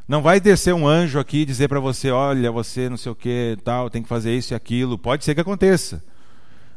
Não 0.08 0.22
vai 0.22 0.40
descer 0.40 0.74
um 0.74 0.88
anjo 0.88 1.20
aqui 1.20 1.40
e 1.40 1.46
dizer 1.46 1.68
para 1.68 1.80
você, 1.80 2.12
olha, 2.12 2.52
você 2.52 2.88
não 2.88 2.96
sei 2.96 3.12
o 3.12 3.16
que, 3.16 3.58
tal, 3.64 3.90
tem 3.90 4.02
que 4.02 4.08
fazer 4.08 4.36
isso 4.38 4.54
e 4.54 4.56
aquilo. 4.56 4.98
Pode 4.98 5.26
ser 5.26 5.36
que 5.36 5.42
aconteça. 5.42 6.04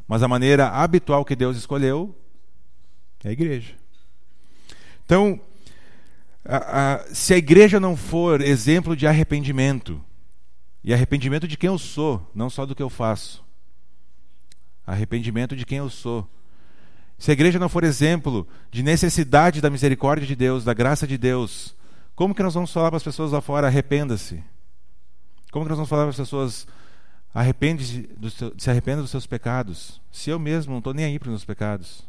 Mas 0.09 0.23
a 0.23 0.29
maneira 0.29 0.69
habitual 0.69 1.25
que 1.25 1.37
Deus 1.37 1.57
escolheu 1.57 2.17
é 3.23 3.29
a 3.29 3.33
igreja. 3.33 3.75
Então, 5.05 5.41
a, 6.45 6.95
a, 6.95 7.15
se 7.15 7.35
a 7.35 7.37
igreja 7.37 7.79
não 7.79 7.97
for 7.97 8.41
exemplo 8.41 8.97
de 8.97 9.07
arrependimento, 9.07 10.03
e 10.83 10.95
arrependimento 10.95 11.47
de 11.47 11.57
quem 11.57 11.69
eu 11.69 11.79
sou, 11.79 12.31
não 12.35 12.49
só 12.49 12.65
do 12.65 12.75
que 12.75 12.83
eu 12.83 12.91
faço, 12.91 13.45
arrependimento 14.87 15.55
de 15.55 15.65
quem 15.65 15.79
eu 15.79 15.91
sou, 15.91 16.29
se 17.21 17.31
a 17.31 17.35
igreja 17.35 17.59
não 17.59 17.69
for 17.69 17.85
exemplo 17.85 18.49
de 18.71 18.83
necessidade 18.83 19.61
da 19.61 19.69
misericórdia 19.69 20.27
de 20.27 20.35
Deus, 20.35 20.65
da 20.65 20.73
graça 20.73 21.07
de 21.07 21.19
Deus, 21.19 21.77
como 22.15 22.35
que 22.35 22.43
nós 22.43 22.55
vamos 22.55 22.73
falar 22.73 22.89
para 22.89 22.97
as 22.97 23.03
pessoas 23.03 23.33
lá 23.33 23.43
fora, 23.43 23.67
arrependa-se? 23.67 24.43
Como 25.53 25.67
que 25.67 25.69
nós 25.69 25.77
vamos 25.77 25.91
falar 25.91 26.05
para 26.05 26.11
as 26.11 26.17
pessoas, 26.17 26.67
arrepende 27.35 28.09
se 28.57 28.71
arrependa 28.71 29.03
dos 29.03 29.11
seus 29.11 29.27
pecados? 29.27 30.01
Se 30.11 30.31
eu 30.31 30.39
mesmo 30.39 30.73
não 30.73 30.79
estou 30.79 30.95
nem 30.95 31.05
aí 31.05 31.19
para 31.19 31.27
os 31.27 31.31
meus 31.31 31.45
pecados. 31.45 32.09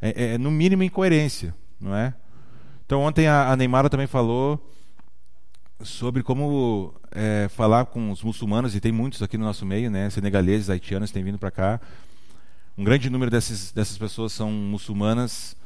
É, 0.00 0.10
é, 0.10 0.34
é, 0.34 0.38
no 0.38 0.50
mínimo 0.50 0.84
incoerência, 0.84 1.52
não 1.80 1.92
é? 1.94 2.14
Então 2.84 3.00
ontem 3.00 3.26
a, 3.26 3.50
a 3.50 3.56
Neymar 3.56 3.88
também 3.90 4.06
falou 4.06 4.64
sobre 5.82 6.22
como 6.22 6.94
é, 7.10 7.48
falar 7.48 7.86
com 7.86 8.10
os 8.10 8.22
muçulmanos, 8.22 8.74
e 8.74 8.80
tem 8.80 8.92
muitos 8.92 9.22
aqui 9.22 9.36
no 9.36 9.44
nosso 9.44 9.66
meio, 9.66 9.90
né? 9.90 10.08
Senegaleses, 10.10 10.70
haitianos 10.70 11.10
têm 11.10 11.22
vindo 11.22 11.38
para 11.38 11.50
cá. 11.50 11.80
Um 12.76 12.84
grande 12.84 13.08
número 13.08 13.30
dessas, 13.30 13.72
dessas 13.72 13.96
pessoas 13.96 14.32
são 14.32 14.50
muçulmanas. 14.50 15.56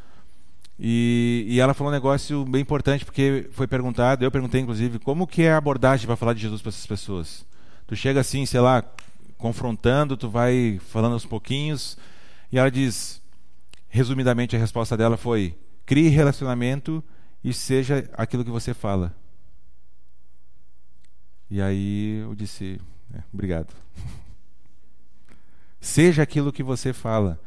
E, 0.78 1.44
e 1.46 1.60
ela 1.60 1.74
falou 1.74 1.92
um 1.92 1.94
negócio 1.94 2.44
bem 2.44 2.62
importante, 2.62 3.04
porque 3.04 3.48
foi 3.52 3.66
perguntado, 3.66 4.24
eu 4.24 4.30
perguntei 4.30 4.60
inclusive, 4.60 4.98
como 4.98 5.26
que 5.26 5.42
é 5.42 5.52
a 5.52 5.58
abordagem 5.58 6.06
para 6.06 6.16
falar 6.16 6.32
de 6.32 6.40
Jesus 6.40 6.62
para 6.62 6.70
essas 6.70 6.86
pessoas? 6.86 7.44
Tu 7.86 7.94
chega 7.94 8.20
assim, 8.20 8.46
sei 8.46 8.60
lá, 8.60 8.82
confrontando, 9.36 10.16
tu 10.16 10.28
vai 10.30 10.80
falando 10.88 11.12
aos 11.12 11.26
pouquinhos, 11.26 11.98
e 12.50 12.58
ela 12.58 12.70
diz, 12.70 13.20
resumidamente 13.88 14.56
a 14.56 14.58
resposta 14.58 14.96
dela 14.96 15.16
foi: 15.16 15.54
crie 15.84 16.08
relacionamento 16.08 17.04
e 17.44 17.52
seja 17.52 18.08
aquilo 18.14 18.44
que 18.44 18.50
você 18.50 18.72
fala. 18.72 19.14
E 21.50 21.60
aí 21.60 22.20
eu 22.20 22.34
disse: 22.34 22.80
é, 23.14 23.20
obrigado. 23.32 23.74
Seja 25.80 26.22
aquilo 26.22 26.52
que 26.52 26.62
você 26.62 26.92
fala. 26.92 27.40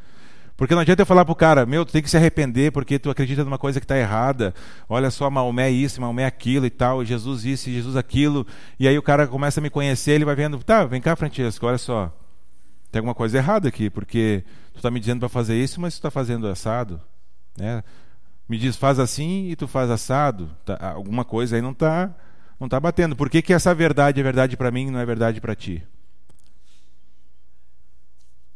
Porque 0.55 0.75
não 0.75 0.81
adianta 0.81 1.01
eu 1.01 1.05
falar 1.05 1.25
pro 1.25 1.35
cara, 1.35 1.65
meu, 1.65 1.83
tu 1.83 1.91
tem 1.91 2.01
que 2.01 2.09
se 2.09 2.15
arrepender 2.15 2.71
porque 2.71 2.99
tu 2.99 3.09
acredita 3.09 3.43
numa 3.43 3.57
coisa 3.57 3.79
que 3.79 3.85
está 3.85 3.97
errada. 3.97 4.53
Olha 4.87 5.09
só, 5.09 5.29
Maomé 5.29 5.71
isso, 5.71 5.99
Maomé 5.99 6.25
aquilo 6.25 6.65
e 6.65 6.69
tal, 6.69 7.03
Jesus 7.03 7.43
isso, 7.43 7.71
Jesus 7.71 7.95
aquilo. 7.95 8.45
E 8.79 8.87
aí 8.87 8.97
o 8.97 9.01
cara 9.01 9.25
começa 9.27 9.59
a 9.59 9.63
me 9.63 9.69
conhecer, 9.69 10.11
ele 10.11 10.25
vai 10.25 10.35
vendo, 10.35 10.63
tá, 10.63 10.85
vem 10.85 11.01
cá, 11.01 11.15
Francisco, 11.15 11.65
olha 11.65 11.77
só. 11.77 12.15
Tem 12.91 12.99
alguma 12.99 13.15
coisa 13.15 13.37
errada 13.37 13.67
aqui, 13.67 13.89
porque 13.89 14.43
tu 14.73 14.77
está 14.77 14.91
me 14.91 14.99
dizendo 14.99 15.21
para 15.21 15.29
fazer 15.29 15.61
isso, 15.61 15.81
mas 15.81 15.95
tu 15.95 15.97
está 15.97 16.11
fazendo 16.11 16.47
assado. 16.47 17.01
Né? 17.57 17.83
Me 18.47 18.57
diz, 18.57 18.75
faz 18.75 18.99
assim 18.99 19.49
e 19.49 19.55
tu 19.55 19.67
faz 19.67 19.89
assado. 19.89 20.51
Tá, 20.63 20.77
alguma 20.93 21.25
coisa 21.25 21.55
aí 21.55 21.61
não 21.63 21.71
está 21.71 22.13
não 22.63 22.69
tá 22.69 22.79
batendo. 22.79 23.15
Por 23.15 23.29
que, 23.29 23.41
que 23.41 23.53
essa 23.53 23.75
verdade 23.75 24.19
é 24.19 24.23
verdade 24.23 24.57
para 24.57 24.71
mim 24.71 24.87
e 24.87 24.91
não 24.91 24.99
é 24.99 25.05
verdade 25.05 25.41
para 25.41 25.55
ti? 25.55 25.83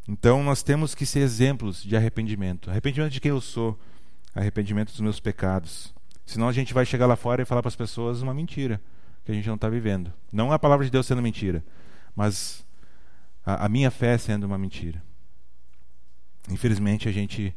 Então 0.08 0.42
nós 0.42 0.64
temos 0.64 0.96
que 0.96 1.06
ser 1.06 1.20
exemplos 1.20 1.84
de 1.84 1.96
arrependimento. 1.96 2.70
Arrependimento 2.70 3.12
de 3.12 3.20
quem 3.20 3.30
eu 3.30 3.42
sou, 3.42 3.78
arrependimento 4.34 4.92
dos 4.92 5.02
meus 5.02 5.20
pecados. 5.20 5.94
Senão 6.26 6.48
a 6.48 6.54
gente 6.54 6.74
vai 6.74 6.86
chegar 6.86 7.06
lá 7.06 7.16
fora 7.16 7.42
e 7.42 7.46
falar 7.46 7.62
para 7.62 7.68
as 7.68 7.76
pessoas 7.76 8.22
uma 8.22 8.34
mentira 8.34 8.82
que 9.26 9.32
a 9.32 9.36
gente 9.36 9.48
não 9.48 9.56
está 9.56 9.68
vivendo. 9.68 10.14
Não 10.32 10.52
a 10.54 10.60
palavra 10.60 10.86
de 10.86 10.92
Deus 10.92 11.06
sendo 11.06 11.22
mentira, 11.22 11.64
mas 12.16 12.66
a, 13.46 13.66
a 13.66 13.70
minha 13.70 13.92
fé 13.92 14.18
sendo 14.18 14.46
uma 14.46 14.58
mentira. 14.58 15.04
Infelizmente 16.50 17.10
a 17.10 17.12
gente 17.12 17.54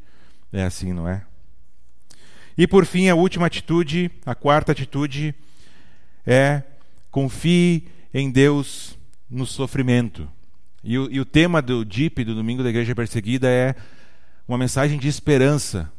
é 0.52 0.64
assim, 0.64 0.92
não 0.92 1.06
é? 1.06 1.24
E 2.58 2.66
por 2.66 2.84
fim, 2.84 3.08
a 3.08 3.14
última 3.14 3.46
atitude, 3.46 4.10
a 4.26 4.34
quarta 4.34 4.72
atitude, 4.72 5.32
é 6.26 6.62
confie 7.10 7.88
em 8.12 8.30
Deus 8.30 8.98
no 9.28 9.46
sofrimento. 9.46 10.28
E 10.82 10.98
o, 10.98 11.10
e 11.10 11.20
o 11.20 11.24
tema 11.24 11.60
do 11.60 11.84
DIP, 11.84 12.24
do 12.24 12.34
Domingo 12.34 12.62
da 12.62 12.70
Igreja 12.70 12.94
Perseguida, 12.94 13.48
é 13.48 13.74
uma 14.48 14.58
mensagem 14.58 14.98
de 14.98 15.08
esperança 15.08 15.90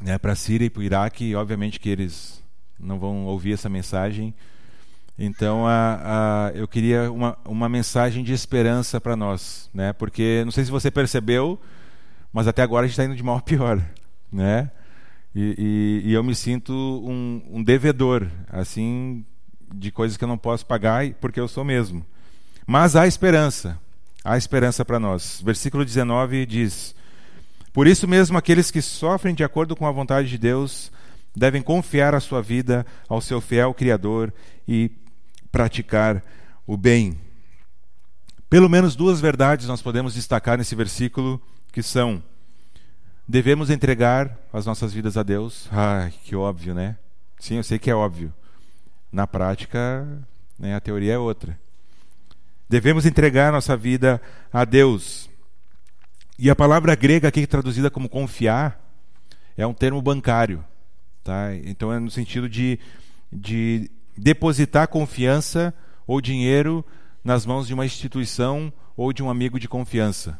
né, 0.00 0.18
para 0.18 0.32
a 0.32 0.36
Síria 0.36 0.66
e 0.66 0.70
para 0.70 0.80
o 0.80 0.84
Iraque. 0.84 1.34
Obviamente 1.34 1.80
que 1.80 1.88
eles 1.88 2.42
não 2.78 2.98
vão 2.98 3.24
ouvir 3.24 3.52
essa 3.52 3.68
mensagem. 3.68 4.34
Então, 5.18 5.66
a, 5.66 6.50
a, 6.50 6.52
eu 6.54 6.68
queria 6.68 7.10
uma, 7.10 7.38
uma 7.44 7.68
mensagem 7.68 8.22
de 8.22 8.32
esperança 8.32 9.00
para 9.00 9.16
nós, 9.16 9.70
né? 9.72 9.94
Porque 9.94 10.42
não 10.44 10.52
sei 10.52 10.64
se 10.64 10.70
você 10.70 10.90
percebeu, 10.90 11.58
mas 12.30 12.46
até 12.46 12.62
agora 12.62 12.84
a 12.84 12.86
gente 12.86 12.92
está 12.92 13.04
indo 13.04 13.16
de 13.16 13.22
mal 13.22 13.38
a 13.38 13.40
pior, 13.40 13.82
né? 14.30 14.70
E, 15.38 16.02
e, 16.06 16.08
e 16.08 16.12
eu 16.14 16.24
me 16.24 16.34
sinto 16.34 16.72
um, 16.72 17.42
um, 17.58 17.62
devedor, 17.62 18.26
assim, 18.48 19.22
de 19.74 19.90
coisas 19.90 20.16
que 20.16 20.24
eu 20.24 20.28
não 20.28 20.38
posso 20.38 20.64
pagar, 20.64 21.12
porque 21.20 21.38
eu 21.38 21.46
sou 21.46 21.62
mesmo. 21.62 22.06
Mas 22.66 22.96
há 22.96 23.06
esperança, 23.06 23.78
há 24.24 24.38
esperança 24.38 24.82
para 24.82 24.98
nós. 24.98 25.42
Versículo 25.44 25.84
19 25.84 26.46
diz: 26.46 26.94
Por 27.70 27.86
isso 27.86 28.08
mesmo, 28.08 28.38
aqueles 28.38 28.70
que 28.70 28.80
sofrem 28.80 29.34
de 29.34 29.44
acordo 29.44 29.76
com 29.76 29.86
a 29.86 29.92
vontade 29.92 30.26
de 30.26 30.38
Deus 30.38 30.90
devem 31.36 31.60
confiar 31.60 32.14
a 32.14 32.20
sua 32.20 32.40
vida 32.40 32.86
ao 33.06 33.20
seu 33.20 33.38
fiel 33.38 33.74
Criador 33.74 34.32
e 34.66 34.90
praticar 35.52 36.24
o 36.66 36.78
bem. 36.78 37.20
Pelo 38.48 38.70
menos 38.70 38.96
duas 38.96 39.20
verdades 39.20 39.68
nós 39.68 39.82
podemos 39.82 40.14
destacar 40.14 40.56
nesse 40.56 40.74
versículo, 40.74 41.38
que 41.70 41.82
são: 41.82 42.22
devemos 43.26 43.70
entregar 43.70 44.38
as 44.52 44.64
nossas 44.66 44.92
vidas 44.92 45.16
a 45.16 45.22
Deus. 45.22 45.68
Ai, 45.72 46.12
que 46.24 46.36
óbvio, 46.36 46.74
né? 46.74 46.96
Sim, 47.38 47.56
eu 47.56 47.64
sei 47.64 47.78
que 47.78 47.90
é 47.90 47.94
óbvio. 47.94 48.32
Na 49.10 49.26
prática, 49.26 50.06
né, 50.58 50.74
a 50.74 50.80
teoria 50.80 51.14
é 51.14 51.18
outra. 51.18 51.58
Devemos 52.68 53.06
entregar 53.06 53.52
nossa 53.52 53.76
vida 53.76 54.20
a 54.52 54.64
Deus. 54.64 55.30
E 56.38 56.50
a 56.50 56.56
palavra 56.56 56.94
grega 56.94 57.28
aqui 57.28 57.46
traduzida 57.46 57.90
como 57.90 58.08
confiar 58.08 58.80
é 59.56 59.66
um 59.66 59.72
termo 59.72 60.02
bancário, 60.02 60.62
tá? 61.24 61.54
Então 61.64 61.92
é 61.92 61.98
no 61.98 62.10
sentido 62.10 62.48
de, 62.48 62.78
de 63.32 63.90
depositar 64.16 64.88
confiança 64.88 65.72
ou 66.06 66.20
dinheiro 66.20 66.84
nas 67.24 67.46
mãos 67.46 67.66
de 67.66 67.74
uma 67.74 67.86
instituição 67.86 68.72
ou 68.96 69.12
de 69.12 69.22
um 69.22 69.30
amigo 69.30 69.58
de 69.58 69.68
confiança. 69.68 70.38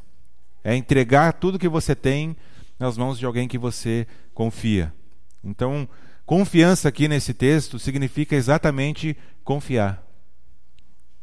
É 0.62 0.74
entregar 0.74 1.32
tudo 1.32 1.59
que 1.59 1.68
você 1.68 1.95
tem 1.95 2.37
nas 2.78 2.96
mãos 2.96 3.18
de 3.18 3.26
alguém 3.26 3.48
que 3.48 3.58
você 3.58 4.06
confia. 4.34 4.92
Então, 5.42 5.88
confiança 6.24 6.88
aqui 6.88 7.08
nesse 7.08 7.32
texto 7.32 7.78
significa 7.78 8.34
exatamente 8.34 9.16
confiar. 9.44 10.02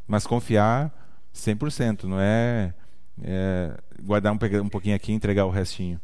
Mas 0.06 0.26
confiar 0.26 0.92
100%, 1.34 2.04
não 2.04 2.20
é, 2.20 2.74
é 3.22 3.76
guardar 4.02 4.32
um, 4.32 4.38
um 4.62 4.68
pouquinho 4.68 4.96
aqui 4.96 5.12
e 5.12 5.14
entregar 5.14 5.46
o 5.46 5.50
restinho. 5.50 6.00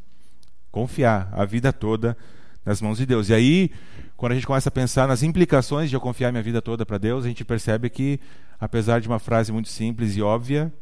Confiar 0.70 1.28
a 1.32 1.44
vida 1.44 1.72
toda 1.72 2.16
nas 2.64 2.80
mãos 2.80 2.98
de 2.98 3.07
Deus. 3.07 3.28
E 3.28 3.34
aí, 3.34 3.70
quando 4.16 4.32
a 4.32 4.34
gente 4.34 4.46
começa 4.46 4.68
a 4.68 4.72
pensar 4.72 5.09
nas 5.09 5.22
implicações 5.22 5.88
de 5.88 5.96
eu 5.96 6.01
confiar 6.01 6.30
minha 6.30 6.42
vida 6.42 6.61
toda 6.61 6.84
para 6.84 6.98
Deus, 6.98 7.24
a 7.24 7.28
gente 7.28 7.44
percebe 7.44 7.88
que, 7.90 8.20
apesar 8.59 9.01
de 9.01 9.09
uma 9.09 9.18
frase 9.18 9.51
muito 9.51 9.68
simples 9.68 10.16
e 10.16 10.22
óbvia, 10.22 10.72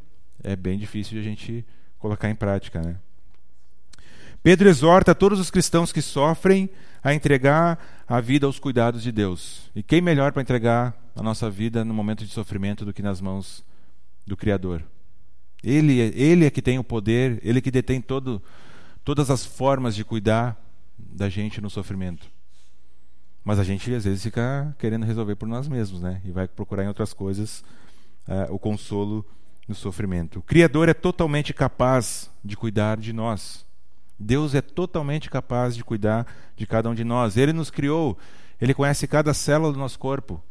é 0.43 0.57
bem 0.57 0.79
difícil 0.79 1.15
de 1.15 1.21
a 1.21 1.23
gente 1.23 1.65
colocar 1.99 2.29
em 2.29 2.35
prática. 2.35 2.81
Né? 2.81 2.97
Pedro 4.43 4.69
exorta 4.69 5.15
todos 5.15 5.41
os 5.41 5.51
cristãos 5.51 5.93
que 5.93 6.01
sofrem 6.01 6.71
a 7.03 7.15
entregar 7.15 8.05
a 8.07 8.21
vida 8.21 8.47
aos 8.47 8.59
cuidados 8.59 9.03
de 9.03 9.13
Deus. 9.13 9.71
E 9.75 9.83
quem 9.83 10.01
melhor 10.01 10.33
para 10.33 10.43
entregar 10.43 10.97
a 11.15 11.23
nossa 11.23 11.51
vida 11.51 11.85
no 11.85 11.93
momento 11.93 12.25
de 12.25 12.31
sofrimento 12.31 12.85
do 12.85 12.93
que 12.93 13.03
nas 13.03 13.21
mãos 13.21 13.65
do 14.27 14.37
Criador? 14.37 14.83
Ele, 15.63 15.99
ele 15.99 16.45
é 16.45 16.51
que 16.51 16.63
tem 16.63 16.79
o 16.79 16.85
poder, 16.85 17.41
ele 17.43 17.61
que 17.61 17.71
detém 17.71 18.01
todo, 18.01 18.43
todas 19.05 19.31
as 19.31 19.45
formas 19.45 19.95
de 19.95 20.05
cuidar 20.05 20.57
da 20.97 21.29
gente 21.29 21.61
no 21.61 21.69
sofrimento. 21.69 22.31
Mas 23.45 23.59
a 23.59 23.65
gente 23.65 23.93
às 23.95 24.05
vezes 24.05 24.23
fica 24.23 24.75
querendo 24.79 25.07
resolver 25.07 25.35
por 25.35 25.49
nós 25.49 25.67
mesmos, 25.67 26.01
né? 26.01 26.21
E 26.25 26.31
vai 26.31 26.47
procurar 26.47 26.85
em 26.85 26.89
outras 26.89 27.13
coisas 27.13 27.65
uh, 28.29 28.53
o 28.53 28.59
consolo 28.59 29.25
no 29.67 29.75
sofrimento. 29.75 30.39
O 30.39 30.43
Criador 30.43 30.89
é 30.89 30.95
totalmente 30.95 31.53
capaz 31.53 32.31
de 32.45 32.57
cuidar 32.57 32.99
de 32.99 33.13
nós. 33.13 33.67
Deus 34.19 34.55
é 34.55 34.61
totalmente 34.61 35.31
capaz 35.31 35.77
de 35.77 35.85
cuidar 35.85 36.27
de 36.57 36.67
cada 36.67 36.91
um 36.91 36.95
de 36.95 37.05
nós. 37.05 37.37
Ele 37.37 37.53
nos 37.53 37.71
criou, 37.71 38.19
ele 38.61 38.75
conhece 38.75 39.07
cada 39.07 39.33
célula 39.33 39.73
do 39.73 39.79
nosso 39.79 39.99
corpo, 39.99 40.43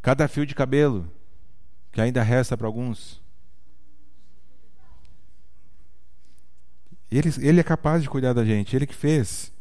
cada 0.00 0.26
fio 0.26 0.44
de 0.44 0.54
cabelo, 0.54 1.10
que 1.92 2.00
ainda 2.00 2.22
resta 2.22 2.56
para 2.56 2.66
alguns. 2.66 3.22
Ele, 7.10 7.30
ele 7.40 7.60
é 7.60 7.62
capaz 7.62 8.02
de 8.02 8.08
cuidar 8.08 8.32
da 8.32 8.44
gente, 8.44 8.74
ele 8.74 8.86
que 8.86 8.94
fez. 8.94 9.52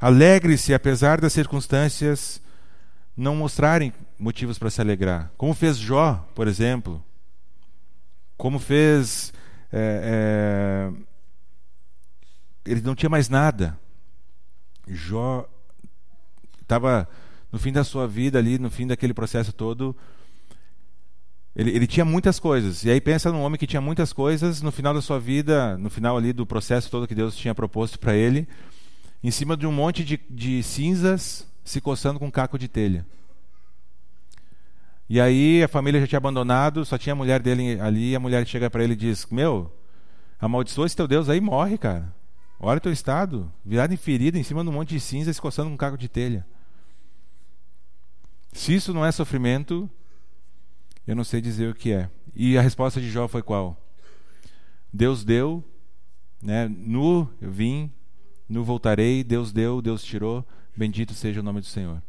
Alegre-se, 0.00 0.72
apesar 0.72 1.20
das 1.20 1.32
circunstâncias 1.32 2.40
não 3.16 3.36
mostrarem 3.36 3.92
motivos 4.18 4.58
para 4.58 4.70
se 4.70 4.80
alegrar. 4.80 5.30
Como 5.36 5.54
fez 5.54 5.76
Jó, 5.76 6.26
por 6.34 6.48
exemplo. 6.48 7.04
Como 8.36 8.58
fez. 8.58 9.32
É, 9.72 10.90
é, 10.92 11.13
ele 12.66 12.80
não 12.80 12.94
tinha 12.94 13.10
mais 13.10 13.28
nada. 13.28 13.78
Jó 14.86 15.48
estava 16.60 17.08
no 17.52 17.58
fim 17.58 17.72
da 17.72 17.84
sua 17.84 18.06
vida 18.06 18.38
ali, 18.38 18.58
no 18.58 18.70
fim 18.70 18.86
daquele 18.86 19.14
processo 19.14 19.52
todo. 19.52 19.96
Ele, 21.54 21.70
ele, 21.70 21.86
tinha 21.86 22.04
muitas 22.04 22.40
coisas. 22.40 22.84
E 22.84 22.90
aí 22.90 23.00
pensa 23.00 23.30
num 23.30 23.42
homem 23.42 23.58
que 23.58 23.66
tinha 23.66 23.80
muitas 23.80 24.12
coisas, 24.12 24.60
no 24.60 24.72
final 24.72 24.92
da 24.92 25.00
sua 25.00 25.20
vida, 25.20 25.78
no 25.78 25.88
final 25.88 26.16
ali 26.16 26.32
do 26.32 26.44
processo 26.44 26.90
todo 26.90 27.06
que 27.06 27.14
Deus 27.14 27.36
tinha 27.36 27.54
proposto 27.54 27.98
para 27.98 28.16
ele, 28.16 28.48
em 29.22 29.30
cima 29.30 29.56
de 29.56 29.66
um 29.66 29.72
monte 29.72 30.04
de, 30.04 30.18
de 30.28 30.62
cinzas, 30.64 31.46
se 31.62 31.80
coçando 31.80 32.18
com 32.18 32.26
um 32.26 32.30
caco 32.30 32.58
de 32.58 32.66
telha. 32.66 33.06
E 35.08 35.20
aí 35.20 35.62
a 35.62 35.68
família 35.68 36.00
já 36.00 36.06
tinha 36.06 36.18
abandonado, 36.18 36.84
só 36.84 36.98
tinha 36.98 37.12
a 37.12 37.16
mulher 37.16 37.40
dele 37.40 37.78
ali, 37.80 38.10
e 38.10 38.16
a 38.16 38.20
mulher 38.20 38.44
chega 38.46 38.68
para 38.68 38.82
ele 38.82 38.94
e 38.94 38.96
diz: 38.96 39.26
Meu, 39.30 39.70
amaldiçoa 40.40 40.86
esse 40.86 40.96
teu 40.96 41.06
Deus 41.06 41.28
aí 41.28 41.40
morre, 41.40 41.78
cara. 41.78 42.12
Olha 42.66 42.78
o 42.78 42.80
teu 42.80 42.92
estado, 42.92 43.52
virado 43.62 43.92
em 43.92 43.96
ferida, 43.98 44.38
em 44.38 44.42
cima 44.42 44.62
de 44.62 44.70
um 44.70 44.72
monte 44.72 44.88
de 44.94 45.00
cinza, 45.00 45.30
se 45.30 45.38
coçando 45.38 45.68
com 45.68 45.74
um 45.74 45.76
caco 45.76 45.98
de 45.98 46.08
telha. 46.08 46.46
Se 48.54 48.74
isso 48.74 48.94
não 48.94 49.04
é 49.04 49.12
sofrimento, 49.12 49.88
eu 51.06 51.14
não 51.14 51.24
sei 51.24 51.42
dizer 51.42 51.70
o 51.70 51.74
que 51.74 51.92
é. 51.92 52.08
E 52.34 52.56
a 52.56 52.62
resposta 52.62 53.02
de 53.02 53.10
Jó 53.10 53.28
foi 53.28 53.42
qual? 53.42 53.78
Deus 54.90 55.24
deu, 55.24 55.62
né? 56.40 56.66
nu 56.66 57.28
eu 57.38 57.50
vim, 57.50 57.92
nu 58.48 58.64
voltarei, 58.64 59.22
Deus 59.22 59.52
deu, 59.52 59.82
Deus 59.82 60.02
tirou, 60.02 60.42
bendito 60.74 61.12
seja 61.12 61.40
o 61.40 61.42
nome 61.44 61.60
do 61.60 61.66
Senhor. 61.66 62.02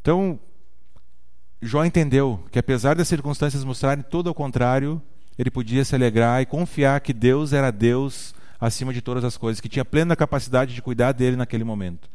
Então, 0.00 0.40
Jó 1.62 1.84
entendeu 1.84 2.44
que 2.50 2.58
apesar 2.58 2.96
das 2.96 3.06
circunstâncias 3.06 3.62
mostrarem 3.62 4.02
todo 4.02 4.26
o 4.26 4.34
contrário, 4.34 5.00
ele 5.38 5.52
podia 5.52 5.84
se 5.84 5.94
alegrar 5.94 6.42
e 6.42 6.46
confiar 6.46 7.00
que 7.00 7.12
Deus 7.12 7.52
era 7.52 7.70
Deus 7.70 8.34
acima 8.66 8.92
de 8.92 9.02
todas 9.02 9.24
as 9.24 9.36
coisas, 9.36 9.60
que 9.60 9.68
tinha 9.68 9.84
plena 9.84 10.16
capacidade 10.16 10.74
de 10.74 10.82
cuidar 10.82 11.12
dele 11.12 11.36
naquele 11.36 11.64
momento. 11.64 12.08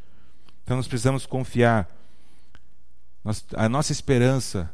Então 0.63 0.77
nós 0.77 0.87
precisamos 0.87 1.25
confiar. 1.25 1.87
a 3.55 3.69
nossa 3.69 3.91
esperança 3.91 4.71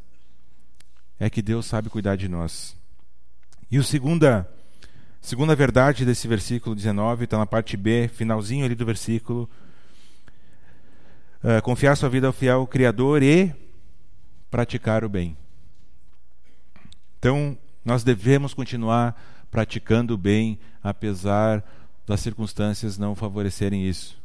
é 1.20 1.30
que 1.30 1.42
Deus 1.42 1.66
sabe 1.66 1.90
cuidar 1.90 2.16
de 2.16 2.28
nós. 2.28 2.76
E 3.70 3.80
o 3.80 3.84
segunda, 3.84 4.50
Segunda 5.26 5.56
verdade 5.56 6.06
desse 6.06 6.28
versículo 6.28 6.76
19 6.76 7.24
está 7.24 7.36
na 7.36 7.48
parte 7.48 7.76
B, 7.76 8.08
finalzinho 8.08 8.64
ali 8.64 8.76
do 8.76 8.86
versículo. 8.86 9.50
Uh, 11.44 11.60
confiar 11.64 11.98
sua 11.98 12.10
vida 12.10 12.28
ao 12.28 12.34
fiel 12.34 12.68
Criador 12.68 13.24
e 13.24 13.52
praticar 14.52 15.04
o 15.04 15.10
bem. 15.10 15.36
Então, 17.18 17.58
nós 17.84 18.04
devemos 18.04 18.54
continuar 18.54 19.20
praticando 19.56 20.18
bem, 20.18 20.60
apesar 20.84 21.64
das 22.06 22.20
circunstâncias 22.20 22.98
não 22.98 23.16
favorecerem 23.16 23.88
isso. 23.88 24.22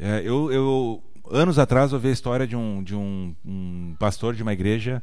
É, 0.00 0.22
eu, 0.24 0.50
eu, 0.50 1.02
anos 1.30 1.58
atrás, 1.58 1.92
ouvi 1.92 2.08
a 2.08 2.12
história 2.12 2.46
de, 2.46 2.56
um, 2.56 2.82
de 2.82 2.96
um, 2.96 3.36
um 3.44 3.94
pastor 3.98 4.34
de 4.34 4.42
uma 4.42 4.54
igreja 4.54 5.02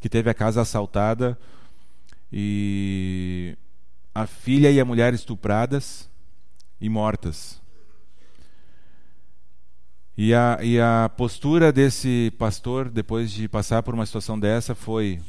que 0.00 0.08
teve 0.08 0.28
a 0.28 0.34
casa 0.34 0.62
assaltada 0.62 1.38
e 2.32 3.56
a 4.12 4.26
filha 4.26 4.72
e 4.72 4.80
a 4.80 4.84
mulher 4.84 5.14
estupradas 5.14 6.10
e 6.80 6.88
mortas. 6.88 7.62
E 10.18 10.34
a, 10.34 10.58
e 10.60 10.80
a 10.80 11.08
postura 11.16 11.72
desse 11.72 12.32
pastor, 12.40 12.90
depois 12.90 13.30
de 13.30 13.46
passar 13.46 13.84
por 13.84 13.94
uma 13.94 14.04
situação 14.04 14.36
dessa, 14.36 14.74
foi 14.74 15.20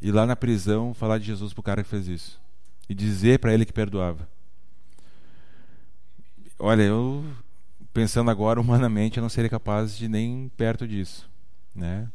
ir 0.00 0.12
lá 0.12 0.26
na 0.26 0.36
prisão 0.36 0.94
falar 0.94 1.18
de 1.18 1.24
Jesus 1.24 1.52
para 1.52 1.60
o 1.60 1.64
cara 1.64 1.82
que 1.82 1.88
fez 1.88 2.08
isso. 2.08 2.40
E 2.88 2.94
dizer 2.94 3.38
para 3.38 3.52
ele 3.52 3.64
que 3.64 3.72
perdoava. 3.72 4.28
Olha, 6.58 6.82
eu, 6.82 7.24
pensando 7.92 8.30
agora 8.30 8.60
humanamente, 8.60 9.18
eu 9.18 9.22
não 9.22 9.28
seria 9.28 9.50
capaz 9.50 9.96
de 9.96 10.08
nem 10.08 10.50
perto 10.56 10.86
disso. 10.86 11.28
Né? 11.74 12.08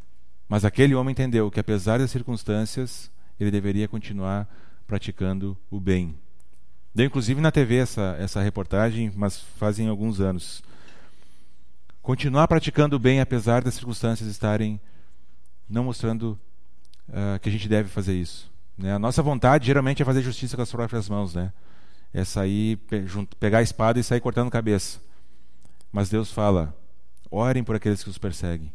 Mas 0.48 0.64
aquele 0.66 0.94
homem 0.94 1.12
entendeu 1.12 1.50
que, 1.50 1.60
apesar 1.60 2.00
das 2.00 2.12
circunstâncias, 2.12 3.10
ele 3.40 3.52
deveria 3.52 3.88
continuar 3.88 4.48
praticando 4.86 5.58
o 5.70 5.80
bem. 5.80 6.16
Deu 6.94 7.06
inclusive 7.06 7.42
na 7.42 7.52
TV 7.52 7.78
essa, 7.78 8.16
essa 8.20 8.42
reportagem, 8.42 9.12
mas 9.16 9.40
fazem 9.58 9.88
alguns 9.88 10.22
anos. 10.22 10.64
Continuar 12.02 12.48
praticando 12.48 12.96
o 12.96 13.00
bem 13.00 13.20
apesar 13.20 13.64
das 13.64 13.74
circunstâncias 13.74 14.30
estarem 14.30 14.80
não 15.68 15.84
mostrando 15.84 16.40
uh, 17.10 17.40
que 17.40 17.50
a 17.50 17.52
gente 17.52 17.68
deve 17.68 17.90
fazer 17.90 18.14
isso. 18.14 18.52
Né? 18.78 18.94
A 18.94 19.00
nossa 19.00 19.22
vontade 19.22 19.66
geralmente 19.66 20.02
é 20.02 20.06
fazer 20.06 20.22
justiça 20.22 20.56
com 20.56 20.62
as 20.62 20.72
próprias 20.72 21.08
mãos, 21.10 21.34
né? 21.34 21.52
É 22.14 22.24
sair, 22.24 22.78
pe 22.78 23.06
pegar 23.40 23.60
a 23.60 23.62
espada 23.62 24.00
e 24.00 24.04
sair 24.04 24.22
cortando 24.22 24.50
cabeça. 24.50 25.00
Mas 25.92 26.10
Deus 26.10 26.32
fala: 26.32 26.76
orem 27.30 27.64
por 27.64 27.76
aqueles 27.76 28.04
que 28.04 28.10
os 28.10 28.18
perseguem. 28.18 28.72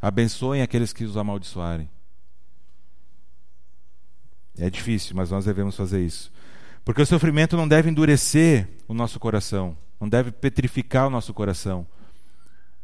Abençoem 0.00 0.62
aqueles 0.62 0.92
que 0.92 1.04
os 1.04 1.16
amaldiçoarem. 1.16 1.90
É 4.56 4.70
difícil, 4.70 5.14
mas 5.14 5.30
nós 5.30 5.44
devemos 5.44 5.76
fazer 5.76 6.04
isso. 6.04 6.32
Porque 6.84 7.02
o 7.02 7.06
sofrimento 7.06 7.56
não 7.56 7.68
deve 7.68 7.90
endurecer 7.90 8.68
o 8.88 8.94
nosso 8.94 9.20
coração, 9.20 9.76
não 10.00 10.08
deve 10.08 10.30
petrificar 10.32 11.06
o 11.06 11.10
nosso 11.10 11.34
coração, 11.34 11.86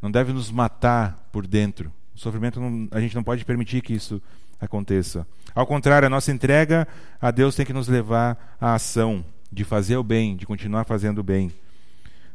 não 0.01 0.11
deve 0.11 0.33
nos 0.33 0.51
matar 0.51 1.29
por 1.33 1.47
dentro. 1.47 1.93
O 2.15 2.19
sofrimento, 2.19 2.61
não, 2.61 2.89
a 2.91 3.01
gente 3.01 3.15
não 3.15 3.25
pode 3.25 3.45
permitir 3.45 3.83
que 3.83 3.93
isso 3.93 4.23
aconteça. 4.61 5.27
Ao 5.55 5.67
contrário, 5.67 6.07
a 6.07 6.11
nossa 6.11 6.33
entrega 6.33 6.87
a 7.21 7.31
Deus 7.31 7.55
tem 7.55 7.67
que 7.67 7.73
nos 7.73 7.89
levar 7.89 8.57
à 8.61 8.75
ação 8.75 9.25
de 9.51 9.65
fazer 9.65 9.97
o 9.97 10.03
bem, 10.03 10.37
de 10.37 10.47
continuar 10.47 10.85
fazendo 10.85 11.19
o 11.19 11.23
bem. 11.25 11.53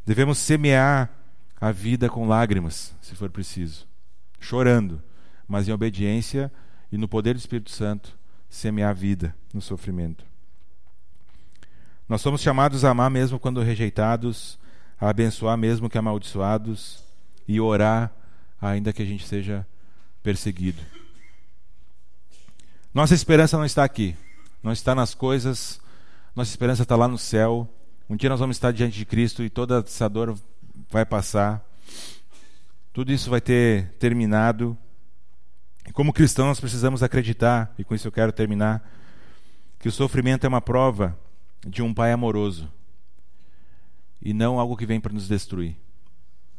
Devemos 0.05 0.37
semear 0.37 1.09
a 1.59 1.71
vida 1.71 2.09
com 2.09 2.27
lágrimas, 2.27 2.95
se 3.01 3.15
for 3.15 3.29
preciso, 3.29 3.85
chorando, 4.39 5.01
mas 5.47 5.67
em 5.67 5.71
obediência 5.71 6.51
e 6.91 6.97
no 6.97 7.07
poder 7.07 7.33
do 7.33 7.39
Espírito 7.39 7.71
Santo, 7.71 8.17
semear 8.49 8.91
a 8.91 8.93
vida 8.93 9.35
no 9.53 9.61
sofrimento. 9.61 10.25
Nós 12.07 12.21
somos 12.21 12.41
chamados 12.41 12.83
a 12.83 12.89
amar 12.89 13.11
mesmo 13.11 13.39
quando 13.39 13.61
rejeitados, 13.61 14.57
a 14.99 15.09
abençoar 15.09 15.57
mesmo 15.57 15.89
que 15.89 15.97
amaldiçoados 15.97 17.03
e 17.47 17.59
orar 17.59 18.11
ainda 18.61 18.93
que 18.93 19.01
a 19.01 19.05
gente 19.05 19.25
seja 19.25 19.65
perseguido. 20.21 20.81
Nossa 22.93 23.13
esperança 23.13 23.57
não 23.57 23.65
está 23.65 23.83
aqui, 23.83 24.15
não 24.63 24.71
está 24.71 24.95
nas 24.95 25.13
coisas, 25.13 25.79
nossa 26.35 26.49
esperança 26.49 26.83
está 26.83 26.95
lá 26.95 27.07
no 27.07 27.17
céu. 27.17 27.67
Um 28.09 28.15
dia 28.15 28.29
nós 28.29 28.39
vamos 28.39 28.55
estar 28.55 28.71
diante 28.71 28.97
de 28.97 29.05
Cristo 29.05 29.43
e 29.43 29.49
toda 29.49 29.79
essa 29.85 30.09
dor 30.09 30.37
vai 30.89 31.05
passar, 31.05 31.63
tudo 32.91 33.11
isso 33.11 33.29
vai 33.29 33.39
ter 33.39 33.93
terminado. 33.99 34.77
E 35.87 35.91
como 35.91 36.13
cristãos, 36.13 36.47
nós 36.47 36.59
precisamos 36.59 37.01
acreditar, 37.01 37.73
e 37.77 37.83
com 37.83 37.95
isso 37.95 38.07
eu 38.07 38.11
quero 38.11 38.31
terminar, 38.31 38.87
que 39.79 39.87
o 39.87 39.91
sofrimento 39.91 40.45
é 40.45 40.47
uma 40.47 40.61
prova 40.61 41.17
de 41.65 41.81
um 41.81 41.93
Pai 41.93 42.11
amoroso 42.11 42.71
e 44.21 44.33
não 44.33 44.59
algo 44.59 44.75
que 44.75 44.85
vem 44.85 44.99
para 44.99 45.13
nos 45.13 45.27
destruir. 45.27 45.77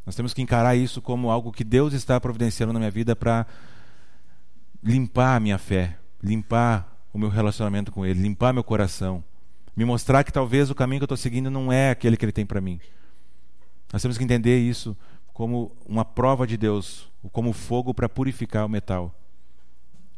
Nós 0.05 0.15
temos 0.15 0.33
que 0.35 0.43
encarar 0.43 0.75
isso 0.75 1.01
como 1.01 1.31
algo 1.31 1.53
que 1.53 1.65
Deus 1.65 1.93
está 1.93 2.21
providenciando 2.21 2.73
na 2.73 2.79
minha 2.79 2.91
vida 2.91 3.15
para 3.15 3.47
limpar 4.83 5.37
a 5.37 5.41
minha 5.41 5.59
fé, 5.59 5.99
limpar 6.23 6.97
o 7.13 7.19
meu 7.19 7.29
relacionamento 7.29 7.93
com 7.93 8.05
Ele, 8.05 8.21
limpar 8.21 8.53
meu 8.53 8.65
coração, 8.65 9.23
me 9.77 9.85
mostrar 9.85 10.25
que 10.25 10.33
talvez 10.33 10.71
o 10.71 10.75
caminho 10.75 11.01
que 11.01 11.05
eu 11.05 11.07
estou 11.07 11.17
seguindo 11.17 11.51
não 11.51 11.73
é 11.73 11.91
aquele 11.91 12.17
que 12.17 12.25
Ele 12.25 12.33
tem 12.33 12.47
para 12.47 12.61
mim. 12.61 12.81
Nós 13.93 14.03
temos 14.03 14.17
que 14.17 14.25
entender 14.25 14.59
isso 14.59 14.97
como 15.33 15.73
uma 15.87 16.05
prova 16.05 16.47
de 16.47 16.57
Deus, 16.57 17.11
como 17.33 17.53
fogo 17.53 17.93
para 17.95 18.09
purificar 18.09 18.67
o 18.67 18.69
metal, 18.69 19.15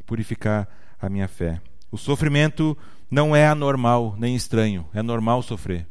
purificar 0.05 0.67
a 1.01 1.09
minha 1.09 1.27
fé. 1.27 1.61
O 1.91 1.97
sofrimento 1.97 2.77
não 3.09 3.35
é 3.35 3.47
anormal 3.47 4.15
nem 4.17 4.35
estranho, 4.35 4.87
é 4.93 5.01
normal 5.01 5.41
sofrer. 5.41 5.87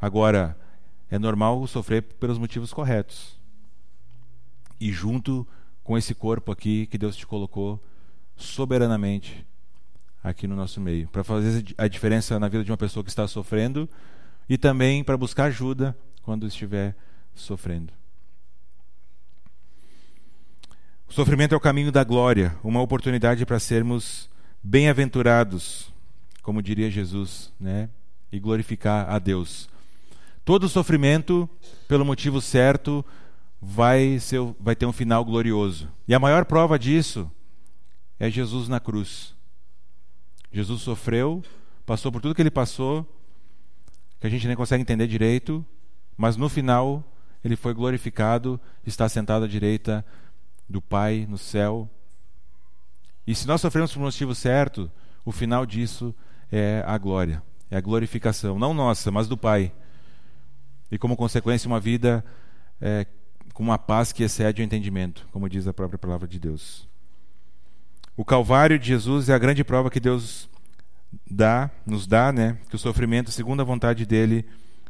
Agora, 0.00 0.56
é 1.10 1.18
normal 1.18 1.66
sofrer 1.66 2.02
pelos 2.02 2.38
motivos 2.38 2.72
corretos. 2.72 3.38
E 4.80 4.92
junto 4.92 5.46
com 5.82 5.98
esse 5.98 6.14
corpo 6.14 6.52
aqui 6.52 6.86
que 6.86 6.96
Deus 6.96 7.16
te 7.16 7.26
colocou 7.26 7.82
soberanamente 8.36 9.46
aqui 10.22 10.46
no 10.46 10.54
nosso 10.54 10.80
meio, 10.80 11.08
para 11.08 11.24
fazer 11.24 11.74
a 11.78 11.88
diferença 11.88 12.38
na 12.38 12.48
vida 12.48 12.62
de 12.62 12.70
uma 12.70 12.76
pessoa 12.76 13.02
que 13.02 13.10
está 13.10 13.26
sofrendo 13.26 13.88
e 14.48 14.58
também 14.58 15.02
para 15.02 15.16
buscar 15.16 15.44
ajuda 15.44 15.96
quando 16.22 16.46
estiver 16.46 16.94
sofrendo. 17.34 17.92
O 21.08 21.12
sofrimento 21.12 21.54
é 21.54 21.56
o 21.56 21.60
caminho 21.60 21.90
da 21.90 22.04
glória, 22.04 22.54
uma 22.62 22.80
oportunidade 22.80 23.44
para 23.46 23.58
sermos 23.58 24.30
bem-aventurados, 24.62 25.92
como 26.42 26.62
diria 26.62 26.90
Jesus, 26.90 27.52
né? 27.58 27.88
E 28.30 28.38
glorificar 28.38 29.10
a 29.10 29.18
Deus. 29.18 29.69
Todo 30.50 30.68
sofrimento, 30.68 31.48
pelo 31.86 32.04
motivo 32.04 32.40
certo, 32.40 33.06
vai, 33.62 34.18
ser, 34.18 34.40
vai 34.58 34.74
ter 34.74 34.84
um 34.84 34.92
final 34.92 35.24
glorioso. 35.24 35.88
E 36.08 36.12
a 36.12 36.18
maior 36.18 36.44
prova 36.44 36.76
disso 36.76 37.30
é 38.18 38.28
Jesus 38.28 38.66
na 38.66 38.80
cruz. 38.80 39.32
Jesus 40.50 40.82
sofreu, 40.82 41.40
passou 41.86 42.10
por 42.10 42.20
tudo 42.20 42.34
que 42.34 42.42
ele 42.42 42.50
passou, 42.50 43.06
que 44.18 44.26
a 44.26 44.28
gente 44.28 44.44
nem 44.48 44.56
consegue 44.56 44.82
entender 44.82 45.06
direito, 45.06 45.64
mas 46.16 46.36
no 46.36 46.48
final 46.48 47.04
ele 47.44 47.54
foi 47.54 47.72
glorificado, 47.72 48.60
está 48.84 49.08
sentado 49.08 49.44
à 49.44 49.46
direita 49.46 50.04
do 50.68 50.82
Pai 50.82 51.28
no 51.30 51.38
céu. 51.38 51.88
E 53.24 53.36
se 53.36 53.46
nós 53.46 53.60
sofremos 53.60 53.94
por 53.94 54.00
motivo 54.00 54.34
certo, 54.34 54.90
o 55.24 55.30
final 55.30 55.64
disso 55.64 56.12
é 56.50 56.82
a 56.84 56.98
glória, 56.98 57.40
é 57.70 57.76
a 57.76 57.80
glorificação, 57.80 58.58
não 58.58 58.74
nossa, 58.74 59.12
mas 59.12 59.28
do 59.28 59.36
Pai 59.36 59.72
e, 60.90 60.98
como 60.98 61.16
consequência, 61.16 61.68
uma 61.68 61.78
vida 61.78 62.24
é, 62.80 63.06
com 63.54 63.62
uma 63.62 63.78
paz 63.78 64.12
que 64.12 64.22
excede 64.22 64.60
o 64.60 64.64
entendimento, 64.64 65.28
como 65.30 65.48
diz 65.48 65.66
a 65.66 65.72
própria 65.72 65.98
palavra 65.98 66.26
de 66.26 66.38
Deus. 66.38 66.88
O 68.16 68.24
Calvário 68.24 68.78
de 68.78 68.88
Jesus 68.88 69.28
é 69.28 69.34
a 69.34 69.38
grande 69.38 69.62
prova 69.62 69.90
que 69.90 70.00
Deus 70.00 70.48
dá, 71.30 71.70
nos 71.86 72.06
dá, 72.06 72.32
né, 72.32 72.58
que 72.68 72.76
o 72.76 72.78
sofrimento, 72.78 73.30
segundo 73.30 73.60
a 73.60 73.64
vontade 73.64 74.04
dele, 74.04 74.44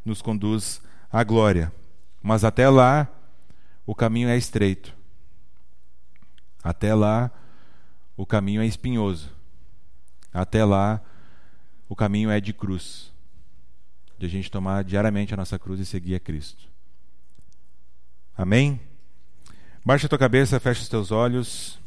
nos 0.04 0.22
conduz 0.22 0.80
à 1.12 1.22
glória. 1.22 1.72
Mas 2.22 2.44
até 2.44 2.68
lá, 2.68 3.08
o 3.86 3.94
caminho 3.94 4.28
é 4.28 4.36
estreito. 4.36 4.94
Até 6.62 6.94
lá, 6.94 7.30
o 8.16 8.26
caminho 8.26 8.60
é 8.60 8.66
espinhoso. 8.66 9.30
Até 10.32 10.64
lá, 10.64 11.00
o 11.88 11.96
caminho 11.96 12.30
é 12.30 12.40
de 12.40 12.52
cruz 12.52 13.10
de 14.20 14.26
a 14.26 14.28
gente 14.28 14.50
tomar 14.50 14.84
diariamente 14.84 15.32
a 15.32 15.36
nossa 15.36 15.58
cruz 15.58 15.80
e 15.80 15.86
seguir 15.86 16.14
a 16.14 16.20
Cristo. 16.20 16.68
Amém? 18.36 18.78
Baixa 19.82 20.04
a 20.04 20.08
tua 20.10 20.18
cabeça, 20.18 20.60
fecha 20.60 20.82
os 20.82 20.88
teus 20.90 21.10
olhos. 21.10 21.78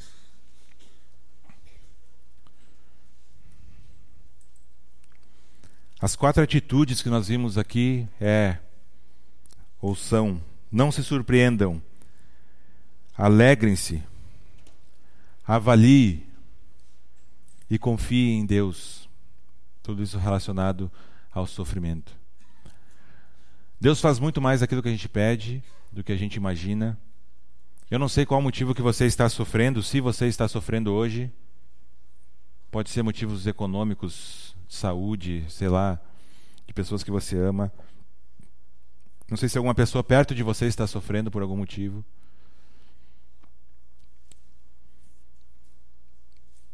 As 6.02 6.16
quatro 6.16 6.42
atitudes 6.42 7.04
que 7.04 7.10
nós 7.10 7.28
vimos 7.28 7.56
aqui 7.56 8.08
é 8.20 8.58
ou 9.80 9.96
são: 9.96 10.42
não 10.72 10.92
se 10.92 11.04
surpreendam, 11.04 11.80
alegrem-se, 13.16 14.04
avalie 15.46 16.28
e 17.70 17.78
confie 17.78 18.32
em 18.32 18.44
Deus. 18.44 19.08
Tudo 19.84 20.02
isso 20.02 20.18
relacionado 20.18 20.92
ao 21.32 21.46
sofrimento. 21.46 22.23
Deus 23.84 24.00
faz 24.00 24.18
muito 24.18 24.40
mais 24.40 24.64
aquilo 24.64 24.82
que 24.82 24.88
a 24.88 24.92
gente 24.92 25.10
pede 25.10 25.62
do 25.92 26.06
que 26.06 26.14
a 26.14 26.16
gente 26.16 26.36
imagina. 26.36 26.98
Eu 27.92 28.00
não 28.00 28.08
sei 28.08 28.26
qual 28.26 28.40
o 28.40 28.42
motivo 28.42 28.74
que 28.74 28.82
você 28.82 29.06
está 29.06 29.28
sofrendo, 29.28 29.84
se 29.84 30.00
você 30.00 30.28
está 30.28 30.48
sofrendo 30.48 30.94
hoje. 30.94 31.30
Pode 32.72 32.90
ser 32.90 33.04
motivos 33.04 33.46
econômicos, 33.46 34.56
saúde, 34.70 35.44
sei 35.50 35.68
lá, 35.68 36.00
de 36.66 36.74
pessoas 36.74 37.04
que 37.04 37.12
você 37.12 37.38
ama. 37.38 37.74
Não 39.30 39.36
sei 39.36 39.50
se 39.50 39.58
alguma 39.58 39.76
pessoa 39.76 40.02
perto 40.02 40.34
de 40.34 40.44
você 40.44 40.66
está 40.66 40.88
sofrendo 40.88 41.30
por 41.30 41.42
algum 41.42 41.58
motivo. 41.58 42.06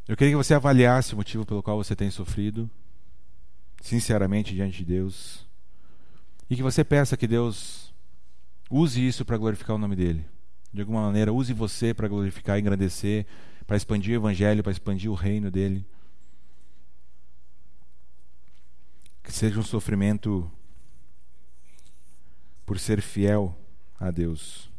Eu 0.07 0.15
queria 0.15 0.33
que 0.33 0.37
você 0.37 0.53
avaliasse 0.53 1.15
o 1.15 1.17
motivo 1.17 1.43
pelo 1.43 1.63
qual 1.63 1.75
você 1.75 1.95
tem 1.95 2.11
sofrido, 2.11 2.69
sinceramente 3.81 4.53
diante 4.53 4.77
de 4.77 4.85
Deus, 4.85 5.48
e 6.49 6.55
que 6.55 6.63
você 6.63 6.83
peça 6.83 7.15
que 7.15 7.27
Deus 7.27 7.93
use 8.69 9.05
isso 9.05 9.23
para 9.23 9.37
glorificar 9.37 9.75
o 9.75 9.79
nome 9.79 9.95
dele. 9.95 10.25
De 10.73 10.81
alguma 10.81 11.01
maneira, 11.01 11.33
use 11.33 11.53
você 11.53 11.93
para 11.93 12.07
glorificar, 12.07 12.59
engrandecer, 12.59 13.25
para 13.65 13.77
expandir 13.77 14.13
o 14.13 14.21
evangelho, 14.21 14.63
para 14.63 14.71
expandir 14.71 15.11
o 15.11 15.15
reino 15.15 15.51
dele. 15.51 15.85
Que 19.23 19.31
seja 19.31 19.59
um 19.59 19.63
sofrimento 19.63 20.51
por 22.65 22.79
ser 22.79 23.01
fiel 23.01 23.55
a 23.99 24.09
Deus. 24.11 24.71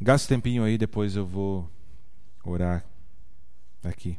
Gasta 0.00 0.32
um 0.32 0.36
tempinho 0.36 0.64
aí, 0.64 0.76
depois 0.76 1.16
eu 1.16 1.26
vou 1.26 1.70
orar 2.44 2.84
aqui. 3.82 4.18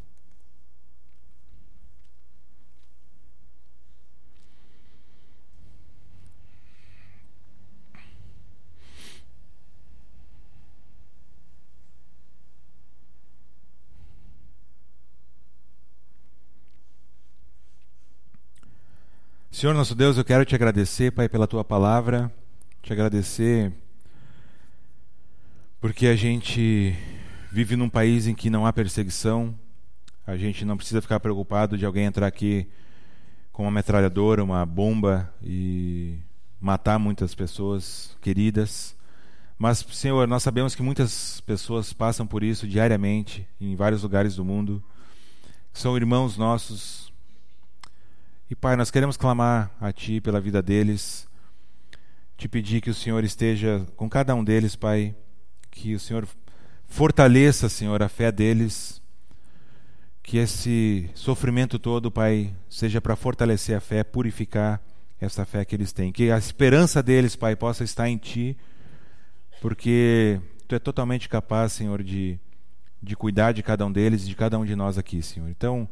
Senhor 19.58 19.74
nosso 19.74 19.96
Deus, 19.96 20.16
eu 20.16 20.24
quero 20.24 20.46
te 20.46 20.54
agradecer, 20.54 21.12
Pai, 21.12 21.28
pela 21.28 21.48
tua 21.48 21.64
palavra, 21.64 22.32
te 22.84 22.94
agradecer 22.94 23.74
porque 25.82 26.06
a 26.06 26.16
gente 26.16 26.96
vive 27.52 27.76
num 27.76 27.90
país 27.90 28.28
em 28.28 28.36
que 28.36 28.52
não 28.52 28.68
há 28.68 28.72
perseguição, 28.72 29.58
a 30.28 30.38
gente 30.38 30.64
não 30.64 30.78
precisa 30.78 31.02
ficar 31.02 31.20
preocupado 31.20 31.76
de 31.76 31.88
alguém 31.88 32.06
entrar 32.06 32.28
aqui 32.28 32.70
com 33.52 33.64
uma 33.64 33.72
metralhadora, 33.72 34.44
uma 34.44 34.64
bomba 34.64 35.34
e 35.42 36.20
matar 36.62 37.00
muitas 37.00 37.34
pessoas 37.34 38.16
queridas. 38.22 38.96
Mas, 39.58 39.80
Senhor, 39.92 40.28
nós 40.28 40.44
sabemos 40.44 40.76
que 40.76 40.84
muitas 40.84 41.42
pessoas 41.42 41.94
passam 41.94 42.28
por 42.28 42.44
isso 42.44 42.68
diariamente 42.68 43.48
em 43.60 43.76
vários 43.76 44.04
lugares 44.04 44.36
do 44.36 44.46
mundo. 44.46 44.84
São 45.74 45.98
irmãos 45.98 46.38
nossos 46.38 47.07
e 48.50 48.56
Pai, 48.56 48.76
nós 48.76 48.90
queremos 48.90 49.18
clamar 49.18 49.72
a 49.80 49.92
Ti 49.92 50.22
pela 50.22 50.40
vida 50.40 50.62
deles, 50.62 51.28
te 52.38 52.48
pedir 52.48 52.80
que 52.82 52.90
o 52.90 52.94
Senhor 52.94 53.24
esteja 53.24 53.86
com 53.96 54.10
cada 54.10 54.34
um 54.34 54.44
deles, 54.44 54.76
Pai, 54.76 55.14
que 55.70 55.94
o 55.94 56.00
Senhor 56.00 56.28
fortaleça, 56.88 57.68
Senhor, 57.68 58.02
a 58.02 58.08
fé 58.08 58.32
deles, 58.32 59.02
que 60.24 60.38
esse 60.38 61.10
sofrimento 61.14 61.78
todo, 61.78 62.10
Pai, 62.10 62.54
seja 62.70 63.02
para 63.02 63.16
fortalecer 63.16 63.76
a 63.76 63.82
fé, 63.82 64.04
purificar 64.04 64.82
essa 65.20 65.44
fé 65.46 65.66
que 65.66 65.76
eles 65.76 65.92
têm, 65.92 66.12
que 66.12 66.32
a 66.32 66.38
esperança 66.38 67.04
deles, 67.04 67.36
Pai, 67.36 67.56
possa 67.56 67.84
estar 67.84 68.08
em 68.08 68.18
Ti, 68.18 68.58
porque 69.60 70.40
Tu 70.68 70.76
é 70.76 70.80
totalmente 70.80 71.30
capaz, 71.30 71.72
Senhor, 71.72 72.04
de, 72.04 72.40
de 73.02 73.16
cuidar 73.16 73.54
de 73.54 73.64
cada 73.64 73.86
um 73.86 73.92
deles 73.92 74.24
e 74.24 74.28
de 74.28 74.36
cada 74.36 74.60
um 74.60 74.66
de 74.66 74.76
nós 74.76 74.98
aqui, 74.98 75.22
Senhor. 75.22 75.50
Então, 75.50 75.88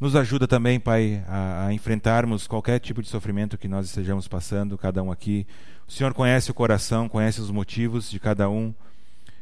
nos 0.00 0.14
ajuda 0.14 0.46
também, 0.46 0.78
Pai, 0.78 1.24
a, 1.26 1.66
a, 1.66 1.72
enfrentarmos 1.72 2.46
qualquer 2.46 2.78
tipo 2.78 3.02
de 3.02 3.08
sofrimento 3.08 3.58
que 3.58 3.66
nós 3.66 3.86
estejamos 3.86 4.28
passando, 4.28 4.78
cada 4.78 5.02
um 5.02 5.10
aqui. 5.10 5.44
O 5.88 5.92
Senhor 5.92 6.14
conhece 6.14 6.50
o 6.50 6.54
coração, 6.54 7.08
conhece 7.08 7.40
os 7.40 7.50
motivos 7.50 8.08
de 8.08 8.20
cada 8.20 8.48
um, 8.48 8.72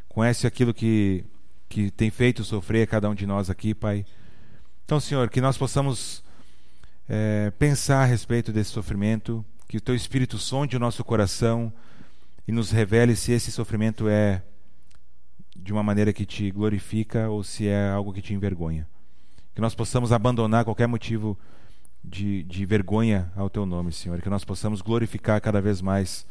conhece 0.09 0.47
aquilo 0.47 0.73
que, 0.73 1.25
que 1.69 1.91
tem 1.91 2.11
feito 2.11 2.43
sofrer 2.43 2.87
cada 2.87 3.09
um 3.11 3.15
de 3.15 3.27
nós 3.27 3.51
aqui, 3.51 3.75
Pai. 3.75 4.07
Então, 4.85 4.99
Senhor, 4.99 5.29
que 5.29 5.43
nós 5.43 5.59
possamos 5.59 6.25
é, 7.07 7.53
pensar 7.59 8.03
a 8.03 8.07
respeito 8.07 8.51
desse 8.51 8.71
sofrimento, 8.71 9.45
que 9.69 9.77
o 9.77 9.81
Teu 9.81 9.95
Espírito 9.95 10.39
sonde 10.39 10.75
o 10.75 10.81
nosso 10.81 11.05
coração 11.05 11.71
e 12.49 12.53
nos 12.53 12.71
revele 12.71 13.15
se 13.15 13.31
esse 13.33 13.53
sofrimento 13.53 14.09
é 14.09 14.43
de 15.55 15.71
uma 15.71 15.83
maneira 15.83 16.15
que 16.15 16.25
te 16.25 16.51
glorifica 16.51 17.29
ou 17.29 17.45
se 17.45 17.69
é 17.69 17.91
algo 17.91 18.13
que 18.13 18.23
te 18.23 18.33
envergonha 18.33 18.87
que 19.57 19.61
nós 19.63 19.75
possamos 19.75 20.13
abandonar 20.13 20.67
qualquer 20.67 20.87
motivo 20.87 21.35
de, 22.05 22.43
de 22.43 22.67
vergonha 22.67 23.33
ao 23.35 23.49
Teu 23.49 23.65
nome, 23.65 23.91
Senhor, 23.91 24.21
que 24.21 24.29
nós 24.29 24.45
possamos 24.45 24.83
glorificar 24.83 25.41
cada 25.41 25.63
vez 25.63 25.81
mais 25.81 26.27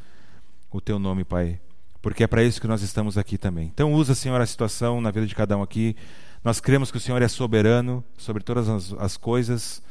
o 0.72 0.80
Teu 0.80 1.00
nome, 1.00 1.24
Pai, 1.24 1.60
porque 2.04 2.24
é 2.24 2.28
para 2.28 2.44
isso 2.44 2.62
que 2.62 2.68
nós 2.68 2.84
estamos 2.84 3.18
aqui 3.18 3.36
também. 3.36 3.66
Então, 3.74 3.92
usa, 3.96 4.14
Senhor, 4.14 4.40
a 4.40 4.46
situação 4.46 5.02
na 5.02 5.10
vida 5.10 5.26
de 5.26 5.34
cada 5.34 5.58
um 5.58 5.64
aqui. 5.64 5.96
Nós 6.44 6.60
cremos 6.60 6.92
que 6.92 6.98
o 6.98 7.00
Senhor 7.00 7.20
é 7.20 7.28
soberano 7.28 8.04
sobre 8.16 8.44
todas 8.44 8.70
as, 8.70 8.94
as 8.94 9.18
coisas. 9.18 9.82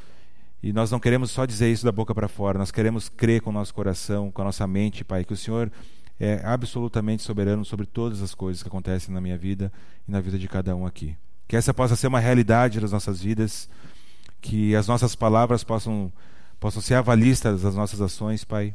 E 0.63 0.73
nós 0.73 0.93
não 0.93 1.01
queremos 1.01 1.33
só 1.33 1.45
dizer 1.45 1.73
isso 1.73 1.85
da 1.85 1.91
boca 1.91 2.15
para 2.15 2.29
fora, 2.29 2.57
nós 2.57 2.71
queremos 2.71 3.09
crer 3.09 3.41
com 3.41 3.51
o 3.51 3.53
nosso 3.53 3.75
coração, 3.75 4.31
com 4.31 4.43
a 4.43 4.45
nossa 4.45 4.65
mente, 4.65 5.03
Pai, 5.03 5.25
que 5.25 5.33
o 5.33 5.37
Senhor 5.37 5.73
é 6.21 6.41
absolutamente 6.45 7.25
soberano 7.25 7.65
sobre 7.65 7.85
todas 7.85 8.23
as 8.23 8.33
coisas 8.33 8.63
que 8.63 8.69
acontecem 8.69 9.13
na 9.13 9.21
minha 9.21 9.37
vida 9.37 9.73
e 10.07 10.13
na 10.13 10.21
vida 10.21 10.39
de 10.39 10.47
cada 10.47 10.77
um 10.77 10.87
aqui. 10.87 11.17
Que 11.47 11.57
essa 11.57 11.75
possa 11.75 11.97
ser 11.97 12.07
uma 12.07 12.21
realidade 12.21 12.81
nas 12.81 12.93
nossas 12.93 13.21
vidas, 13.21 13.69
que 14.41 14.75
as 14.75 14.87
nossas 14.87 15.15
palavras 15.15 15.63
possam, 15.65 16.13
possam 16.59 16.81
ser 16.81 16.95
avalistas 16.95 17.63
das 17.63 17.75
nossas 17.75 18.01
ações, 18.01 18.45
Pai. 18.45 18.75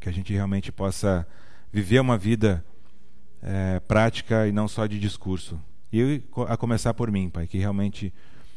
Que 0.00 0.08
a 0.08 0.12
gente 0.12 0.32
realmente 0.32 0.70
possa 0.70 1.26
viver 1.72 2.00
uma 2.00 2.18
vida 2.18 2.64
é, 3.42 3.80
prática 3.80 4.46
e 4.46 4.52
não 4.52 4.68
só 4.68 4.86
de 4.86 4.98
discurso. 4.98 5.60
E 5.92 6.22
a 6.48 6.56
começar 6.56 6.94
por 6.94 7.10
mim, 7.10 7.28
Pai, 7.28 7.46
que 7.46 7.58
realmente 7.58 8.12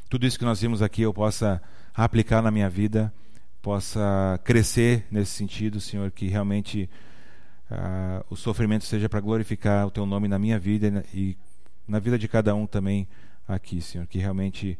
tudo 0.10 0.26
isso 0.26 0.40
que 0.40 0.46
nós 0.46 0.62
vimos 0.62 0.82
aqui 0.82 1.02
eu 1.02 1.14
possa 1.14 1.62
aplicar 1.94 2.42
na 2.42 2.52
minha 2.52 2.70
vida, 2.70 3.14
possa 3.62 4.40
crescer 4.44 5.06
nesse 5.10 5.32
sentido, 5.32 5.82
Senhor, 5.82 6.12
que 6.12 6.28
realmente 6.28 6.90
uh, 7.72 8.24
o 8.30 8.36
sofrimento 8.36 8.86
seja 8.86 9.10
para 9.10 9.20
glorificar 9.20 9.88
o 9.88 9.92
Teu 9.92 10.06
nome 10.06 10.28
na 10.28 10.38
minha 10.38 10.60
vida 10.60 11.04
e 11.14 11.36
na 11.88 12.00
vida 12.00 12.18
de 12.18 12.28
cada 12.28 12.56
um 12.56 12.66
também 12.66 13.08
aqui, 13.48 13.82
Senhor, 13.82 14.08
que 14.08 14.18
realmente 14.18 14.78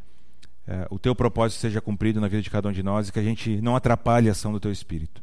é, 0.68 0.88
o 0.90 0.98
teu 0.98 1.14
propósito 1.16 1.60
seja 1.60 1.80
cumprido 1.80 2.20
na 2.20 2.28
vida 2.28 2.42
de 2.42 2.50
cada 2.50 2.68
um 2.70 2.72
de 2.72 2.82
nós 2.82 3.08
e 3.08 3.12
que 3.12 3.20
a 3.20 3.24
gente 3.24 3.62
não 3.62 3.76
atrapalhe 3.76 4.28
a 4.28 4.32
ação 4.32 4.52
do 4.52 4.60
teu 4.60 4.72
Espírito. 4.72 5.22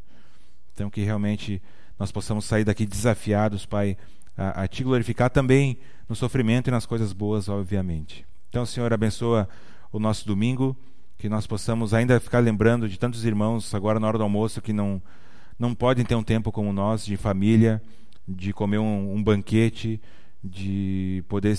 Então, 0.74 0.88
que 0.88 1.02
realmente 1.02 1.60
nós 1.98 2.12
possamos 2.12 2.44
sair 2.44 2.64
daqui 2.64 2.86
desafiados, 2.86 3.66
Pai, 3.66 3.96
a, 4.36 4.62
a 4.62 4.68
te 4.68 4.82
glorificar 4.84 5.30
também 5.30 5.78
no 6.08 6.14
sofrimento 6.14 6.68
e 6.68 6.70
nas 6.70 6.86
coisas 6.86 7.12
boas, 7.12 7.48
obviamente. 7.48 8.24
Então, 8.48 8.64
Senhor, 8.64 8.92
abençoa 8.92 9.48
o 9.90 9.98
nosso 9.98 10.26
domingo, 10.26 10.76
que 11.18 11.28
nós 11.28 11.46
possamos 11.46 11.92
ainda 11.92 12.18
ficar 12.20 12.38
lembrando 12.38 12.88
de 12.88 12.98
tantos 12.98 13.24
irmãos 13.24 13.74
agora 13.74 14.00
na 14.00 14.06
hora 14.06 14.18
do 14.18 14.24
almoço 14.24 14.62
que 14.62 14.72
não, 14.72 15.02
não 15.58 15.74
podem 15.74 16.04
ter 16.04 16.14
um 16.14 16.22
tempo 16.22 16.50
como 16.50 16.72
nós, 16.72 17.04
de 17.04 17.16
família, 17.16 17.82
de 18.26 18.52
comer 18.52 18.78
um, 18.78 19.14
um 19.14 19.22
banquete 19.22 20.00
de 20.43 21.24
poder 21.28 21.57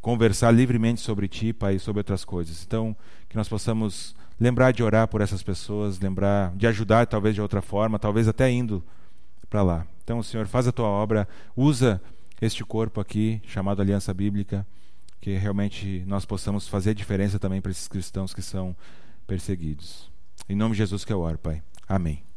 conversar 0.00 0.50
livremente 0.50 1.00
sobre 1.00 1.28
ti, 1.28 1.52
Pai, 1.52 1.76
e 1.76 1.78
sobre 1.78 2.00
outras 2.00 2.24
coisas. 2.24 2.64
Então, 2.64 2.96
que 3.28 3.36
nós 3.36 3.48
possamos 3.48 4.14
lembrar 4.40 4.72
de 4.72 4.82
orar 4.82 5.08
por 5.08 5.20
essas 5.20 5.42
pessoas, 5.42 5.98
lembrar 5.98 6.54
de 6.56 6.66
ajudar 6.66 7.06
talvez 7.06 7.34
de 7.34 7.42
outra 7.42 7.60
forma, 7.60 7.98
talvez 7.98 8.28
até 8.28 8.50
indo 8.50 8.82
para 9.50 9.62
lá. 9.62 9.86
Então, 10.04 10.22
Senhor, 10.22 10.46
faz 10.46 10.66
a 10.66 10.72
tua 10.72 10.86
obra, 10.86 11.28
usa 11.56 12.00
este 12.40 12.64
corpo 12.64 13.00
aqui, 13.00 13.42
chamado 13.46 13.82
Aliança 13.82 14.14
Bíblica, 14.14 14.66
que 15.20 15.36
realmente 15.36 16.04
nós 16.06 16.24
possamos 16.24 16.68
fazer 16.68 16.94
diferença 16.94 17.38
também 17.38 17.60
para 17.60 17.72
esses 17.72 17.88
cristãos 17.88 18.32
que 18.32 18.42
são 18.42 18.74
perseguidos. 19.26 20.10
Em 20.48 20.54
nome 20.54 20.72
de 20.72 20.78
Jesus 20.78 21.04
que 21.04 21.12
eu 21.12 21.20
oro, 21.20 21.38
Pai. 21.38 21.62
Amém. 21.88 22.27